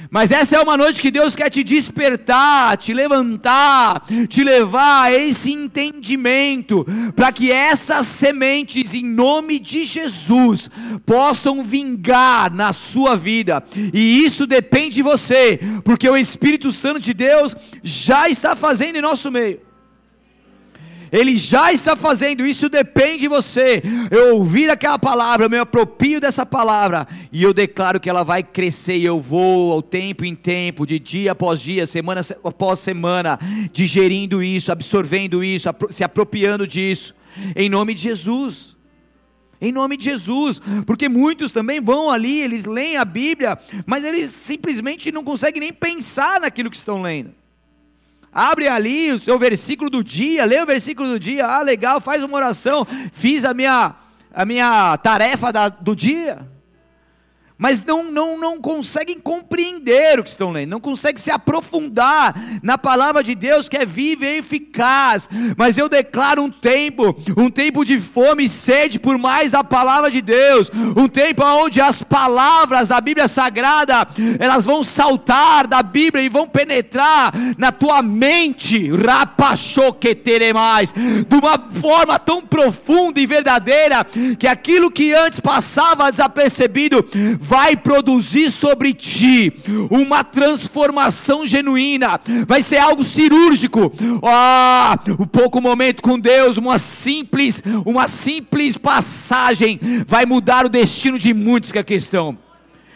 Mas 0.08 0.30
essa 0.30 0.56
é 0.56 0.60
uma 0.60 0.76
noite 0.76 1.02
que 1.02 1.10
Deus 1.10 1.36
quer 1.36 1.50
te 1.50 1.62
despertar, 1.62 2.76
te 2.78 2.94
levantar, 2.94 4.02
te 4.28 4.42
levar 4.42 5.04
a 5.06 5.12
esse 5.12 5.52
entendimento, 5.52 6.86
para 7.14 7.32
que 7.32 7.52
essas 7.52 8.06
sementes, 8.06 8.94
em 8.94 9.04
nome 9.04 9.58
de 9.58 9.84
Jesus, 9.84 10.70
possam 11.04 11.62
vingar 11.62 12.52
na 12.52 12.72
sua 12.72 13.14
vida, 13.14 13.62
e 13.92 14.24
isso 14.24 14.46
depende 14.46 14.96
de 14.96 15.02
você, 15.02 15.60
porque 15.84 16.08
o 16.08 16.16
Espírito 16.16 16.72
Santo 16.72 17.00
de 17.00 17.12
Deus 17.12 17.54
já 17.82 18.28
está 18.28 18.56
fazendo 18.56 18.96
em 18.96 19.02
nosso 19.02 19.30
meio. 19.30 19.69
Ele 21.12 21.36
já 21.36 21.72
está 21.72 21.96
fazendo 21.96 22.46
isso, 22.46 22.68
depende 22.68 23.20
de 23.20 23.28
você. 23.28 23.82
Eu 24.10 24.36
ouvir 24.36 24.70
aquela 24.70 24.98
palavra, 24.98 25.46
eu 25.46 25.50
me 25.50 25.58
aproprio 25.58 26.20
dessa 26.20 26.46
palavra 26.46 27.06
e 27.32 27.42
eu 27.42 27.52
declaro 27.52 27.98
que 27.98 28.08
ela 28.08 28.22
vai 28.22 28.42
crescer 28.42 28.96
e 28.96 29.04
eu 29.04 29.20
vou 29.20 29.72
ao 29.72 29.82
tempo 29.82 30.24
em 30.24 30.34
tempo, 30.34 30.86
de 30.86 30.98
dia 30.98 31.32
após 31.32 31.60
dia, 31.60 31.86
semana 31.86 32.20
após 32.44 32.78
semana, 32.78 33.38
digerindo 33.72 34.42
isso, 34.42 34.70
absorvendo 34.70 35.42
isso, 35.42 35.68
se 35.90 36.04
apropriando 36.04 36.66
disso, 36.66 37.14
em 37.56 37.68
nome 37.68 37.94
de 37.94 38.02
Jesus. 38.02 38.78
Em 39.62 39.72
nome 39.72 39.98
de 39.98 40.04
Jesus, 40.06 40.58
porque 40.86 41.06
muitos 41.06 41.52
também 41.52 41.82
vão 41.82 42.08
ali, 42.08 42.40
eles 42.40 42.64
leem 42.64 42.96
a 42.96 43.04
Bíblia, 43.04 43.58
mas 43.84 44.04
eles 44.04 44.30
simplesmente 44.30 45.12
não 45.12 45.22
conseguem 45.22 45.60
nem 45.60 45.70
pensar 45.70 46.40
naquilo 46.40 46.70
que 46.70 46.78
estão 46.78 47.02
lendo. 47.02 47.34
Abre 48.32 48.68
ali 48.68 49.12
o 49.12 49.18
seu 49.18 49.38
versículo 49.38 49.90
do 49.90 50.04
dia, 50.04 50.44
lê 50.44 50.62
o 50.62 50.66
versículo 50.66 51.08
do 51.08 51.18
dia. 51.18 51.46
Ah, 51.46 51.62
legal, 51.62 52.00
faz 52.00 52.22
uma 52.22 52.36
oração. 52.36 52.86
Fiz 53.12 53.44
a 53.44 53.52
minha, 53.52 53.94
a 54.32 54.44
minha 54.44 54.96
tarefa 54.98 55.52
da, 55.52 55.68
do 55.68 55.96
dia. 55.96 56.48
Mas 57.60 57.84
não, 57.84 58.10
não, 58.10 58.38
não 58.38 58.58
conseguem 58.58 59.20
compreender 59.20 60.18
o 60.18 60.24
que 60.24 60.30
estão 60.30 60.50
lendo, 60.50 60.70
não 60.70 60.80
conseguem 60.80 61.18
se 61.18 61.30
aprofundar 61.30 62.34
na 62.62 62.78
palavra 62.78 63.22
de 63.22 63.34
Deus 63.34 63.68
que 63.68 63.76
é 63.76 63.84
viva 63.84 64.24
e 64.24 64.38
eficaz. 64.38 65.28
Mas 65.58 65.76
eu 65.76 65.86
declaro 65.86 66.42
um 66.42 66.50
tempo, 66.50 67.14
um 67.36 67.50
tempo 67.50 67.84
de 67.84 68.00
fome 68.00 68.44
e 68.44 68.48
sede 68.48 68.98
por 68.98 69.18
mais 69.18 69.52
da 69.52 69.62
palavra 69.62 70.10
de 70.10 70.22
Deus, 70.22 70.70
um 70.96 71.06
tempo 71.06 71.44
onde 71.44 71.82
as 71.82 72.02
palavras 72.02 72.88
da 72.88 72.98
Bíblia 72.98 73.28
Sagrada 73.28 74.08
elas 74.38 74.64
vão 74.64 74.82
saltar 74.82 75.66
da 75.66 75.82
Bíblia 75.82 76.24
e 76.24 76.30
vão 76.30 76.48
penetrar 76.48 77.34
na 77.58 77.70
tua 77.70 78.00
mente, 78.00 78.88
mais, 80.54 80.94
de 80.94 81.36
uma 81.36 81.58
forma 81.78 82.18
tão 82.18 82.40
profunda 82.40 83.20
e 83.20 83.26
verdadeira 83.26 84.06
que 84.38 84.46
aquilo 84.46 84.90
que 84.90 85.12
antes 85.12 85.40
passava 85.40 86.10
desapercebido 86.10 87.04
vai 87.50 87.76
produzir 87.76 88.48
sobre 88.48 88.94
ti 88.94 89.52
uma 89.90 90.22
transformação 90.22 91.44
genuína, 91.44 92.20
vai 92.46 92.62
ser 92.62 92.76
algo 92.76 93.02
cirúrgico. 93.02 93.92
Ah, 94.22 94.96
um 95.18 95.26
pouco 95.26 95.60
momento 95.60 96.00
com 96.00 96.16
Deus, 96.16 96.56
uma 96.56 96.78
simples, 96.78 97.60
uma 97.84 98.06
simples 98.06 98.76
passagem 98.76 99.80
vai 100.06 100.24
mudar 100.24 100.64
o 100.64 100.68
destino 100.68 101.18
de 101.18 101.34
muitos 101.34 101.72
que 101.72 101.78
aqui 101.80 101.94
estão. 101.94 102.38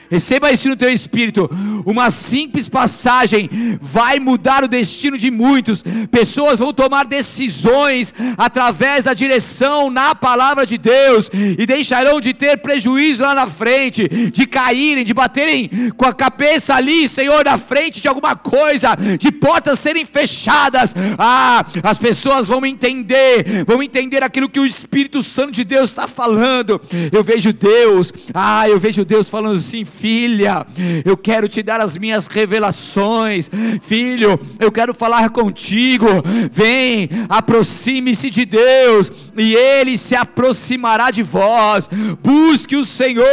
Receba 0.09 0.53
isso 0.53 0.69
no 0.69 0.77
teu 0.77 0.93
espírito. 0.93 1.51
Uma 1.85 2.11
simples 2.11 2.69
passagem 2.69 3.49
vai 3.81 4.19
mudar 4.19 4.65
o 4.65 4.69
destino 4.69 5.19
de 5.19 5.31
muitos. 5.31 5.85
Pessoas 6.11 6.59
vão 6.59 6.73
tomar 6.73 7.05
decisões 7.05 8.15
através 8.37 9.05
da 9.05 9.15
direção 9.15 9.91
na 9.91 10.15
palavra 10.15 10.67
de 10.67 10.79
Deus 10.79 11.31
e 11.33 11.67
deixarão 11.67 12.21
de 12.21 12.33
ter 12.33 12.59
prejuízo 12.59 13.23
lá 13.23 13.35
na 13.35 13.47
frente, 13.47 14.09
de 14.09 14.47
caírem, 14.47 15.05
de 15.05 15.15
baterem 15.15 15.91
com 15.97 16.07
a 16.07 16.13
cabeça 16.13 16.75
ali, 16.75 17.09
Senhor, 17.09 17.45
na 17.45 17.59
frente 17.59 18.01
de 18.01 18.09
alguma 18.09 18.37
coisa, 18.37 18.97
de 19.19 19.31
portas 19.31 19.79
serem 19.79 20.05
fechadas. 20.05 20.95
Ah, 21.19 21.65
as 21.83 21.99
pessoas 21.99 22.49
vão 22.49 22.65
entender, 22.65 23.65
vão 23.67 23.83
entender 23.83 24.23
aquilo 24.23 24.49
que 24.49 24.61
o 24.61 24.67
Espírito 24.67 25.23
Santo 25.23 25.53
de 25.53 25.65
Deus 25.65 25.91
está 25.91 26.07
falando. 26.07 26.81
Eu 27.13 27.23
vejo 27.23 27.53
Deus, 27.53 28.13
ah, 28.33 28.69
eu 28.69 28.79
vejo 28.79 29.05
Deus 29.05 29.29
falando 29.29 29.59
assim, 29.59 29.85
filha, 29.85 30.67
eu 31.05 31.17
quero 31.17 31.49
te 31.49 31.63
dar 31.63 31.74
as 31.81 31.99
minhas 31.99 32.27
revelações, 32.27 33.51
filho, 33.83 34.39
eu 34.59 34.71
quero 34.71 34.95
falar 34.95 35.31
contigo. 35.31 36.07
Vem, 36.51 37.09
aproxime-se 37.29 38.31
de 38.31 38.45
Deus, 38.45 39.11
e 39.37 39.55
Ele 39.55 39.99
se 39.99 40.15
aproximará 40.15 41.11
de 41.11 41.23
vós. 41.23 41.89
Busque 42.23 42.77
o 42.77 42.85
Senhor, 42.85 43.25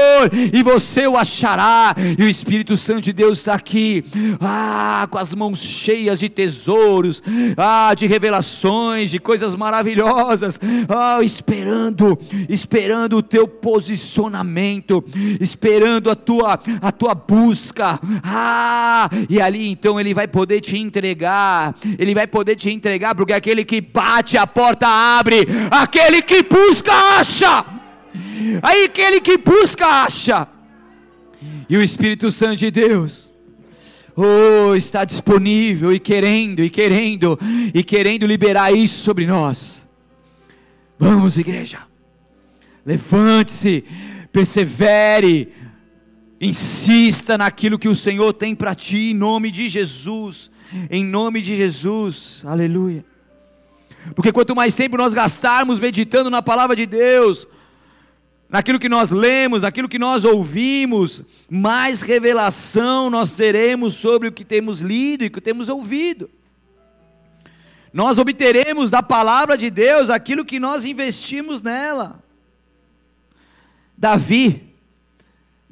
e 0.53 0.63
você 0.63 1.07
o 1.07 1.17
achará. 1.17 1.95
E 2.17 2.23
o 2.23 2.29
Espírito 2.29 2.77
Santo 2.77 3.01
de 3.01 3.13
Deus 3.13 3.39
está 3.39 3.53
aqui, 3.53 4.03
ah, 4.39 5.07
com 5.09 5.17
as 5.17 5.33
mãos 5.33 5.59
cheias 5.59 6.19
de 6.19 6.29
tesouros, 6.29 7.21
ah, 7.57 7.93
de 7.95 8.07
revelações, 8.07 9.09
de 9.09 9.19
coisas 9.19 9.55
maravilhosas, 9.55 10.59
ah, 10.89 11.19
esperando, 11.23 12.17
esperando 12.49 13.17
o 13.17 13.23
teu 13.23 13.47
posicionamento, 13.47 15.03
esperando 15.39 16.09
a 16.09 16.15
tua 16.15 16.59
a 16.81 16.91
tua 16.91 17.13
busca. 17.13 17.99
Ah, 18.33 19.09
e 19.29 19.41
ali 19.41 19.69
então 19.69 19.99
ele 19.99 20.13
vai 20.13 20.27
poder 20.27 20.61
te 20.61 20.77
entregar. 20.77 21.75
Ele 21.99 22.13
vai 22.13 22.27
poder 22.27 22.55
te 22.55 22.69
entregar 22.69 23.13
porque 23.13 23.33
aquele 23.33 23.65
que 23.65 23.81
bate 23.81 24.37
a 24.37 24.47
porta 24.47 24.87
abre, 24.87 25.45
aquele 25.69 26.21
que 26.21 26.43
busca 26.43 26.93
acha. 27.19 27.65
Aí 28.61 28.85
aquele 28.85 29.19
que 29.19 29.37
busca 29.37 29.85
acha. 29.85 30.47
E 31.69 31.75
o 31.75 31.83
Espírito 31.83 32.31
Santo 32.31 32.57
de 32.57 32.71
Deus 32.71 33.31
Oh, 34.15 34.75
está 34.75 35.05
disponível 35.05 35.93
e 35.93 35.99
querendo, 35.99 36.61
e 36.61 36.69
querendo, 36.69 37.39
e 37.73 37.83
querendo 37.83 38.25
liberar 38.25 38.71
isso 38.71 39.03
sobre 39.03 39.25
nós. 39.25 39.87
Vamos, 40.99 41.37
igreja. 41.37 41.79
Levante-se, 42.85 43.85
persevere, 44.31 45.53
Insista 46.41 47.37
naquilo 47.37 47.77
que 47.77 47.87
o 47.87 47.95
Senhor 47.95 48.33
tem 48.33 48.55
para 48.55 48.73
ti, 48.73 49.11
em 49.11 49.13
nome 49.13 49.51
de 49.51 49.69
Jesus. 49.69 50.49
Em 50.89 51.05
nome 51.05 51.39
de 51.39 51.55
Jesus. 51.55 52.41
Aleluia. 52.43 53.05
Porque 54.15 54.31
quanto 54.31 54.55
mais 54.55 54.75
tempo 54.75 54.97
nós 54.97 55.13
gastarmos 55.13 55.79
meditando 55.79 56.31
na 56.31 56.41
palavra 56.41 56.75
de 56.75 56.87
Deus, 56.87 57.47
naquilo 58.49 58.79
que 58.79 58.89
nós 58.89 59.11
lemos, 59.11 59.61
naquilo 59.61 59.87
que 59.87 59.99
nós 59.99 60.25
ouvimos, 60.25 61.21
mais 61.47 62.01
revelação 62.01 63.07
nós 63.11 63.35
teremos 63.35 63.93
sobre 63.93 64.27
o 64.27 64.31
que 64.31 64.43
temos 64.43 64.79
lido 64.79 65.23
e 65.23 65.27
o 65.27 65.31
que 65.31 65.41
temos 65.41 65.69
ouvido. 65.69 66.27
Nós 67.93 68.17
obteremos 68.17 68.89
da 68.89 69.03
palavra 69.03 69.55
de 69.55 69.69
Deus 69.69 70.09
aquilo 70.09 70.43
que 70.43 70.59
nós 70.59 70.85
investimos 70.85 71.61
nela. 71.61 72.23
Davi, 73.95 74.70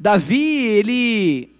Davi, 0.01 0.63
ele 0.63 1.53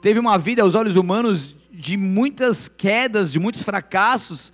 teve 0.00 0.18
uma 0.18 0.38
vida 0.38 0.62
aos 0.62 0.74
olhos 0.74 0.96
humanos 0.96 1.54
de 1.70 1.98
muitas 1.98 2.66
quedas, 2.66 3.30
de 3.30 3.38
muitos 3.38 3.62
fracassos. 3.62 4.50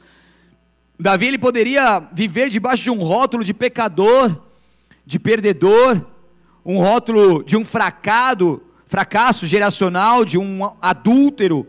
Davi 0.98 1.28
ele 1.28 1.38
poderia 1.38 2.00
viver 2.12 2.48
debaixo 2.50 2.82
de 2.82 2.90
um 2.90 3.04
rótulo 3.04 3.44
de 3.44 3.54
pecador, 3.54 4.36
de 5.06 5.20
perdedor, 5.20 6.04
um 6.64 6.78
rótulo 6.78 7.44
de 7.44 7.56
um 7.56 7.64
fracado, 7.64 8.60
fracasso 8.84 9.46
geracional, 9.46 10.24
de 10.24 10.36
um 10.36 10.72
adúltero. 10.82 11.64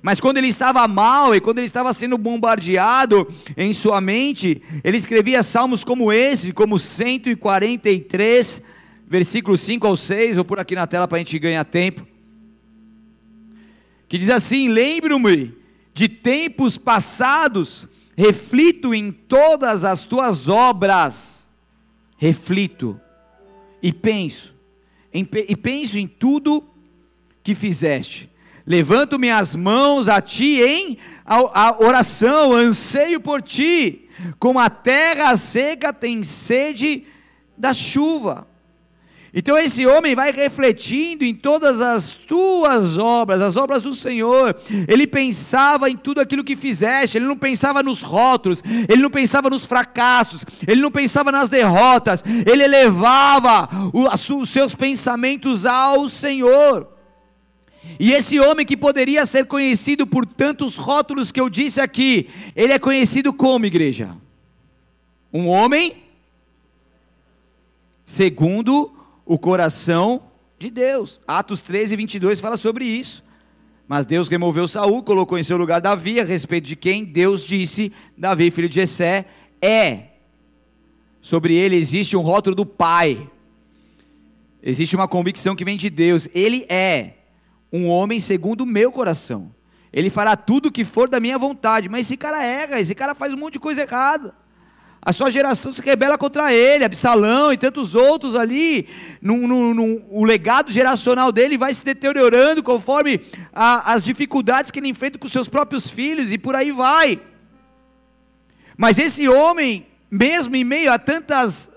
Mas 0.00 0.20
quando 0.20 0.38
ele 0.38 0.48
estava 0.48 0.88
mal 0.88 1.34
e 1.34 1.40
quando 1.40 1.58
ele 1.58 1.66
estava 1.66 1.92
sendo 1.92 2.16
bombardeado 2.16 3.28
em 3.58 3.74
sua 3.74 4.00
mente, 4.00 4.62
ele 4.82 4.96
escrevia 4.96 5.42
salmos 5.42 5.84
como 5.84 6.10
esse, 6.10 6.50
como 6.50 6.78
143, 6.78 8.62
versículos 9.06 9.60
5 9.60 9.86
ao 9.86 9.96
6, 9.96 10.36
vou 10.36 10.44
por 10.44 10.58
aqui 10.58 10.74
na 10.74 10.86
tela 10.86 11.06
para 11.06 11.16
a 11.16 11.18
gente 11.18 11.38
ganhar 11.38 11.64
tempo. 11.64 12.06
Que 14.08 14.18
diz 14.18 14.30
assim: 14.30 14.68
Lembro-me 14.68 15.56
de 15.92 16.08
tempos 16.08 16.76
passados, 16.76 17.86
reflito 18.16 18.94
em 18.94 19.10
todas 19.12 19.84
as 19.84 20.04
tuas 20.06 20.48
obras, 20.48 21.48
reflito 22.16 23.00
e 23.82 23.92
penso, 23.92 24.54
em, 25.12 25.28
e 25.48 25.56
penso 25.56 25.98
em 25.98 26.06
tudo 26.06 26.64
que 27.42 27.54
fizeste. 27.54 28.30
Levanto 28.66 29.18
minhas 29.18 29.54
mãos 29.54 30.08
a 30.08 30.22
ti 30.22 30.60
em 30.62 30.98
a, 31.24 31.68
a 31.68 31.78
oração, 31.78 32.52
anseio 32.52 33.20
por 33.20 33.42
ti, 33.42 34.08
como 34.38 34.58
a 34.58 34.70
terra 34.70 35.36
seca 35.36 35.92
tem 35.92 36.22
sede 36.22 37.04
da 37.56 37.74
chuva. 37.74 38.46
Então 39.36 39.58
esse 39.58 39.84
homem 39.84 40.14
vai 40.14 40.30
refletindo 40.30 41.24
em 41.24 41.34
todas 41.34 41.80
as 41.80 42.14
tuas 42.14 42.96
obras, 42.96 43.40
as 43.40 43.56
obras 43.56 43.82
do 43.82 43.92
Senhor. 43.92 44.54
Ele 44.86 45.08
pensava 45.08 45.90
em 45.90 45.96
tudo 45.96 46.20
aquilo 46.20 46.44
que 46.44 46.54
fizeste, 46.54 47.18
ele 47.18 47.26
não 47.26 47.36
pensava 47.36 47.82
nos 47.82 48.00
rótulos, 48.00 48.62
ele 48.88 49.02
não 49.02 49.10
pensava 49.10 49.50
nos 49.50 49.66
fracassos, 49.66 50.44
ele 50.64 50.80
não 50.80 50.90
pensava 50.90 51.32
nas 51.32 51.48
derrotas, 51.48 52.22
ele 52.46 52.62
elevava 52.62 53.68
os 53.92 54.50
seus 54.50 54.72
pensamentos 54.72 55.66
ao 55.66 56.08
Senhor. 56.08 56.86
E 57.98 58.12
esse 58.12 58.38
homem 58.38 58.64
que 58.64 58.76
poderia 58.76 59.26
ser 59.26 59.46
conhecido 59.46 60.06
por 60.06 60.24
tantos 60.24 60.76
rótulos 60.76 61.32
que 61.32 61.40
eu 61.40 61.50
disse 61.50 61.80
aqui, 61.80 62.30
ele 62.54 62.72
é 62.72 62.78
conhecido 62.78 63.32
como 63.32 63.66
igreja? 63.66 64.16
Um 65.32 65.48
homem 65.48 65.96
segundo 68.04 68.94
o 69.24 69.38
coração 69.38 70.22
de 70.58 70.70
Deus. 70.70 71.20
Atos 71.26 71.60
13, 71.62 71.96
22 71.96 72.40
fala 72.40 72.56
sobre 72.56 72.84
isso. 72.84 73.22
Mas 73.86 74.06
Deus 74.06 74.28
removeu 74.28 74.66
Saul, 74.66 75.02
colocou 75.02 75.38
em 75.38 75.42
seu 75.42 75.56
lugar 75.56 75.80
Davi, 75.80 76.18
a 76.18 76.24
respeito 76.24 76.66
de 76.66 76.76
quem 76.76 77.04
Deus 77.04 77.42
disse: 77.44 77.92
Davi, 78.16 78.50
filho 78.50 78.68
de 78.68 78.76
Jessé, 78.76 79.26
é. 79.60 80.08
Sobre 81.20 81.54
ele 81.54 81.76
existe 81.76 82.16
um 82.16 82.20
rótulo 82.20 82.56
do 82.56 82.66
Pai. 82.66 83.30
Existe 84.62 84.96
uma 84.96 85.08
convicção 85.08 85.54
que 85.54 85.64
vem 85.64 85.76
de 85.76 85.90
Deus. 85.90 86.28
Ele 86.34 86.66
é 86.68 87.14
um 87.72 87.88
homem 87.88 88.20
segundo 88.20 88.62
o 88.62 88.66
meu 88.66 88.90
coração. 88.90 89.54
Ele 89.92 90.10
fará 90.10 90.36
tudo 90.36 90.66
o 90.66 90.72
que 90.72 90.84
for 90.84 91.08
da 91.08 91.20
minha 91.20 91.38
vontade. 91.38 91.88
Mas 91.88 92.06
esse 92.06 92.16
cara 92.16 92.42
erra, 92.42 92.80
esse 92.80 92.94
cara 92.94 93.14
faz 93.14 93.32
um 93.32 93.36
monte 93.36 93.54
de 93.54 93.60
coisa 93.60 93.82
errada 93.82 94.34
a 95.04 95.12
sua 95.12 95.30
geração 95.30 95.70
se 95.70 95.82
rebela 95.82 96.16
contra 96.16 96.54
ele, 96.54 96.82
Absalão 96.82 97.52
e 97.52 97.58
tantos 97.58 97.94
outros 97.94 98.34
ali, 98.34 98.88
num, 99.20 100.02
o 100.08 100.24
legado 100.24 100.72
geracional 100.72 101.30
dele 101.30 101.58
vai 101.58 101.74
se 101.74 101.84
deteriorando 101.84 102.62
conforme 102.62 103.20
a, 103.52 103.92
as 103.92 104.02
dificuldades 104.02 104.70
que 104.70 104.78
ele 104.78 104.88
enfrenta 104.88 105.18
com 105.18 105.28
seus 105.28 105.46
próprios 105.46 105.90
filhos 105.90 106.32
e 106.32 106.38
por 106.38 106.54
aí 106.54 106.72
vai. 106.72 107.20
Mas 108.78 108.98
esse 108.98 109.28
homem, 109.28 109.86
mesmo 110.10 110.56
em 110.56 110.64
meio 110.64 110.90
a 110.90 110.98
tantas 110.98 111.70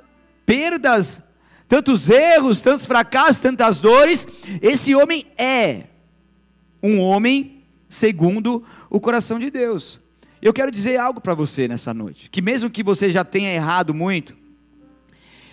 perdas, 0.45 1.21
tantos 1.67 2.09
erros, 2.09 2.61
tantos 2.61 2.85
fracassos, 2.85 3.39
tantas 3.39 3.81
dores, 3.81 4.25
esse 4.61 4.95
homem 4.95 5.27
é 5.37 5.83
um 6.81 7.01
homem 7.01 7.65
segundo 7.89 8.63
o 8.89 9.01
coração 9.01 9.37
de 9.37 9.51
Deus. 9.51 9.99
Eu 10.47 10.53
quero 10.53 10.71
dizer 10.71 10.95
algo 10.95 11.19
para 11.19 11.33
você 11.33 11.67
nessa 11.67 11.93
noite, 11.93 12.29
que 12.29 12.41
mesmo 12.41 12.69
que 12.69 12.81
você 12.81 13.11
já 13.11 13.25
tenha 13.25 13.53
errado 13.53 13.93
muito, 13.93 14.33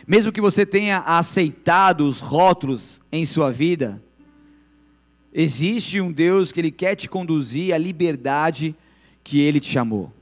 mesmo 0.07 0.31
que 0.31 0.41
você 0.41 0.65
tenha 0.65 1.01
aceitado 1.01 2.07
os 2.07 2.21
rótulos 2.21 3.03
em 3.11 3.27
sua 3.27 3.51
vida, 3.51 4.01
existe 5.33 6.01
um 6.01 6.13
Deus 6.13 6.53
que 6.53 6.61
ele 6.61 6.71
quer 6.71 6.95
te 6.95 7.09
conduzir 7.09 7.75
à 7.75 7.77
liberdade 7.77 8.73
que 9.25 9.41
ele 9.41 9.59
te 9.59 9.67
chamou. 9.67 10.13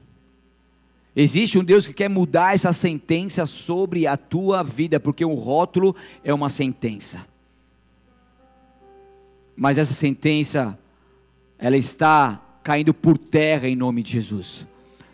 Existe 1.15 1.59
um 1.59 1.65
Deus 1.65 1.87
que 1.87 1.93
quer 1.93 2.09
mudar 2.09 2.55
essa 2.55 2.73
sentença 2.73 3.45
sobre 3.45 4.07
a 4.07 4.17
tua 4.17 4.63
vida, 4.63 4.99
porque 4.99 5.23
um 5.23 5.35
rótulo 5.35 5.95
é 6.25 6.33
uma 6.33 6.49
sentença. 6.49 7.27
Mas 9.55 9.77
essa 9.77 9.93
sentença, 9.93 10.79
ela 11.59 11.77
está 11.77 12.41
caindo 12.63 12.95
por 12.95 13.19
terra 13.19 13.69
em 13.69 13.77
nome 13.77 14.03
de 14.03 14.13
Jesus. 14.13 14.67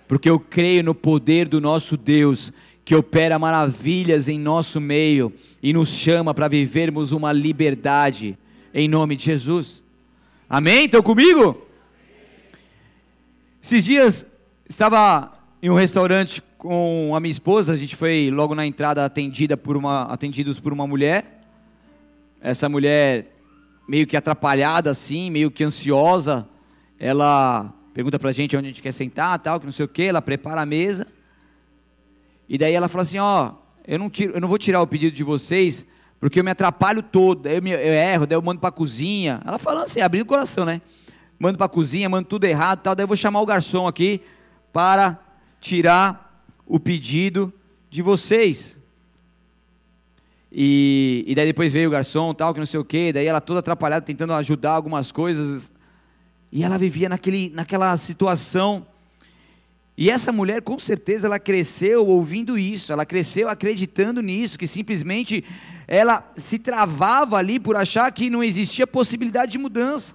Porque 0.06 0.28
eu 0.28 0.38
creio 0.38 0.82
no 0.82 0.94
poder 0.94 1.48
do 1.48 1.60
nosso 1.60 1.96
Deus, 1.96 2.52
que 2.84 2.94
opera 2.94 3.38
maravilhas 3.38 4.28
em 4.28 4.38
nosso 4.38 4.80
meio 4.80 5.32
e 5.62 5.72
nos 5.72 5.90
chama 5.90 6.32
para 6.32 6.48
vivermos 6.48 7.12
uma 7.12 7.32
liberdade 7.32 8.38
em 8.72 8.88
nome 8.88 9.16
de 9.16 9.24
Jesus. 9.24 9.82
Amém? 10.48 10.86
Estão 10.86 11.02
comigo? 11.02 11.66
Esses 13.62 13.84
dias 13.84 14.26
estava 14.66 15.32
em 15.62 15.68
um 15.68 15.74
restaurante 15.74 16.42
com 16.56 17.12
a 17.14 17.20
minha 17.20 17.30
esposa, 17.30 17.72
a 17.72 17.76
gente 17.76 17.94
foi 17.94 18.30
logo 18.30 18.54
na 18.54 18.66
entrada 18.66 19.04
atendida 19.04 19.56
por 19.56 19.76
uma, 19.76 20.04
atendidos 20.04 20.58
por 20.58 20.72
uma 20.72 20.86
mulher. 20.86 21.44
Essa 22.40 22.68
mulher 22.68 23.34
meio 23.86 24.06
que 24.06 24.16
atrapalhada 24.16 24.90
assim, 24.90 25.30
meio 25.30 25.50
que 25.50 25.62
ansiosa, 25.62 26.48
ela 26.98 27.72
pergunta 27.94 28.18
pra 28.18 28.32
gente 28.32 28.56
onde 28.56 28.66
a 28.66 28.70
gente 28.70 28.82
quer 28.82 28.92
sentar, 28.92 29.38
tal, 29.38 29.58
que 29.58 29.66
não 29.66 29.72
sei 29.72 29.84
o 29.84 29.88
que, 29.88 30.04
ela 30.04 30.22
prepara 30.22 30.62
a 30.62 30.66
mesa. 30.66 31.06
E 32.48 32.56
daí 32.56 32.72
ela 32.72 32.88
fala 32.88 33.02
assim, 33.02 33.18
ó, 33.18 33.52
eu 33.86 33.98
não, 33.98 34.08
tiro, 34.08 34.34
eu 34.34 34.40
não 34.40 34.48
vou 34.48 34.58
tirar 34.58 34.80
o 34.80 34.86
pedido 34.86 35.14
de 35.14 35.24
vocês, 35.24 35.86
porque 36.20 36.40
eu 36.40 36.44
me 36.44 36.50
atrapalho 36.50 37.02
todo, 37.02 37.46
eu, 37.46 37.62
me, 37.62 37.70
eu 37.70 37.78
erro, 37.78 38.26
daí 38.26 38.36
eu 38.36 38.42
mando 38.42 38.60
pra 38.60 38.70
cozinha. 38.70 39.40
Ela 39.44 39.58
falando 39.58 39.84
assim, 39.84 40.00
abrindo 40.00 40.22
o 40.22 40.26
coração, 40.26 40.64
né? 40.64 40.80
Mando 41.38 41.58
pra 41.58 41.68
cozinha, 41.68 42.08
mando 42.08 42.28
tudo 42.28 42.44
errado, 42.44 42.80
tal, 42.80 42.94
daí 42.94 43.04
eu 43.04 43.08
vou 43.08 43.16
chamar 43.16 43.40
o 43.40 43.46
garçom 43.46 43.86
aqui 43.86 44.20
para 44.72 45.18
tirar 45.60 46.44
o 46.66 46.80
pedido 46.80 47.52
de 47.90 48.02
vocês. 48.02 48.78
E, 50.50 51.24
e 51.26 51.34
daí 51.34 51.46
depois 51.46 51.72
veio 51.72 51.88
o 51.88 51.92
garçom, 51.92 52.32
tal, 52.34 52.52
que 52.52 52.58
não 52.58 52.66
sei 52.66 52.80
o 52.80 52.84
que, 52.84 53.12
daí 53.12 53.26
ela 53.26 53.40
toda 53.40 53.60
atrapalhada, 53.60 54.04
tentando 54.04 54.32
ajudar 54.32 54.72
algumas 54.72 55.12
coisas. 55.12 55.72
E 56.50 56.64
ela 56.64 56.78
vivia 56.78 57.08
naquele, 57.08 57.50
naquela 57.50 57.96
situação. 57.96 58.86
E 59.96 60.10
essa 60.10 60.32
mulher, 60.32 60.62
com 60.62 60.78
certeza, 60.78 61.26
ela 61.26 61.38
cresceu 61.38 62.06
ouvindo 62.06 62.56
isso, 62.56 62.92
ela 62.92 63.04
cresceu 63.04 63.48
acreditando 63.48 64.22
nisso, 64.22 64.58
que 64.58 64.66
simplesmente 64.66 65.44
ela 65.86 66.30
se 66.36 66.58
travava 66.58 67.36
ali 67.38 67.58
por 67.58 67.76
achar 67.76 68.10
que 68.12 68.30
não 68.30 68.44
existia 68.44 68.86
possibilidade 68.86 69.52
de 69.52 69.58
mudança. 69.58 70.14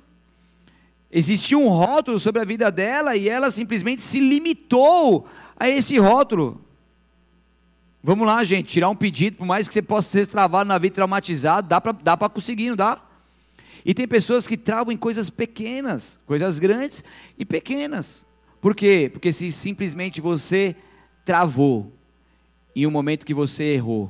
Existia 1.11 1.57
um 1.57 1.67
rótulo 1.67 2.19
sobre 2.19 2.41
a 2.41 2.45
vida 2.45 2.71
dela 2.71 3.15
e 3.15 3.29
ela 3.29 3.51
simplesmente 3.51 4.01
se 4.01 4.19
limitou 4.19 5.27
a 5.59 5.69
esse 5.69 5.97
rótulo. 5.99 6.63
Vamos 8.01 8.25
lá, 8.25 8.43
gente, 8.43 8.67
tirar 8.67 8.89
um 8.89 8.95
pedido, 8.95 9.37
por 9.37 9.45
mais 9.45 9.67
que 9.67 9.73
você 9.73 9.81
possa 9.81 10.09
ser 10.09 10.27
travado 10.27 10.67
na 10.67 10.77
vida 10.77 10.95
traumatizado, 10.95 11.67
dá 11.67 11.79
para 11.79 11.91
dá 11.91 12.29
conseguir, 12.29 12.69
não 12.69 12.75
dá? 12.75 13.01
E 13.85 13.93
tem 13.93 14.07
pessoas 14.07 14.47
que 14.47 14.55
travam 14.55 14.93
em 14.93 14.97
coisas 14.97 15.29
pequenas, 15.29 16.19
coisas 16.25 16.57
grandes 16.59 17.03
e 17.37 17.43
pequenas. 17.43 18.25
Por 18.61 18.73
quê? 18.73 19.09
Porque 19.11 19.33
se 19.33 19.51
simplesmente 19.51 20.21
você 20.21 20.75
travou 21.25 21.91
em 22.75 22.87
um 22.87 22.91
momento 22.91 23.25
que 23.25 23.33
você 23.33 23.73
errou, 23.73 24.09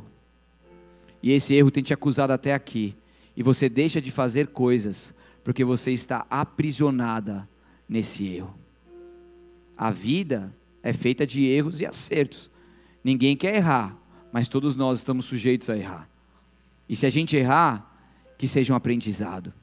e 1.21 1.31
esse 1.31 1.53
erro 1.53 1.71
tem 1.71 1.81
te 1.81 1.93
acusado 1.93 2.33
até 2.33 2.53
aqui, 2.53 2.95
e 3.35 3.41
você 3.41 3.67
deixa 3.67 3.99
de 3.99 4.11
fazer 4.11 4.47
coisas, 4.47 5.13
porque 5.43 5.63
você 5.63 5.91
está 5.91 6.25
aprisionada 6.29 7.49
nesse 7.89 8.27
erro. 8.27 8.55
A 9.75 9.89
vida 9.89 10.55
é 10.83 10.93
feita 10.93 11.25
de 11.25 11.45
erros 11.45 11.81
e 11.81 11.85
acertos. 11.85 12.51
Ninguém 13.03 13.35
quer 13.35 13.55
errar, 13.55 13.97
mas 14.31 14.47
todos 14.47 14.75
nós 14.75 14.99
estamos 14.99 15.25
sujeitos 15.25 15.69
a 15.69 15.77
errar. 15.77 16.07
E 16.87 16.95
se 16.95 17.05
a 17.05 17.09
gente 17.09 17.35
errar, 17.35 17.89
que 18.37 18.47
seja 18.47 18.73
um 18.73 18.75
aprendizado. 18.75 19.53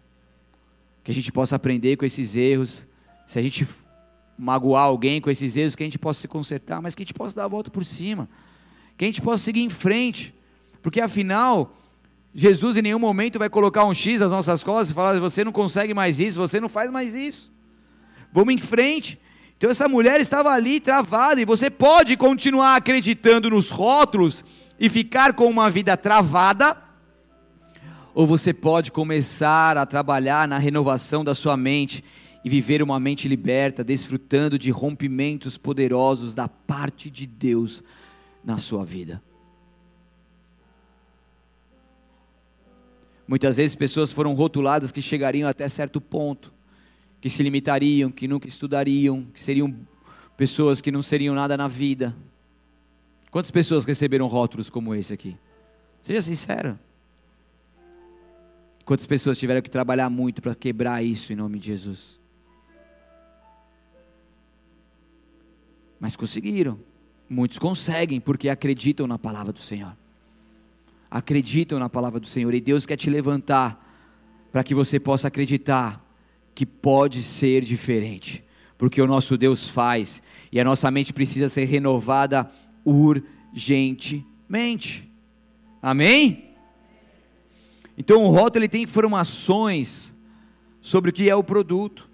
Que 1.10 1.12
a 1.12 1.14
gente 1.14 1.32
possa 1.32 1.56
aprender 1.56 1.96
com 1.96 2.04
esses 2.04 2.36
erros. 2.36 2.86
Se 3.26 3.36
a 3.36 3.42
gente 3.42 3.66
magoar 4.38 4.84
alguém 4.84 5.20
com 5.20 5.28
esses 5.28 5.56
erros, 5.56 5.74
que 5.74 5.82
a 5.82 5.86
gente 5.86 5.98
possa 5.98 6.20
se 6.20 6.28
consertar, 6.28 6.80
mas 6.80 6.94
que 6.94 7.02
a 7.02 7.04
gente 7.04 7.14
possa 7.14 7.34
dar 7.34 7.46
a 7.46 7.48
volta 7.48 7.68
por 7.68 7.84
cima. 7.84 8.28
Que 8.96 9.04
a 9.04 9.08
gente 9.08 9.20
possa 9.20 9.42
seguir 9.42 9.60
em 9.60 9.68
frente. 9.68 10.32
Porque 10.80 11.00
afinal, 11.00 11.76
Jesus 12.32 12.76
em 12.76 12.82
nenhum 12.82 13.00
momento 13.00 13.40
vai 13.40 13.50
colocar 13.50 13.84
um 13.84 13.92
X 13.92 14.20
nas 14.20 14.30
nossas 14.30 14.62
costas 14.62 14.90
e 14.90 14.94
falar: 14.94 15.18
você 15.18 15.42
não 15.42 15.50
consegue 15.50 15.92
mais 15.92 16.20
isso, 16.20 16.38
você 16.38 16.60
não 16.60 16.68
faz 16.68 16.88
mais 16.92 17.12
isso. 17.12 17.52
Vamos 18.32 18.54
em 18.54 18.58
frente. 18.58 19.18
Então 19.58 19.68
essa 19.68 19.88
mulher 19.88 20.20
estava 20.20 20.50
ali 20.50 20.78
travada 20.78 21.40
e 21.40 21.44
você 21.44 21.68
pode 21.68 22.16
continuar 22.16 22.76
acreditando 22.76 23.50
nos 23.50 23.68
rótulos 23.68 24.44
e 24.78 24.88
ficar 24.88 25.32
com 25.34 25.46
uma 25.46 25.68
vida 25.68 25.96
travada, 25.96 26.80
ou 28.14 28.26
você 28.26 28.52
pode 28.52 28.90
começar 28.90 29.76
a 29.76 29.86
trabalhar 29.86 30.48
na 30.48 30.58
renovação 30.58 31.24
da 31.24 31.34
sua 31.34 31.56
mente 31.56 32.02
e 32.44 32.48
viver 32.48 32.82
uma 32.82 32.98
mente 32.98 33.28
liberta, 33.28 33.84
desfrutando 33.84 34.58
de 34.58 34.70
rompimentos 34.70 35.58
poderosos 35.58 36.34
da 36.34 36.48
parte 36.48 37.10
de 37.10 37.26
Deus 37.26 37.82
na 38.42 38.56
sua 38.58 38.84
vida. 38.84 39.22
Muitas 43.28 43.58
vezes 43.58 43.76
pessoas 43.76 44.10
foram 44.10 44.34
rotuladas 44.34 44.90
que 44.90 45.00
chegariam 45.00 45.48
até 45.48 45.68
certo 45.68 46.00
ponto, 46.00 46.52
que 47.20 47.28
se 47.28 47.42
limitariam, 47.42 48.10
que 48.10 48.26
nunca 48.26 48.48
estudariam, 48.48 49.26
que 49.32 49.40
seriam 49.40 49.72
pessoas 50.36 50.80
que 50.80 50.90
não 50.90 51.02
seriam 51.02 51.34
nada 51.34 51.56
na 51.56 51.68
vida. 51.68 52.16
Quantas 53.30 53.50
pessoas 53.50 53.84
receberam 53.84 54.26
rótulos 54.26 54.68
como 54.68 54.94
esse 54.94 55.12
aqui? 55.12 55.36
Seja 56.02 56.22
sincero. 56.22 56.76
Quantas 58.90 59.06
pessoas 59.06 59.38
tiveram 59.38 59.62
que 59.62 59.70
trabalhar 59.70 60.10
muito 60.10 60.42
para 60.42 60.52
quebrar 60.52 61.00
isso 61.00 61.32
em 61.32 61.36
nome 61.36 61.60
de 61.60 61.68
Jesus? 61.68 62.18
Mas 66.00 66.16
conseguiram. 66.16 66.76
Muitos 67.28 67.56
conseguem 67.56 68.18
porque 68.18 68.48
acreditam 68.48 69.06
na 69.06 69.16
palavra 69.16 69.52
do 69.52 69.60
Senhor 69.60 69.96
acreditam 71.08 71.78
na 71.78 71.88
palavra 71.88 72.18
do 72.18 72.26
Senhor 72.26 72.52
e 72.52 72.60
Deus 72.60 72.84
quer 72.84 72.96
te 72.96 73.08
levantar 73.08 73.80
para 74.50 74.64
que 74.64 74.74
você 74.74 74.98
possa 74.98 75.28
acreditar 75.28 76.04
que 76.52 76.66
pode 76.66 77.22
ser 77.22 77.62
diferente, 77.62 78.42
porque 78.76 79.00
o 79.00 79.06
nosso 79.06 79.38
Deus 79.38 79.68
faz 79.68 80.20
e 80.50 80.58
a 80.58 80.64
nossa 80.64 80.90
mente 80.90 81.12
precisa 81.12 81.48
ser 81.48 81.66
renovada 81.66 82.50
urgentemente. 82.84 85.08
Amém? 85.80 86.49
Então 88.00 88.24
o 88.24 88.30
rótulo 88.30 88.64
ele 88.64 88.68
tem 88.70 88.84
informações 88.84 90.14
sobre 90.80 91.10
o 91.10 91.12
que 91.12 91.28
é 91.28 91.36
o 91.36 91.44
produto. 91.44 92.08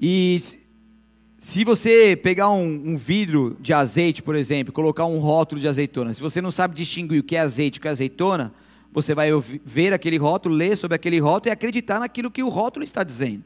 E 0.00 0.40
se 1.36 1.64
você 1.64 2.16
pegar 2.16 2.48
um, 2.48 2.64
um, 2.64 2.96
vidro 2.96 3.58
de 3.60 3.74
azeite, 3.74 4.22
por 4.22 4.34
exemplo, 4.34 4.72
colocar 4.72 5.04
um 5.04 5.18
rótulo 5.18 5.60
de 5.60 5.68
azeitona, 5.68 6.14
se 6.14 6.20
você 6.22 6.40
não 6.40 6.50
sabe 6.50 6.74
distinguir 6.74 7.20
o 7.20 7.22
que 7.22 7.36
é 7.36 7.40
azeite 7.40 7.76
e 7.76 7.78
o 7.78 7.82
que 7.82 7.88
é 7.88 7.90
azeitona, 7.90 8.54
você 8.90 9.14
vai 9.14 9.28
ver 9.62 9.92
aquele 9.92 10.16
rótulo, 10.16 10.54
ler 10.54 10.74
sobre 10.74 10.94
aquele 10.94 11.18
rótulo 11.18 11.50
e 11.50 11.52
acreditar 11.52 12.00
naquilo 12.00 12.30
que 12.30 12.42
o 12.42 12.48
rótulo 12.48 12.82
está 12.82 13.04
dizendo. 13.04 13.44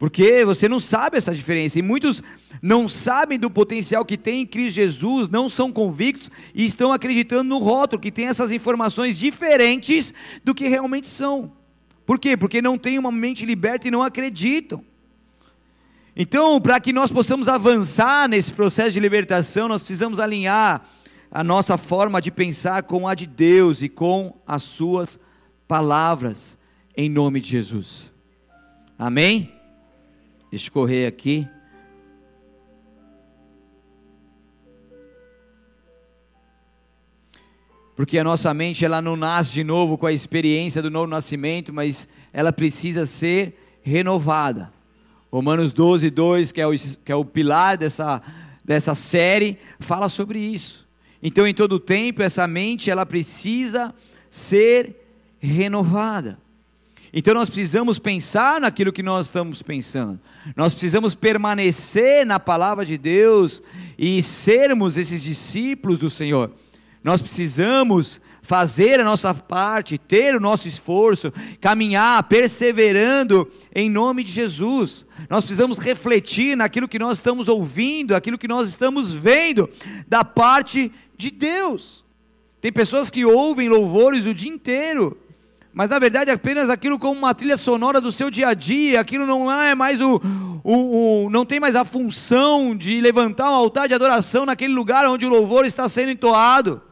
Porque 0.00 0.46
você 0.46 0.66
não 0.66 0.80
sabe 0.80 1.18
essa 1.18 1.34
diferença. 1.34 1.78
E 1.78 1.82
muitos 1.82 2.22
não 2.62 2.88
sabem 2.88 3.38
do 3.38 3.50
potencial 3.50 4.02
que 4.02 4.16
tem 4.16 4.40
em 4.40 4.46
Cristo 4.46 4.76
Jesus, 4.76 5.28
não 5.28 5.46
são 5.46 5.70
convictos 5.70 6.30
e 6.54 6.64
estão 6.64 6.90
acreditando 6.90 7.44
no 7.44 7.58
rótulo, 7.58 8.00
que 8.00 8.10
tem 8.10 8.26
essas 8.26 8.50
informações 8.50 9.18
diferentes 9.18 10.14
do 10.42 10.54
que 10.54 10.66
realmente 10.68 11.06
são. 11.06 11.52
Por 12.06 12.18
quê? 12.18 12.34
Porque 12.34 12.62
não 12.62 12.78
têm 12.78 12.98
uma 12.98 13.12
mente 13.12 13.44
liberta 13.44 13.88
e 13.88 13.90
não 13.90 14.02
acreditam. 14.02 14.82
Então, 16.16 16.58
para 16.58 16.80
que 16.80 16.94
nós 16.94 17.12
possamos 17.12 17.46
avançar 17.46 18.26
nesse 18.26 18.54
processo 18.54 18.92
de 18.92 19.00
libertação, 19.00 19.68
nós 19.68 19.82
precisamos 19.82 20.18
alinhar 20.18 20.82
a 21.30 21.44
nossa 21.44 21.76
forma 21.76 22.22
de 22.22 22.30
pensar 22.30 22.84
com 22.84 23.06
a 23.06 23.14
de 23.14 23.26
Deus 23.26 23.82
e 23.82 23.88
com 23.90 24.34
as 24.46 24.62
suas 24.62 25.20
palavras, 25.68 26.56
em 26.96 27.10
nome 27.10 27.38
de 27.38 27.50
Jesus. 27.50 28.10
Amém? 28.98 29.59
Deixa 30.50 30.68
eu 30.68 30.72
correr 30.72 31.06
aqui. 31.06 31.48
porque 38.00 38.16
a 38.16 38.24
nossa 38.24 38.54
mente 38.54 38.82
ela 38.82 39.02
não 39.02 39.14
nasce 39.14 39.52
de 39.52 39.62
novo 39.62 39.98
com 39.98 40.06
a 40.06 40.12
experiência 40.12 40.80
do 40.80 40.90
novo 40.90 41.06
nascimento, 41.06 41.70
mas 41.70 42.08
ela 42.32 42.50
precisa 42.50 43.04
ser 43.04 43.54
renovada. 43.82 44.72
Romanos 45.30 45.74
12, 45.74 46.08
2, 46.08 46.50
que 46.50 46.62
é 46.62 46.66
o, 46.66 46.72
que 46.72 47.12
é 47.12 47.14
o 47.14 47.26
pilar 47.26 47.76
dessa, 47.76 48.22
dessa 48.64 48.94
série, 48.94 49.58
fala 49.78 50.08
sobre 50.08 50.38
isso. 50.38 50.88
Então, 51.22 51.46
em 51.46 51.52
todo 51.52 51.78
tempo, 51.78 52.22
essa 52.22 52.48
mente 52.48 52.90
ela 52.90 53.04
precisa 53.04 53.94
ser 54.30 54.96
renovada. 55.38 56.38
Então 57.12 57.34
nós 57.34 57.48
precisamos 57.48 57.98
pensar 57.98 58.60
naquilo 58.60 58.92
que 58.92 59.02
nós 59.02 59.26
estamos 59.26 59.62
pensando. 59.62 60.20
Nós 60.54 60.72
precisamos 60.72 61.14
permanecer 61.14 62.24
na 62.24 62.38
palavra 62.38 62.84
de 62.84 62.96
Deus 62.96 63.62
e 63.98 64.22
sermos 64.22 64.96
esses 64.96 65.22
discípulos 65.22 65.98
do 65.98 66.08
Senhor. 66.08 66.52
Nós 67.02 67.20
precisamos 67.20 68.20
fazer 68.42 68.98
a 69.00 69.04
nossa 69.04 69.32
parte, 69.34 69.98
ter 69.98 70.34
o 70.34 70.40
nosso 70.40 70.66
esforço, 70.66 71.32
caminhar 71.60 72.22
perseverando 72.24 73.48
em 73.74 73.88
nome 73.90 74.24
de 74.24 74.32
Jesus. 74.32 75.04
Nós 75.28 75.44
precisamos 75.44 75.78
refletir 75.78 76.56
naquilo 76.56 76.88
que 76.88 76.98
nós 76.98 77.18
estamos 77.18 77.48
ouvindo, 77.48 78.14
aquilo 78.14 78.38
que 78.38 78.48
nós 78.48 78.68
estamos 78.68 79.12
vendo 79.12 79.68
da 80.08 80.24
parte 80.24 80.92
de 81.16 81.30
Deus. 81.30 82.04
Tem 82.60 82.72
pessoas 82.72 83.10
que 83.10 83.24
ouvem 83.24 83.68
louvores 83.68 84.26
o 84.26 84.34
dia 84.34 84.50
inteiro, 84.50 85.16
mas 85.72 85.88
na 85.88 85.98
verdade 85.98 86.30
é 86.30 86.34
apenas 86.34 86.68
aquilo 86.68 86.98
como 86.98 87.18
uma 87.18 87.34
trilha 87.34 87.56
sonora 87.56 88.00
do 88.00 88.10
seu 88.10 88.30
dia 88.30 88.48
a 88.48 88.54
dia, 88.54 89.00
aquilo 89.00 89.26
não 89.26 89.50
é 89.50 89.74
mais 89.74 90.00
o, 90.00 90.20
o, 90.64 91.26
o, 91.26 91.30
não 91.30 91.44
tem 91.44 91.60
mais 91.60 91.76
a 91.76 91.84
função 91.84 92.76
de 92.76 93.00
levantar 93.00 93.50
um 93.50 93.54
altar 93.54 93.86
de 93.86 93.94
adoração 93.94 94.44
naquele 94.44 94.72
lugar 94.72 95.06
onde 95.06 95.24
o 95.24 95.30
louvor 95.30 95.64
está 95.64 95.88
sendo 95.88 96.10
entoado. 96.10 96.82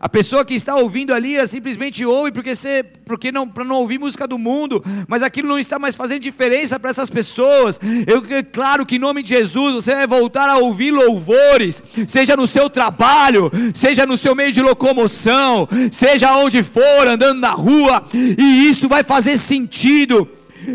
A 0.00 0.08
pessoa 0.08 0.44
que 0.44 0.54
está 0.54 0.76
ouvindo 0.76 1.12
ali, 1.12 1.34
simplesmente 1.48 2.04
ouve 2.04 2.30
porque, 2.30 2.54
você, 2.54 2.84
porque 3.04 3.32
não, 3.32 3.48
para 3.48 3.64
não 3.64 3.76
ouvir 3.76 3.98
música 3.98 4.28
do 4.28 4.38
mundo, 4.38 4.84
mas 5.08 5.24
aquilo 5.24 5.48
não 5.48 5.58
está 5.58 5.76
mais 5.76 5.96
fazendo 5.96 6.20
diferença 6.20 6.78
para 6.78 6.90
essas 6.90 7.10
pessoas. 7.10 7.80
Eu, 8.06 8.24
é 8.30 8.44
claro 8.44 8.86
que 8.86 8.94
em 8.94 9.00
nome 9.00 9.24
de 9.24 9.30
Jesus 9.30 9.74
você 9.74 9.96
vai 9.96 10.06
voltar 10.06 10.48
a 10.48 10.58
ouvir 10.58 10.92
louvores, 10.92 11.82
seja 12.06 12.36
no 12.36 12.46
seu 12.46 12.70
trabalho, 12.70 13.50
seja 13.74 14.06
no 14.06 14.16
seu 14.16 14.36
meio 14.36 14.52
de 14.52 14.62
locomoção, 14.62 15.68
seja 15.90 16.36
onde 16.36 16.62
for, 16.62 17.08
andando 17.08 17.40
na 17.40 17.50
rua, 17.50 18.04
e 18.14 18.68
isso 18.68 18.88
vai 18.88 19.02
fazer 19.02 19.36
sentido. 19.36 20.28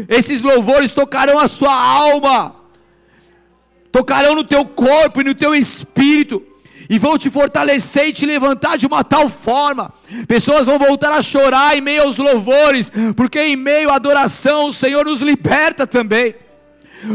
Esses 0.10 0.42
louvores 0.42 0.92
tocarão 0.92 1.40
a 1.40 1.48
sua 1.48 1.74
alma, 1.74 2.56
tocarão 3.90 4.36
no 4.36 4.44
teu 4.44 4.66
corpo 4.66 5.22
e 5.22 5.24
no 5.24 5.34
teu 5.34 5.56
espírito 5.56 6.44
e 6.90 7.00
vão 7.00 7.18
te 7.18 7.30
fortalecer 7.30 8.08
e 8.08 8.14
te 8.14 8.26
levantar 8.26 8.78
de 8.78 8.86
uma 8.86 9.04
tal 9.04 9.30
forma. 9.30 9.94
Pessoas 10.28 10.66
vão 10.66 10.78
voltar 10.78 11.12
a 11.12 11.22
chorar 11.22 11.78
em 11.78 11.82
meio 11.82 12.04
aos 12.04 12.18
louvores, 12.18 12.92
porque 13.16 13.40
em 13.40 13.56
meio 13.56 13.90
à 13.90 13.96
adoração 13.96 14.68
o 14.68 14.74
Senhor 14.74 15.06
nos 15.06 15.22
liberta 15.22 15.88
também. 15.88 16.36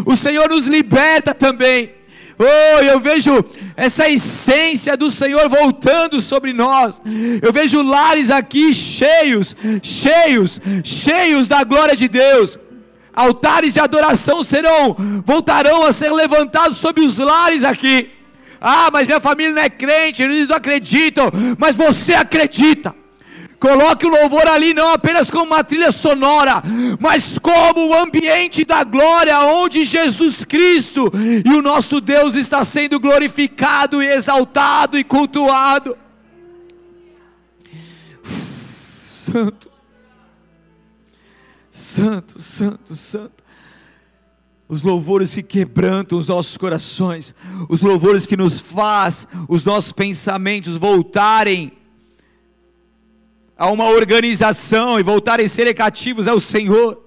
O 0.05 0.17
Senhor 0.17 0.49
nos 0.49 0.67
liberta 0.67 1.35
também. 1.35 1.99
Oh, 2.39 2.83
eu 2.83 3.01
vejo 3.01 3.45
essa 3.77 4.09
essência 4.09 4.97
do 4.97 5.11
Senhor 5.11 5.49
voltando 5.49 6.21
sobre 6.21 6.53
nós. 6.53 7.03
Eu 7.43 7.53
vejo 7.53 7.83
lares 7.83 8.31
aqui 8.31 8.73
cheios, 8.73 9.57
cheios, 9.83 10.61
cheios 10.85 11.49
da 11.49 11.65
glória 11.65 11.97
de 11.97 12.07
Deus. 12.07 12.57
Altares 13.13 13.75
de 13.75 13.81
adoração 13.81 14.45
serão, 14.45 14.95
voltarão 15.27 15.83
a 15.83 15.91
ser 15.91 16.13
levantados 16.13 16.79
sobre 16.79 17.05
os 17.05 17.19
lares 17.19 17.65
aqui. 17.65 18.18
Ah, 18.61 18.89
mas 18.93 19.07
minha 19.07 19.21
família 19.21 19.53
não 19.53 19.63
é 19.63 19.71
crente, 19.71 20.23
eles 20.23 20.49
não 20.49 20.57
acreditam, 20.57 21.31
mas 21.59 21.77
você 21.77 22.15
acredita. 22.15 22.95
Coloque 23.59 24.07
o 24.07 24.09
louvor 24.09 24.47
ali 24.47 24.73
não 24.73 24.93
apenas 24.93 25.29
como 25.31 25.47
uma 25.47 25.65
trilha 25.65 25.91
sonora, 25.91 26.63
mas 27.01 27.39
como 27.39 27.89
o 27.89 27.95
ambiente 27.95 28.65
da 28.65 28.85
glória, 28.85 29.39
onde 29.41 29.85
Jesus 29.85 30.45
Cristo 30.45 31.11
e 31.45 31.53
o 31.53 31.61
nosso 31.61 32.01
Deus 32.01 32.37
está 32.37 32.65
sendo 32.65 33.01
glorificado 33.01 34.01
e 34.01 34.07
exaltado 34.07 34.97
e 34.97 35.03
cultuado. 35.03 35.99
Santo, 39.25 39.71
Santo, 41.71 42.41
Santo, 42.41 42.97
Santo 42.97 43.38
os 44.69 44.83
louvores 44.83 45.35
que 45.35 45.43
quebrantam 45.43 46.19
os 46.19 46.27
nossos 46.27 46.57
corações, 46.57 47.35
os 47.69 47.81
louvores 47.81 48.27
que 48.27 48.37
nos 48.37 48.61
faz 48.61 49.27
os 49.49 49.65
nossos 49.65 49.93
pensamentos 49.93 50.77
voltarem 50.77 51.73
a 53.57 53.71
uma 53.71 53.89
organização 53.89 55.01
e 55.01 55.03
voltarem 55.03 55.47
a 55.47 55.49
serem 55.49 55.75
cativos 55.75 56.29
ao 56.29 56.39
Senhor. 56.39 57.03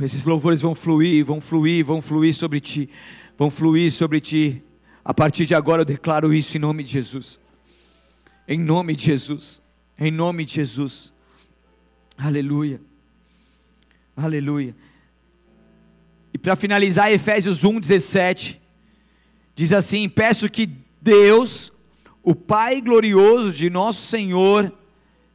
Esses 0.00 0.24
louvores 0.24 0.60
vão 0.60 0.74
fluir, 0.74 1.24
vão 1.24 1.40
fluir, 1.40 1.84
vão 1.84 2.00
fluir 2.00 2.34
sobre 2.34 2.60
ti, 2.60 2.88
vão 3.36 3.50
fluir 3.50 3.92
sobre 3.92 4.20
ti. 4.20 4.62
A 5.04 5.12
partir 5.12 5.46
de 5.46 5.54
agora 5.54 5.82
eu 5.82 5.84
declaro 5.86 6.32
isso 6.32 6.56
em 6.56 6.60
nome 6.60 6.84
de 6.84 6.92
Jesus. 6.92 7.38
Em 8.46 8.58
nome 8.58 8.94
de 8.94 9.06
Jesus. 9.06 9.60
Em 9.98 10.10
nome 10.10 10.44
de 10.44 10.54
Jesus. 10.54 11.12
Aleluia. 12.16 12.80
Aleluia. 14.16 14.74
E 16.32 16.38
para 16.38 16.56
finalizar, 16.56 17.12
Efésios 17.12 17.62
1,17 17.64 18.58
diz 19.54 19.72
assim: 19.72 20.08
Peço 20.08 20.48
que 20.48 20.68
Deus, 21.00 21.72
o 22.22 22.34
Pai 22.34 22.80
glorioso 22.80 23.52
de 23.52 23.68
nosso 23.68 24.06
Senhor 24.06 24.72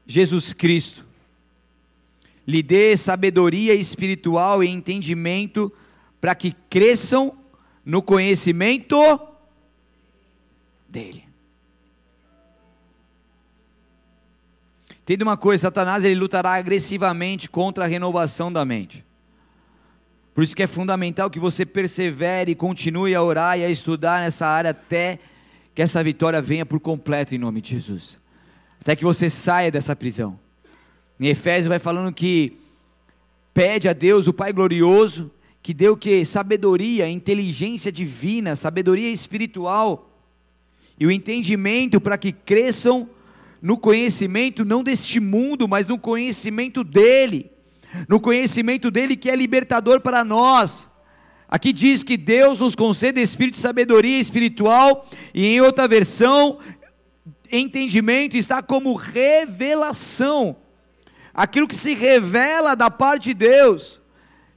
Jesus 0.06 0.54
Cristo, 0.54 1.06
lhe 2.48 2.64
dê 2.64 2.98
sabedoria 2.98 3.74
espiritual 3.76 4.64
e 4.64 4.68
entendimento 4.68 5.72
para 6.20 6.34
que 6.34 6.56
cresçam 6.70 7.38
no 7.86 8.02
conhecimento 8.02 8.98
dele. 10.88 11.29
Entenda 15.10 15.24
uma 15.24 15.38
coisa, 15.38 15.62
Satanás 15.62 16.06
ele 16.06 16.14
lutará 16.14 16.54
agressivamente 16.54 17.50
contra 17.50 17.86
a 17.86 17.88
renovação 17.88 18.54
da 18.54 18.64
mente. 18.64 19.04
Por 20.36 20.44
isso 20.44 20.56
que 20.56 20.62
é 20.62 20.68
fundamental 20.68 21.32
que 21.32 21.40
você 21.40 21.66
persevere 21.66 22.52
e 22.52 22.56
continue 22.56 23.16
a 23.16 23.24
orar 23.24 23.58
e 23.58 23.66
a 23.66 23.72
estudar 23.72 24.22
nessa 24.22 24.46
área 24.46 24.70
até 24.70 25.18
que 25.74 25.82
essa 25.82 26.04
vitória 26.04 26.40
venha 26.44 26.64
por 26.64 26.80
completo 26.80 27.34
em 27.34 27.40
nome 27.40 27.60
de 27.60 27.72
Jesus. 27.72 28.20
Até 28.80 28.96
que 28.96 29.04
você 29.04 29.32
saia 29.32 29.72
dessa 29.72 29.96
prisão. 29.96 30.40
Em 31.20 31.26
Efésios 31.26 31.66
vai 31.66 31.80
falando 31.80 32.14
que 32.14 32.60
pede 33.52 33.90
a 33.90 33.94
Deus, 33.94 34.28
o 34.28 34.34
Pai 34.34 34.54
glorioso, 34.54 35.32
que 35.64 35.74
deu 35.74 35.98
que 35.98 36.24
sabedoria, 36.24 37.10
inteligência 37.10 37.92
divina, 37.92 38.56
sabedoria 38.56 39.10
espiritual 39.10 40.08
e 41.00 41.08
o 41.08 41.10
entendimento 41.10 42.00
para 42.00 42.16
que 42.16 42.32
cresçam 42.32 43.10
no 43.62 43.78
conhecimento 43.78 44.64
não 44.64 44.84
deste 44.84 45.20
mundo, 45.20 45.68
mas 45.68 45.86
no 45.86 45.98
conhecimento 45.98 46.84
dele, 46.84 47.52
no 48.08 48.20
conhecimento 48.20 48.90
dele 48.90 49.16
que 49.16 49.30
é 49.30 49.36
libertador 49.36 50.00
para 50.02 50.24
nós. 50.24 50.90
Aqui 51.48 51.74
diz 51.74 52.04
que 52.04 52.16
Deus 52.16 52.60
nos 52.60 52.76
concede 52.76 53.22
espírito 53.22 53.56
de 53.56 53.62
sabedoria 53.62 54.20
espiritual, 54.20 55.08
e 55.34 55.48
em 55.48 55.62
outra 55.62 55.88
versão, 55.88 56.60
entendimento 57.52 58.38
está 58.38 58.62
como 58.62 58.94
revelação. 58.94 60.58
Aquilo 61.34 61.68
que 61.68 61.76
se 61.76 61.96
revela 61.96 62.76
da 62.76 62.92
parte 62.92 63.26
de 63.26 63.34
Deus, 63.34 64.00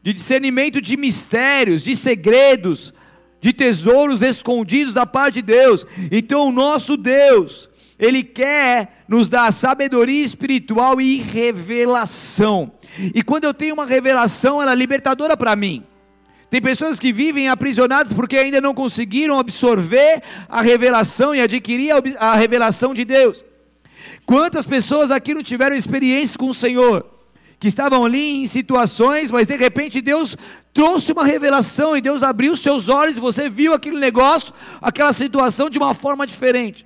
de 0.03 0.13
discernimento 0.13 0.81
de 0.81 0.97
mistérios, 0.97 1.83
de 1.83 1.97
segredos, 1.97 2.93
de 3.41 3.53
tesouros 3.53 4.21
escondidos 4.21 4.93
da 4.95 5.07
parte 5.07 5.37
de 5.37 5.43
Deus. 5.43 5.87
Então, 6.11 6.49
o 6.49 6.53
nosso 6.53 6.97
Deus, 6.97 7.71
ele 8.03 8.25
quer 8.25 9.05
nos 9.07 9.29
dar 9.29 9.53
sabedoria 9.53 10.25
espiritual 10.25 11.01
e 11.01 11.19
revelação. 11.19 12.73
E 13.15 13.23
quando 13.23 13.45
eu 13.45 13.55
tenho 13.55 13.75
uma 13.75 13.87
revelação, 13.87 14.61
ela 14.61 14.73
é 14.73 14.75
libertadora 14.75 15.37
para 15.37 15.55
mim. 15.55 15.85
Tem 16.51 16.61
pessoas 16.61 16.99
que 16.99 17.13
vivem 17.13 17.49
aprisionadas 17.49 18.13
porque 18.13 18.37
ainda 18.37 18.61
não 18.61 18.75
conseguiram 18.75 19.39
absorver 19.39 20.21
a 20.49 20.61
revelação 20.61 21.33
e 21.33 21.41
adquirir 21.41 21.95
a 22.19 22.35
revelação 22.35 22.93
de 22.93 23.05
Deus. 23.05 23.45
Quantas 24.27 24.67
pessoas 24.67 25.13
aqui 25.13 25.33
não 25.33 25.43
tiveram 25.43 25.77
experiência 25.77 26.37
com 26.37 26.49
o 26.49 26.55
Senhor? 26.55 27.07
Que 27.61 27.69
estavam 27.69 28.05
ali 28.05 28.43
em 28.43 28.47
situações, 28.49 29.31
mas 29.31 29.47
de 29.47 29.55
repente 29.55 30.01
Deus 30.01 30.37
trouxe 30.75 31.13
uma 31.13 31.25
revelação 31.25 31.97
e 31.97 32.01
Deus 32.01 32.25
abriu 32.25 32.57
seus 32.57 32.89
olhos 32.89 33.17
e 33.17 33.21
você 33.21 33.49
viu 33.49 33.73
aquele 33.73 34.01
negócio, 34.01 34.53
aquela 34.81 35.13
situação 35.13 35.71
de 35.71 35.79
uma 35.79 35.95
forma 35.95 36.27
diferente. 36.27 36.85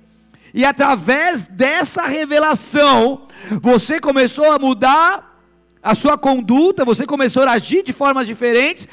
E 0.53 0.65
através 0.65 1.43
dessa 1.43 2.07
revelação, 2.07 3.27
você 3.61 3.99
começou 3.99 4.51
a 4.51 4.59
mudar 4.59 5.41
a 5.81 5.95
sua 5.95 6.17
conduta, 6.17 6.83
você 6.83 7.05
começou 7.05 7.43
a 7.43 7.51
agir 7.51 7.83
de 7.83 7.93
formas 7.93 8.27
diferentes 8.27 8.87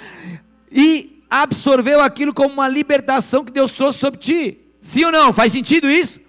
e 0.70 1.22
absorveu 1.30 2.00
aquilo 2.00 2.32
como 2.32 2.54
uma 2.54 2.68
libertação 2.68 3.44
que 3.44 3.52
Deus 3.52 3.72
trouxe 3.72 3.98
sobre 3.98 4.20
ti. 4.20 4.58
Sim 4.80 5.04
ou 5.06 5.12
não? 5.12 5.32
Faz 5.32 5.52
sentido 5.52 5.90
isso? 5.90 6.20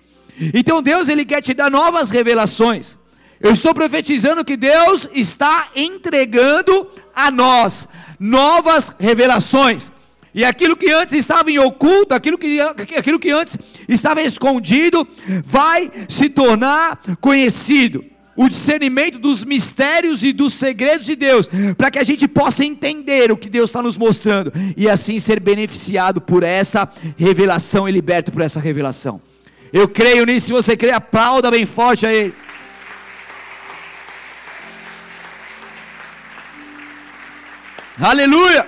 Então 0.53 0.81
Deus 0.81 1.07
ele 1.09 1.25
quer 1.25 1.41
te 1.41 1.53
dar 1.53 1.69
novas 1.69 2.09
revelações. 2.09 2.97
Eu 3.39 3.51
estou 3.51 3.73
profetizando 3.73 4.45
que 4.45 4.57
Deus 4.57 5.09
está 5.13 5.69
entregando 5.75 6.89
a 7.13 7.29
nós 7.29 7.87
novas 8.19 8.95
revelações. 8.97 9.91
E 10.35 10.43
aquilo 10.43 10.75
que 10.75 10.91
antes 10.91 11.15
estava 11.15 11.49
em 11.49 11.57
oculto, 11.57 12.13
aquilo 12.13 12.37
que, 12.37 12.59
aquilo 12.59 13.17
que 13.17 13.31
antes 13.31 13.57
estava 13.87 14.21
escondido, 14.21 15.07
vai 15.45 15.89
se 16.09 16.27
tornar 16.27 16.99
conhecido. 17.21 18.03
O 18.35 18.49
discernimento 18.49 19.17
dos 19.17 19.45
mistérios 19.45 20.25
e 20.25 20.33
dos 20.33 20.53
segredos 20.53 21.05
de 21.05 21.15
Deus, 21.15 21.49
para 21.77 21.89
que 21.89 21.97
a 21.97 22.03
gente 22.03 22.27
possa 22.27 22.65
entender 22.65 23.31
o 23.31 23.37
que 23.37 23.47
Deus 23.47 23.69
está 23.69 23.81
nos 23.81 23.97
mostrando 23.97 24.51
e 24.75 24.89
assim 24.89 25.21
ser 25.21 25.39
beneficiado 25.39 26.19
por 26.19 26.43
essa 26.43 26.89
revelação 27.15 27.87
e 27.87 27.91
liberto 27.93 28.29
por 28.33 28.41
essa 28.41 28.59
revelação. 28.59 29.21
Eu 29.71 29.87
creio 29.87 30.25
nisso, 30.25 30.47
se 30.47 30.51
você 30.51 30.75
crê, 30.75 30.91
aplauda 30.91 31.49
bem 31.49 31.65
forte 31.65 32.05
a 32.05 32.13
Ele. 32.13 32.33
Aleluia! 37.97 38.67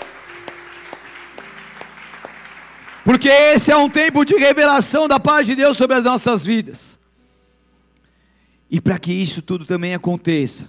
Porque 3.07 3.29
esse 3.29 3.71
é 3.71 3.77
um 3.77 3.89
tempo 3.89 4.25
de 4.25 4.35
revelação 4.35 5.07
da 5.07 5.17
paz 5.17 5.47
de 5.47 5.55
Deus 5.55 5.77
sobre 5.77 5.95
as 5.95 6.03
nossas 6.03 6.43
vidas. 6.43 6.99
E 8.69 8.81
para 8.81 8.99
que 8.99 9.13
isso 9.13 9.41
tudo 9.41 9.65
também 9.65 9.93
aconteça, 9.93 10.67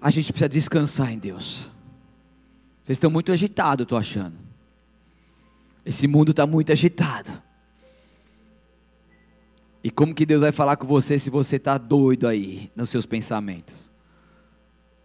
a 0.00 0.10
gente 0.10 0.32
precisa 0.32 0.48
descansar 0.48 1.12
em 1.12 1.18
Deus. 1.18 1.70
Vocês 2.82 2.96
estão 2.96 3.10
muito 3.10 3.30
agitados, 3.30 3.82
estou 3.82 3.98
achando. 3.98 4.38
Esse 5.84 6.06
mundo 6.06 6.30
está 6.30 6.46
muito 6.46 6.72
agitado. 6.72 7.42
E 9.84 9.90
como 9.90 10.14
que 10.14 10.24
Deus 10.24 10.40
vai 10.40 10.52
falar 10.52 10.78
com 10.78 10.86
você 10.86 11.18
se 11.18 11.28
você 11.28 11.56
está 11.56 11.76
doido 11.76 12.26
aí 12.26 12.72
nos 12.74 12.88
seus 12.88 13.04
pensamentos? 13.04 13.92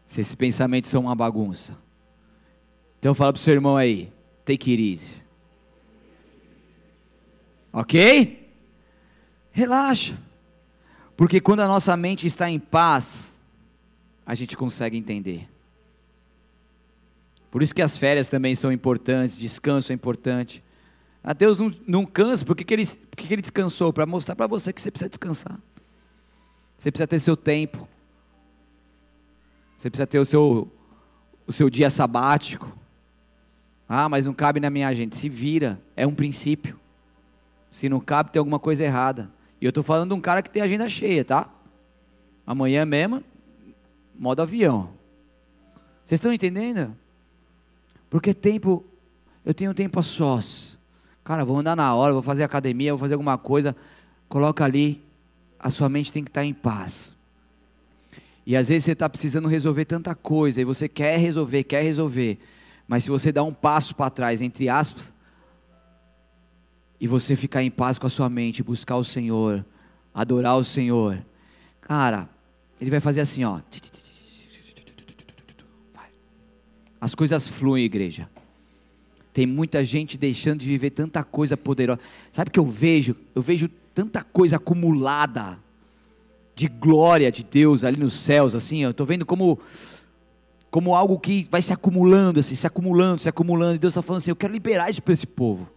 Se 0.05 0.22
esses 0.22 0.36
pensamentos 0.36 0.89
são 0.89 1.01
uma 1.01 1.15
bagunça. 1.15 1.78
Então 2.97 3.13
fala 3.13 3.34
para 3.34 3.41
o 3.41 3.43
seu 3.43 3.55
irmão 3.55 3.76
aí, 3.76 4.09
take 4.45 4.72
it 4.72 4.82
easy. 4.82 5.20
Ok? 7.72 8.49
Relaxa. 9.51 10.17
Porque 11.15 11.39
quando 11.39 11.61
a 11.61 11.67
nossa 11.67 11.95
mente 11.95 12.26
está 12.26 12.49
em 12.49 12.59
paz, 12.59 13.41
a 14.26 14.34
gente 14.36 14.57
consegue 14.57 14.97
entender. 14.97 15.47
Por 17.51 17.61
isso 17.61 17.76
que 17.76 17.82
as 17.82 17.97
férias 17.97 18.28
também 18.28 18.55
são 18.55 18.72
importantes, 18.72 19.38
descanso 19.38 19.91
é 19.91 19.95
importante. 19.95 20.63
A 21.24 21.34
Deus 21.34 21.57
não, 21.57 21.74
não 21.86 22.05
cansa, 22.05 22.45
por 22.45 22.55
que, 22.55 22.74
ele, 22.74 22.86
por 22.86 23.17
que, 23.17 23.32
ele 23.32 23.41
descansou? 23.41 23.93
Para 23.93 24.05
mostrar 24.05 24.36
para 24.36 24.47
você 24.47 24.74
que 24.74 24.82
você 24.82 24.89
precisa 24.89 25.09
descansar. 25.09 25.59
Você 26.78 26.91
precisa 26.91 27.07
ter 27.07 27.19
seu 27.19 27.38
tempo. 27.38 27.88
Você 29.78 29.89
precisa 29.89 30.07
ter 30.07 30.17
o 30.17 30.26
seu, 30.26 30.72
o 31.45 31.51
seu 31.51 31.69
dia 31.69 31.89
sabático. 31.89 32.76
Ah, 33.88 34.09
mas 34.09 34.26
não 34.26 34.34
cabe 34.34 34.59
na 34.59 34.69
minha 34.69 34.88
agenda. 34.88 35.15
Se 35.15 35.30
vira, 35.30 35.80
é 35.95 36.07
um 36.07 36.15
princípio. 36.15 36.80
Se 37.72 37.88
não 37.88 37.99
cabe, 37.99 38.32
tem 38.32 38.39
alguma 38.39 38.59
coisa 38.59 38.84
errada. 38.84 39.32
E 39.59 39.65
eu 39.65 39.69
estou 39.69 39.84
falando 39.84 40.09
de 40.09 40.15
um 40.15 40.22
cara 40.22 40.41
que 40.41 40.49
tem 40.49 40.61
agenda 40.61 40.88
cheia, 40.89 41.24
tá? 41.24 41.49
Amanhã 42.45 42.86
mesmo, 42.86 43.24
modo 44.13 44.41
avião. 44.41 44.89
Vocês 46.03 46.19
estão 46.19 46.34
entendendo? 46.34 46.95
Porque 48.09 48.34
tempo, 48.34 48.84
eu 49.45 49.53
tenho 49.53 49.74
tempo 49.74 49.99
a 49.99 50.03
sós. 50.03 50.78
Cara, 51.24 51.45
vou 51.45 51.57
andar 51.57 51.76
na 51.76 51.93
hora, 51.95 52.11
vou 52.11 52.22
fazer 52.22 52.43
academia, 52.43 52.91
vou 52.91 52.99
fazer 52.99 53.13
alguma 53.13 53.38
coisa. 53.38 53.76
Coloca 54.28 54.65
ali, 54.65 55.01
a 55.57 55.69
sua 55.69 55.88
mente 55.88 56.11
tem 56.11 56.24
que 56.24 56.30
estar 56.30 56.43
em 56.43 56.53
paz. 56.53 57.15
E 58.45 58.55
às 58.55 58.67
vezes 58.69 58.86
você 58.86 58.91
está 58.91 59.07
precisando 59.07 59.47
resolver 59.47 59.86
tanta 59.86 60.13
coisa, 60.15 60.59
e 60.59 60.65
você 60.65 60.89
quer 60.89 61.17
resolver, 61.17 61.63
quer 61.63 61.84
resolver. 61.84 62.39
Mas 62.88 63.03
se 63.03 63.09
você 63.09 63.32
dá 63.32 63.43
um 63.43 63.53
passo 63.53 63.95
para 63.95 64.09
trás, 64.09 64.41
entre 64.41 64.67
aspas, 64.67 65.13
e 67.02 67.08
você 67.08 67.36
ficar 67.36 67.64
em 67.64 67.72
paz 67.72 67.97
com 67.97 68.06
a 68.06 68.10
sua 68.12 68.30
mente, 68.30 68.62
buscar 68.62 68.95
o 68.95 69.04
Senhor, 69.04 69.66
adorar 70.14 70.56
o 70.56 70.64
Senhor, 70.64 71.26
cara, 71.82 72.30
Ele 72.80 72.91
vai 72.91 72.99
fazer 72.99 73.22
assim, 73.22 73.43
ó. 73.43 73.60
As 77.02 77.16
coisas 77.16 77.47
fluem, 77.47 77.84
igreja. 77.84 78.30
Tem 79.34 79.47
muita 79.47 79.84
gente 79.84 80.16
deixando 80.16 80.60
de 80.60 80.68
viver 80.68 80.91
tanta 80.91 81.24
coisa 81.24 81.58
poderosa. 81.58 81.99
Sabe 82.32 82.49
o 82.49 82.52
que 82.52 82.60
eu 82.60 82.68
vejo? 82.68 83.16
Eu 83.34 83.41
vejo 83.41 83.68
tanta 83.95 84.24
coisa 84.24 84.58
acumulada 84.58 85.58
de 86.54 86.68
glória 86.68 87.32
de 87.32 87.43
Deus 87.43 87.84
ali 87.84 87.97
nos 87.97 88.14
céus, 88.14 88.54
assim. 88.54 88.84
Eu 88.84 88.91
estou 88.91 89.08
vendo 89.08 89.26
como 89.26 89.60
como 90.70 90.95
algo 90.95 91.20
que 91.20 91.47
vai 91.49 91.62
se 91.62 91.74
acumulando, 91.74 92.39
assim, 92.39 92.56
se 92.56 92.68
acumulando, 92.68 93.24
se 93.24 93.30
acumulando. 93.30 93.76
E 93.76 93.80
Deus 93.80 93.93
está 93.93 94.04
falando 94.04 94.22
assim: 94.22 94.30
eu 94.30 94.36
quero 94.36 94.54
liberar 94.54 94.91
isso 94.91 95.02
para 95.02 95.14
esse 95.14 95.26
povo. 95.26 95.68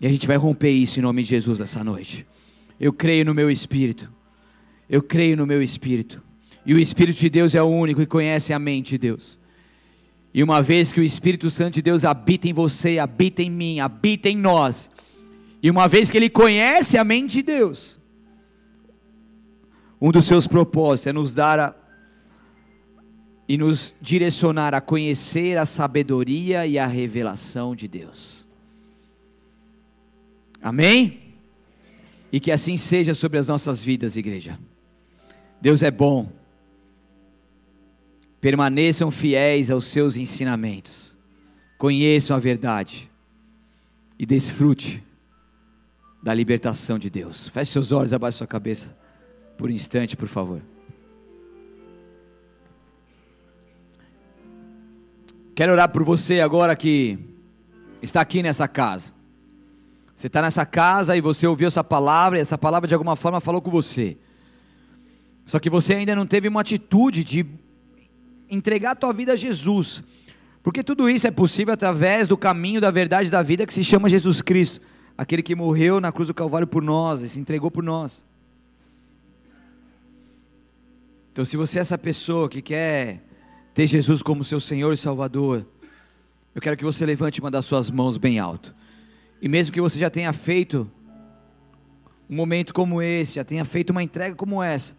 E 0.00 0.06
a 0.06 0.10
gente 0.10 0.26
vai 0.26 0.36
romper 0.36 0.70
isso 0.70 0.98
em 0.98 1.02
nome 1.02 1.22
de 1.22 1.28
Jesus 1.28 1.58
nessa 1.58 1.82
noite. 1.82 2.26
Eu 2.78 2.92
creio 2.92 3.24
no 3.24 3.34
meu 3.34 3.50
espírito. 3.50 4.12
Eu 4.88 5.02
creio 5.02 5.36
no 5.36 5.46
meu 5.46 5.62
espírito. 5.62 6.22
E 6.64 6.74
o 6.74 6.78
Espírito 6.78 7.18
de 7.18 7.30
Deus 7.30 7.54
é 7.54 7.62
o 7.62 7.66
único 7.66 8.00
que 8.00 8.06
conhece 8.06 8.52
a 8.52 8.58
mente 8.58 8.90
de 8.90 8.98
Deus. 8.98 9.38
E 10.34 10.42
uma 10.42 10.62
vez 10.62 10.92
que 10.92 11.00
o 11.00 11.02
Espírito 11.02 11.50
Santo 11.50 11.74
de 11.74 11.82
Deus 11.82 12.04
habita 12.04 12.48
em 12.48 12.52
você, 12.52 12.98
habita 12.98 13.42
em 13.42 13.50
mim, 13.50 13.80
habita 13.80 14.28
em 14.28 14.36
nós, 14.36 14.90
e 15.62 15.70
uma 15.70 15.88
vez 15.88 16.10
que 16.10 16.16
ele 16.16 16.30
conhece 16.30 16.96
a 16.96 17.04
mente 17.04 17.34
de 17.36 17.42
Deus, 17.42 17.98
um 20.00 20.12
dos 20.12 20.26
seus 20.26 20.46
propósitos 20.46 21.08
é 21.08 21.12
nos 21.12 21.32
dar 21.32 21.58
a, 21.58 21.74
e 23.48 23.56
nos 23.56 23.96
direcionar 24.00 24.74
a 24.74 24.80
conhecer 24.80 25.56
a 25.58 25.66
sabedoria 25.66 26.66
e 26.66 26.78
a 26.78 26.86
revelação 26.86 27.74
de 27.74 27.88
Deus. 27.88 28.47
Amém? 30.68 31.20
E 32.30 32.38
que 32.38 32.52
assim 32.52 32.76
seja 32.76 33.14
sobre 33.14 33.38
as 33.38 33.46
nossas 33.46 33.82
vidas, 33.82 34.16
igreja. 34.16 34.58
Deus 35.60 35.82
é 35.82 35.90
bom. 35.90 36.30
Permaneçam 38.38 39.10
fiéis 39.10 39.70
aos 39.70 39.86
seus 39.86 40.16
ensinamentos. 40.16 41.16
Conheçam 41.78 42.36
a 42.36 42.38
verdade. 42.38 43.10
E 44.18 44.26
desfrute 44.26 45.02
da 46.22 46.34
libertação 46.34 46.98
de 46.98 47.08
Deus. 47.08 47.46
Feche 47.46 47.72
seus 47.72 47.90
olhos, 47.90 48.12
abaixe 48.12 48.36
sua 48.36 48.46
cabeça 48.46 48.94
por 49.56 49.70
um 49.70 49.72
instante, 49.72 50.18
por 50.18 50.28
favor. 50.28 50.60
Quero 55.54 55.72
orar 55.72 55.88
por 55.88 56.04
você 56.04 56.40
agora 56.40 56.76
que 56.76 57.18
está 58.02 58.20
aqui 58.20 58.42
nessa 58.42 58.68
casa. 58.68 59.17
Você 60.18 60.26
está 60.26 60.42
nessa 60.42 60.66
casa 60.66 61.16
e 61.16 61.20
você 61.20 61.46
ouviu 61.46 61.68
essa 61.68 61.84
palavra, 61.84 62.38
e 62.38 62.40
essa 62.40 62.58
palavra 62.58 62.88
de 62.88 62.92
alguma 62.92 63.14
forma 63.14 63.40
falou 63.40 63.62
com 63.62 63.70
você. 63.70 64.18
Só 65.46 65.60
que 65.60 65.70
você 65.70 65.94
ainda 65.94 66.16
não 66.16 66.26
teve 66.26 66.48
uma 66.48 66.60
atitude 66.60 67.22
de 67.22 67.46
entregar 68.50 68.90
a 68.90 68.94
tua 68.96 69.12
vida 69.12 69.34
a 69.34 69.36
Jesus. 69.36 70.02
Porque 70.60 70.82
tudo 70.82 71.08
isso 71.08 71.28
é 71.28 71.30
possível 71.30 71.72
através 71.72 72.26
do 72.26 72.36
caminho 72.36 72.80
da 72.80 72.90
verdade 72.90 73.30
da 73.30 73.44
vida 73.44 73.64
que 73.64 73.72
se 73.72 73.84
chama 73.84 74.08
Jesus 74.08 74.42
Cristo, 74.42 74.80
aquele 75.16 75.40
que 75.40 75.54
morreu 75.54 76.00
na 76.00 76.10
cruz 76.10 76.26
do 76.26 76.34
Calvário 76.34 76.66
por 76.66 76.82
nós 76.82 77.20
e 77.20 77.28
se 77.28 77.38
entregou 77.38 77.70
por 77.70 77.84
nós. 77.84 78.24
Então, 81.30 81.44
se 81.44 81.56
você 81.56 81.78
é 81.78 81.82
essa 81.82 81.96
pessoa 81.96 82.48
que 82.48 82.60
quer 82.60 83.22
ter 83.72 83.86
Jesus 83.86 84.20
como 84.20 84.42
seu 84.42 84.58
Senhor 84.58 84.92
e 84.92 84.96
Salvador, 84.96 85.64
eu 86.56 86.60
quero 86.60 86.76
que 86.76 86.84
você 86.84 87.06
levante 87.06 87.38
uma 87.38 87.52
das 87.52 87.64
suas 87.64 87.88
mãos 87.88 88.18
bem 88.18 88.40
alto. 88.40 88.74
E 89.40 89.48
mesmo 89.48 89.72
que 89.72 89.80
você 89.80 89.98
já 89.98 90.10
tenha 90.10 90.32
feito 90.32 90.90
um 92.28 92.36
momento 92.36 92.74
como 92.74 93.00
esse, 93.00 93.34
já 93.34 93.44
tenha 93.44 93.64
feito 93.64 93.90
uma 93.90 94.02
entrega 94.02 94.34
como 94.34 94.62
essa, 94.62 94.96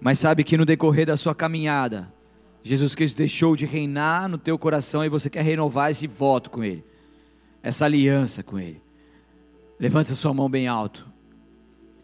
mas 0.00 0.18
sabe 0.18 0.44
que 0.44 0.56
no 0.56 0.64
decorrer 0.64 1.06
da 1.06 1.16
sua 1.16 1.34
caminhada, 1.34 2.12
Jesus 2.62 2.94
Cristo 2.94 3.16
deixou 3.16 3.56
de 3.56 3.66
reinar 3.66 4.28
no 4.28 4.38
teu 4.38 4.58
coração 4.58 5.04
e 5.04 5.08
você 5.08 5.28
quer 5.28 5.42
renovar 5.42 5.90
esse 5.90 6.06
voto 6.06 6.50
com 6.50 6.62
Ele, 6.62 6.84
essa 7.62 7.84
aliança 7.84 8.42
com 8.42 8.58
Ele. 8.58 8.80
Levante 9.78 10.12
a 10.12 10.16
sua 10.16 10.32
mão 10.32 10.48
bem 10.48 10.66
alto. 10.66 11.06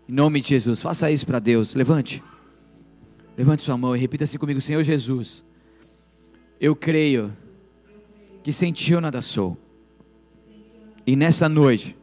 Em 0.08 0.12
nome 0.12 0.40
de 0.40 0.48
Jesus, 0.48 0.82
faça 0.82 1.10
isso 1.10 1.26
para 1.26 1.38
Deus. 1.38 1.74
Levante. 1.74 2.22
Levante 3.36 3.62
sua 3.62 3.76
mão 3.76 3.96
e 3.96 3.98
repita 3.98 4.24
assim 4.24 4.38
comigo: 4.38 4.60
Senhor 4.60 4.82
Jesus, 4.82 5.44
eu 6.60 6.76
creio 6.76 7.32
que 8.44 8.52
sem 8.52 8.72
ti 8.72 8.92
eu 8.92 9.00
nada 9.00 9.20
sou. 9.20 9.58
E 11.04 11.16
nessa 11.16 11.48
noite, 11.48 11.96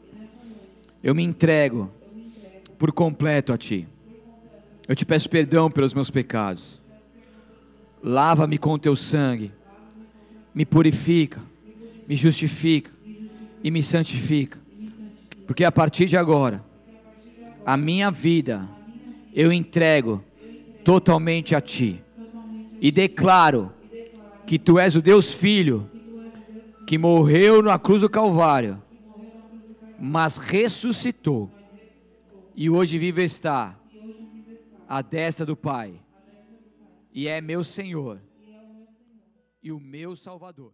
eu 1.02 1.16
me 1.16 1.24
entrego 1.24 1.90
por 2.78 2.92
completo 2.92 3.54
a 3.54 3.58
ti. 3.58 3.88
Eu 4.86 4.96
te 4.96 5.06
peço 5.06 5.30
perdão 5.30 5.72
pelos 5.72 5.94
meus 5.94 6.10
pecados. 6.10 6.82
Lava-me 8.04 8.58
com 8.58 8.78
teu 8.78 8.98
sangue. 8.98 9.54
Me 10.54 10.66
purifica 10.66 11.42
me 12.12 12.16
justifica 12.18 12.92
e 13.64 13.72
me 13.72 13.82
santifica. 13.82 14.60
Porque 15.48 15.64
a 15.64 15.72
partir 15.72 16.08
de 16.08 16.18
agora, 16.18 16.62
a 17.66 17.78
minha 17.78 18.12
vida 18.12 18.68
eu 19.34 19.50
entrego 19.50 20.22
totalmente 20.84 21.56
a 21.56 21.62
Ti 21.62 22.04
e 22.82 22.92
declaro 22.92 23.72
que 24.46 24.60
Tu 24.60 24.78
és 24.78 24.96
o 24.98 25.02
Deus 25.02 25.34
Filho 25.34 25.90
que 26.92 26.98
morreu 26.98 27.64
na 27.64 27.80
cruz 27.80 28.02
do 28.02 28.10
Calvário, 28.10 28.84
mas 29.98 30.36
ressuscitou 30.36 31.50
e 32.54 32.70
hoje 32.70 32.98
vive 32.98 33.24
está 33.24 33.80
à 34.90 35.02
destra 35.02 35.46
do 35.46 35.56
Pai 35.56 36.04
e 37.14 37.30
é 37.30 37.40
meu 37.40 37.64
Senhor 37.64 38.20
e 39.64 39.72
o 39.72 39.80
meu 39.80 40.18
Salvador. 40.18 40.74